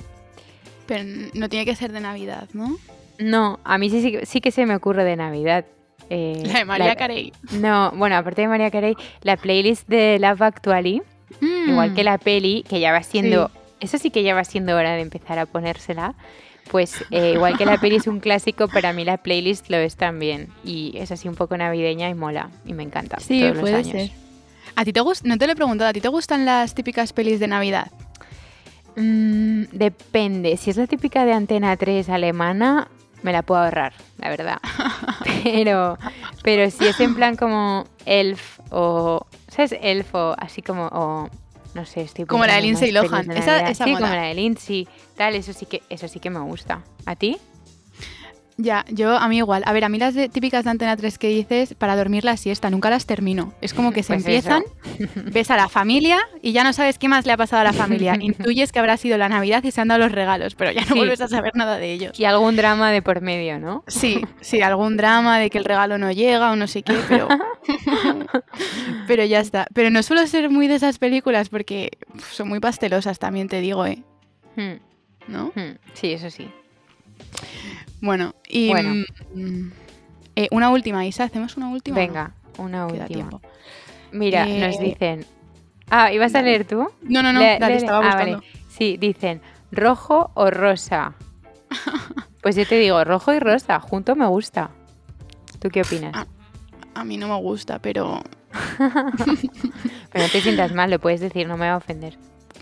Pero 0.86 1.04
no 1.34 1.50
tiene 1.50 1.66
que 1.66 1.76
ser 1.76 1.92
de 1.92 2.00
Navidad, 2.00 2.50
¿no? 2.54 2.78
No, 3.20 3.60
a 3.64 3.78
mí 3.78 3.90
sí, 3.90 4.02
sí, 4.02 4.12
que- 4.12 4.26
sí 4.26 4.42
que 4.42 4.52
se 4.52 4.66
me 4.66 4.76
ocurre 4.76 5.04
de 5.04 5.16
Navidad. 5.16 5.66
Eh, 6.10 6.44
La 6.46 6.60
de 6.60 6.66
María 6.66 6.88
la- 6.88 6.96
Carey. 6.96 7.32
No, 7.52 7.92
bueno, 7.96 8.16
aparte 8.18 8.42
de 8.42 8.48
María 8.48 8.70
Carey, 8.72 8.96
la 9.22 9.38
playlist 9.38 9.88
de 9.88 10.20
Love 10.20 10.42
Actually, 10.42 11.02
igual 11.68 11.94
que 11.94 12.04
la 12.04 12.18
peli, 12.18 12.64
que 12.68 12.80
ya 12.80 12.92
va 12.92 13.02
siendo, 13.04 13.50
eso 13.80 13.98
sí 13.98 14.10
que 14.12 14.24
ya 14.24 14.36
va 14.36 14.44
siendo 14.44 14.76
hora 14.76 14.94
de 14.96 15.02
empezar 15.02 15.40
a 15.40 15.46
ponérsela. 15.46 16.16
Pues 16.72 17.04
eh, 17.12 17.34
igual 17.34 17.58
que 17.58 17.66
la 17.66 17.78
peli 17.80 17.98
es 17.98 18.08
un 18.08 18.20
clásico, 18.22 18.68
para 18.70 18.94
mí 18.94 19.04
la 19.06 19.18
playlist 19.18 19.70
lo 19.70 19.78
es 19.78 19.96
también. 19.98 20.48
Y 20.64 20.94
es 20.98 21.12
así 21.12 21.28
un 21.28 21.36
poco 21.36 21.58
navideña 21.58 22.10
y 22.10 22.14
mola. 22.14 22.50
Y 22.66 22.74
me 22.74 22.84
encanta. 22.84 23.20
Sí, 23.20 23.40
todos 23.42 23.54
los 23.56 23.62
puede 23.62 23.76
años. 23.76 23.92
ser. 23.92 24.12
¿A 24.76 24.86
ti 24.86 24.94
te? 24.94 25.02
No 25.24 25.38
te 25.38 25.46
lo 25.46 25.54
he 25.54 25.56
preguntado, 25.56 25.90
¿a 25.90 25.94
ti 25.94 26.00
te 26.02 26.08
gustan 26.08 26.46
las 26.46 26.74
típicas 26.74 27.12
pelis 27.14 27.40
de 27.40 27.48
Navidad? 27.48 27.92
Mm, 28.96 29.64
depende. 29.72 30.58
Si 30.58 30.70
es 30.70 30.78
la 30.78 30.88
típica 30.88 31.26
de 31.26 31.34
Antena 31.34 31.76
3 31.78 32.10
alemana, 32.10 32.88
me 33.22 33.32
la 33.32 33.42
puedo 33.42 33.62
ahorrar, 33.62 33.94
la 34.18 34.30
verdad. 34.30 34.60
pero, 35.44 35.98
pero 36.44 36.70
si 36.70 36.86
es 36.86 37.00
en 37.00 37.16
plan 37.16 37.36
como 37.36 37.86
Elf 38.06 38.60
o. 38.72 39.26
¿Sabes? 39.48 39.76
Elf 39.82 40.14
o 40.16 40.36
así 40.38 40.62
como. 40.62 40.88
O, 40.88 41.30
no 41.74 41.86
sé, 41.86 42.02
estoy 42.02 42.26
Como 42.26 42.46
la 42.46 42.56
de 42.56 42.62
Lindsay 42.62 42.92
Lohan. 42.92 43.32
Esa- 43.32 43.68
esa 43.70 43.86
Sí, 43.86 43.92
mola. 43.94 44.06
como 44.08 44.16
la 44.16 44.28
de 44.28 44.34
Lindsay. 44.36 44.88
Tal, 45.18 45.36
eso 45.36 45.54
sí 45.54 45.66
que, 45.66 45.82
eso 45.90 46.08
sí 46.08 46.20
que 46.20 46.30
me 46.30 46.40
gusta. 46.40 46.82
¿A 47.06 47.16
ti? 47.16 47.38
Ya, 48.58 48.86
yo 48.90 49.18
a 49.18 49.28
mí 49.28 49.38
igual. 49.38 49.64
A 49.66 49.74
ver, 49.74 49.84
a 49.84 49.90
mí 49.90 49.98
las 49.98 50.14
de- 50.14 50.30
típicas 50.30 50.64
de 50.64 50.70
Antena 50.70 50.96
3 50.96 51.18
que 51.18 51.28
dices 51.28 51.74
para 51.74 51.96
dormir 51.96 52.24
la 52.24 52.38
siesta, 52.38 52.70
nunca 52.70 52.90
las 52.92 53.08
termino. 53.08 53.52
Es 53.62 53.74
como 53.74 53.92
que 53.92 54.04
se 54.04 54.14
Pues 54.14 54.26
empiezan, 54.26 54.64
ves 55.32 55.50
a 55.50 55.58
la 55.58 55.70
familia 55.70 56.20
y 56.42 56.52
ya 56.52 56.64
no 56.64 56.72
sabes 56.72 57.00
qué 57.00 57.08
más 57.08 57.26
le 57.26 57.32
ha 57.34 57.38
pasado 57.38 57.62
a 57.62 57.64
la 57.64 57.74
familia. 57.74 58.16
Intuyes 58.22 58.72
que 58.72 58.78
habrá 58.80 58.98
sido 58.98 59.18
la 59.18 59.28
Navidad 59.28 59.64
y 59.64 59.72
se 59.72 59.82
han 59.82 59.88
dado 59.88 60.02
los 60.02 60.12
regalos, 60.12 60.54
pero 60.54 60.72
ya 60.72 60.82
no 60.82 60.88
Sí. 60.94 60.94
vuelves 61.00 61.22
a 61.22 61.28
saber 61.28 61.56
nada 61.56 61.78
de 61.78 61.92
ellos. 61.94 62.20
Y 62.20 62.26
algún 62.26 62.56
drama 62.56 62.92
de 62.92 63.02
por 63.02 63.22
medio, 63.22 63.60
¿no? 63.60 63.84
Sí, 63.88 64.22
sí, 64.42 64.62
algún 64.62 64.98
drama 64.98 65.40
de 65.40 65.50
que 65.50 65.58
el 65.58 65.66
regalo 65.66 65.98
no 65.98 66.12
llega 66.12 66.52
o 66.52 66.56
no 66.56 66.68
sé 66.68 66.84
qué, 66.84 66.96
pero. 67.10 67.28
pero 69.08 69.24
ya 69.26 69.40
está. 69.40 69.68
Pero 69.74 69.90
no 69.90 70.04
suelo 70.04 70.26
ser 70.28 70.50
muy 70.50 70.68
de 70.68 70.76
esas 70.76 71.00
películas 71.00 71.50
porque 71.50 71.98
son 72.32 72.50
muy 72.50 72.60
pastelosas, 72.60 73.20
también 73.20 73.48
te 73.48 73.62
digo, 73.62 73.86
¿eh? 73.86 74.04
Hmm, 74.56 74.74
¿No? 75.28 75.52
hmm. 75.56 75.78
Sí, 75.94 76.14
eso 76.14 76.30
sí. 76.30 76.50
Bueno, 78.02 78.36
y. 78.48 78.70
Bueno. 78.70 79.06
mm, 79.34 79.72
eh, 80.36 80.48
una 80.52 80.70
última, 80.70 81.06
Isa, 81.06 81.24
¿hacemos 81.26 81.58
una 81.58 81.70
última? 81.70 81.96
no? 81.98 82.02
Venga, 82.02 82.32
una 82.58 82.86
última. 82.88 83.30
Mira, 84.12 84.48
Eh, 84.48 84.60
nos 84.60 84.80
dicen. 84.80 85.26
Ah, 85.90 86.12
¿ibas 86.12 86.34
a 86.36 86.42
leer 86.42 86.66
tú? 86.66 86.88
No, 87.02 87.22
no, 87.24 87.34
no, 87.34 87.40
Le- 87.40 87.60
dale, 87.60 87.76
le- 87.76 87.80
estaba 87.82 88.00
ah, 88.00 88.10
buscando. 88.10 88.38
vale. 88.38 88.48
Sí, 88.70 88.98
dicen 88.98 89.42
rojo 89.72 90.32
o 90.36 90.50
rosa. 90.50 91.14
Pues 92.42 92.58
yo 92.58 92.68
te 92.68 92.78
digo, 92.78 93.02
rojo 93.06 93.32
y 93.34 93.40
rosa, 93.40 93.80
junto 93.80 94.18
me 94.18 94.28
gusta. 94.28 94.72
¿Tú 95.60 95.70
qué 95.70 95.82
opinas? 95.82 96.12
Ah. 96.14 96.26
A 96.94 97.06
mí 97.06 97.16
no 97.16 97.30
me 97.30 97.38
gusta, 97.40 97.80
pero. 97.80 98.22
Pero 100.12 100.26
no 100.26 100.30
te 100.30 100.42
sientas 100.42 100.74
mal, 100.74 100.92
lo 100.92 101.00
puedes 101.00 101.22
decir, 101.22 101.48
no 101.48 101.56
me 101.58 101.68
va 101.68 101.76
a 101.76 101.78
ofender. 101.78 102.18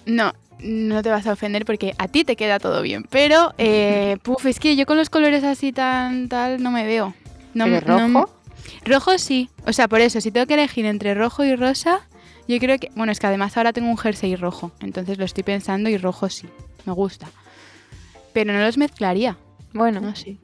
No, 0.06 0.34
no 0.60 1.02
te 1.04 1.10
vas 1.10 1.28
a 1.28 1.34
ofender 1.34 1.66
porque 1.66 1.94
a 1.98 2.08
ti 2.08 2.24
te 2.24 2.36
queda 2.36 2.60
todo 2.60 2.82
bien. 2.82 3.04
Pero, 3.10 3.54
eh, 3.58 4.18
puf, 4.24 4.46
es 4.46 4.60
que 4.60 4.76
yo 4.76 4.86
con 4.86 4.98
los 4.98 5.10
colores 5.10 5.44
así 5.44 5.72
tan 5.72 6.30
tal 6.30 6.62
no 6.62 6.72
me 6.72 6.86
veo. 6.86 7.14
No, 7.54 7.66
¿Pero 7.66 7.98
no 7.98 8.08
rojo? 8.08 8.34
rojo 8.86 9.18
sí. 9.18 9.50
O 9.66 9.74
sea, 9.74 9.88
por 9.88 10.02
eso, 10.02 10.22
si 10.22 10.32
tengo 10.32 10.46
que 10.48 10.54
elegir 10.56 10.86
entre 10.86 11.14
rojo 11.14 11.44
y 11.44 11.56
rosa, 11.56 12.02
yo 12.48 12.58
creo 12.60 12.78
que. 12.80 12.90
Bueno, 12.96 13.12
es 13.12 13.20
que 13.20 13.28
además 13.28 13.58
ahora 13.58 13.74
tengo 13.74 13.90
un 13.90 13.98
jersey 13.98 14.36
rojo. 14.36 14.72
Entonces 14.82 15.18
lo 15.18 15.26
estoy 15.26 15.44
pensando 15.44 15.90
y 15.90 15.98
rojo 15.98 16.30
sí. 16.30 16.48
Me 16.86 16.94
gusta. 16.94 17.28
Pero 18.34 18.54
no 18.54 18.60
los 18.60 18.78
mezclaría. 18.78 19.38
Bueno, 19.74 20.00
No 20.02 20.16
sé. 20.16 20.38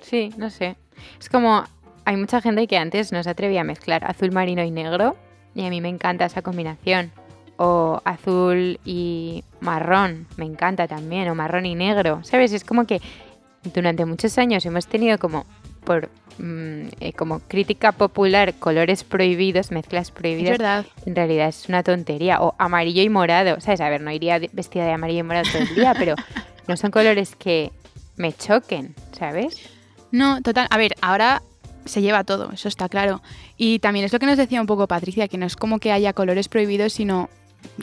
sí, 0.00 0.30
no 0.36 0.50
sé. 0.50 0.76
Es 1.20 1.28
como, 1.28 1.64
hay 2.04 2.16
mucha 2.16 2.40
gente 2.40 2.66
que 2.66 2.76
antes 2.78 3.12
no 3.12 3.22
se 3.22 3.30
atrevía 3.30 3.60
a 3.60 3.64
mezclar 3.64 4.04
azul 4.04 4.32
marino 4.32 4.62
y 4.64 4.70
negro, 4.70 5.16
y 5.54 5.64
a 5.64 5.70
mí 5.70 5.80
me 5.80 5.88
encanta 5.88 6.24
esa 6.26 6.42
combinación. 6.42 7.12
O 7.58 8.02
azul 8.04 8.78
y 8.84 9.42
marrón, 9.60 10.26
me 10.36 10.44
encanta 10.44 10.86
también, 10.86 11.28
o 11.28 11.34
marrón 11.34 11.64
y 11.66 11.74
negro. 11.74 12.20
¿Sabes? 12.22 12.52
Es 12.52 12.64
como 12.64 12.86
que 12.86 13.00
durante 13.74 14.04
muchos 14.04 14.36
años 14.38 14.64
hemos 14.66 14.86
tenido 14.86 15.18
como, 15.18 15.46
por 15.84 16.10
mm, 16.38 16.88
eh, 17.00 17.12
como 17.14 17.40
crítica 17.40 17.92
popular, 17.92 18.54
colores 18.54 19.04
prohibidos, 19.04 19.70
mezclas 19.70 20.08
Es 20.08 20.10
prohibidas. 20.12 20.50
verdad. 20.58 20.86
En 21.06 21.16
realidad 21.16 21.48
es 21.48 21.68
una 21.68 21.82
tontería. 21.82 22.42
O 22.42 22.54
amarillo 22.58 23.02
y 23.02 23.08
morado. 23.08 23.58
¿Sabes? 23.60 23.80
A 23.80 23.88
ver, 23.88 24.02
no 24.02 24.10
iría 24.10 24.38
vestida 24.52 24.84
de 24.84 24.92
amarillo 24.92 25.20
y 25.20 25.22
morado 25.22 25.46
todo 25.50 25.62
el 25.62 25.74
día, 25.74 25.94
pero 25.98 26.14
no 26.68 26.76
son 26.76 26.90
colores 26.90 27.36
que 27.36 27.72
me 28.16 28.32
choquen, 28.34 28.94
¿sabes? 29.12 29.56
No, 30.12 30.42
total. 30.42 30.66
A 30.70 30.76
ver, 30.76 30.94
ahora 31.00 31.42
se 31.86 32.02
lleva 32.02 32.24
todo, 32.24 32.50
eso 32.52 32.68
está 32.68 32.88
claro. 32.88 33.22
Y 33.56 33.78
también 33.78 34.04
es 34.04 34.12
lo 34.12 34.18
que 34.18 34.26
nos 34.26 34.36
decía 34.36 34.60
un 34.60 34.66
poco 34.66 34.86
Patricia, 34.88 35.28
que 35.28 35.38
no 35.38 35.46
es 35.46 35.56
como 35.56 35.78
que 35.78 35.92
haya 35.92 36.12
colores 36.12 36.48
prohibidos, 36.48 36.92
sino 36.92 37.28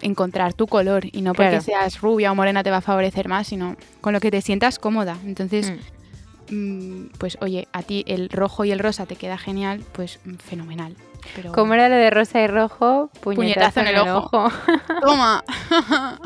encontrar 0.02 0.54
tu 0.54 0.68
color 0.68 1.06
y 1.12 1.22
no 1.22 1.34
porque 1.34 1.62
seas 1.62 2.02
rubia 2.02 2.32
o 2.32 2.36
morena 2.36 2.64
te 2.64 2.72
va 2.72 2.78
a 2.78 2.82
favorecer 2.82 3.28
más, 3.28 3.48
sino 3.48 3.76
con 4.02 4.14
lo 4.14 4.20
que 4.20 4.32
te 4.32 4.42
sientas 4.42 4.80
cómoda. 4.80 5.18
Entonces, 5.26 5.72
mm. 5.72 6.04
Mm, 6.50 7.10
pues 7.18 7.38
oye, 7.42 7.68
a 7.72 7.84
ti 7.84 8.04
el 8.08 8.30
rojo 8.30 8.66
y 8.66 8.72
el 8.72 8.80
rosa 8.80 9.06
te 9.06 9.16
queda 9.16 9.38
genial, 9.38 9.84
pues 9.94 10.20
mm, 10.26 10.36
fenomenal. 10.36 10.96
Pero... 11.36 11.54
Como 11.54 11.74
era 11.74 11.88
lo 11.88 11.96
de 11.96 12.10
rosa 12.10 12.42
y 12.42 12.48
rojo, 12.48 13.10
puñetazo, 13.22 13.80
en 13.80 13.88
el, 13.88 13.98
ojo. 14.00 14.52
Toma. 15.02 15.44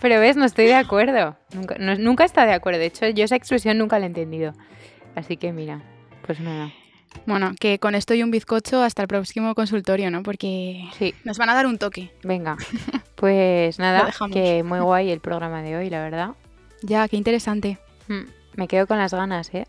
Pero 0.00 0.20
ves, 0.20 0.36
no 0.36 0.44
estoy 0.44 0.66
de 0.66 0.74
acuerdo. 0.74 1.36
Nunca, 1.54 1.76
nunca 1.78 2.24
está 2.24 2.44
de 2.44 2.52
acuerdo. 2.52 2.80
De 2.80 2.86
hecho, 2.86 3.08
yo 3.08 3.24
esa 3.24 3.36
expresión 3.36 3.78
nunca 3.78 3.98
la 3.98 4.06
he 4.06 4.08
entendido. 4.08 4.52
Así 5.14 5.36
que 5.36 5.52
mira, 5.52 5.80
pues 6.26 6.40
nada. 6.40 6.72
Bueno, 7.26 7.54
que 7.58 7.78
con 7.78 7.94
esto 7.94 8.14
y 8.14 8.22
un 8.22 8.30
bizcocho 8.30 8.82
hasta 8.82 9.02
el 9.02 9.08
próximo 9.08 9.54
consultorio, 9.54 10.10
¿no? 10.10 10.22
Porque 10.22 10.88
sí. 10.98 11.14
nos 11.24 11.38
van 11.38 11.50
a 11.50 11.54
dar 11.54 11.66
un 11.66 11.78
toque. 11.78 12.12
Venga, 12.22 12.56
pues 13.16 13.78
nada, 13.78 14.12
que 14.32 14.62
muy 14.62 14.80
guay 14.80 15.10
el 15.10 15.20
programa 15.20 15.62
de 15.62 15.76
hoy, 15.76 15.90
la 15.90 16.02
verdad. 16.02 16.30
Ya, 16.82 17.08
qué 17.08 17.16
interesante. 17.16 17.78
Mm, 18.08 18.28
me 18.56 18.68
quedo 18.68 18.86
con 18.86 18.98
las 18.98 19.12
ganas, 19.12 19.52
¿eh? 19.54 19.66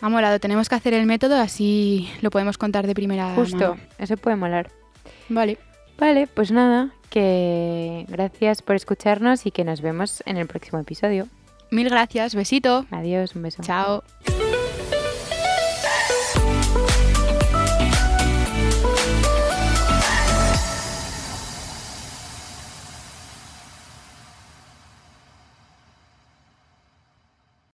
Ha 0.00 0.08
molado, 0.08 0.40
tenemos 0.40 0.68
que 0.68 0.74
hacer 0.74 0.94
el 0.94 1.06
método, 1.06 1.36
así 1.36 2.10
lo 2.22 2.30
podemos 2.30 2.56
contar 2.56 2.86
de 2.86 2.94
primera 2.94 3.34
Justo, 3.34 3.76
eso 3.98 4.16
puede 4.16 4.36
molar. 4.36 4.70
Vale. 5.28 5.58
Vale, 5.98 6.26
pues 6.26 6.50
nada, 6.50 6.94
que 7.10 8.06
gracias 8.08 8.62
por 8.62 8.74
escucharnos 8.74 9.44
y 9.44 9.50
que 9.50 9.64
nos 9.64 9.82
vemos 9.82 10.22
en 10.24 10.38
el 10.38 10.46
próximo 10.46 10.78
episodio. 10.78 11.28
Mil 11.70 11.90
gracias, 11.90 12.34
besito. 12.34 12.86
Adiós, 12.90 13.36
un 13.36 13.42
beso. 13.42 13.62
Chao. 13.62 14.02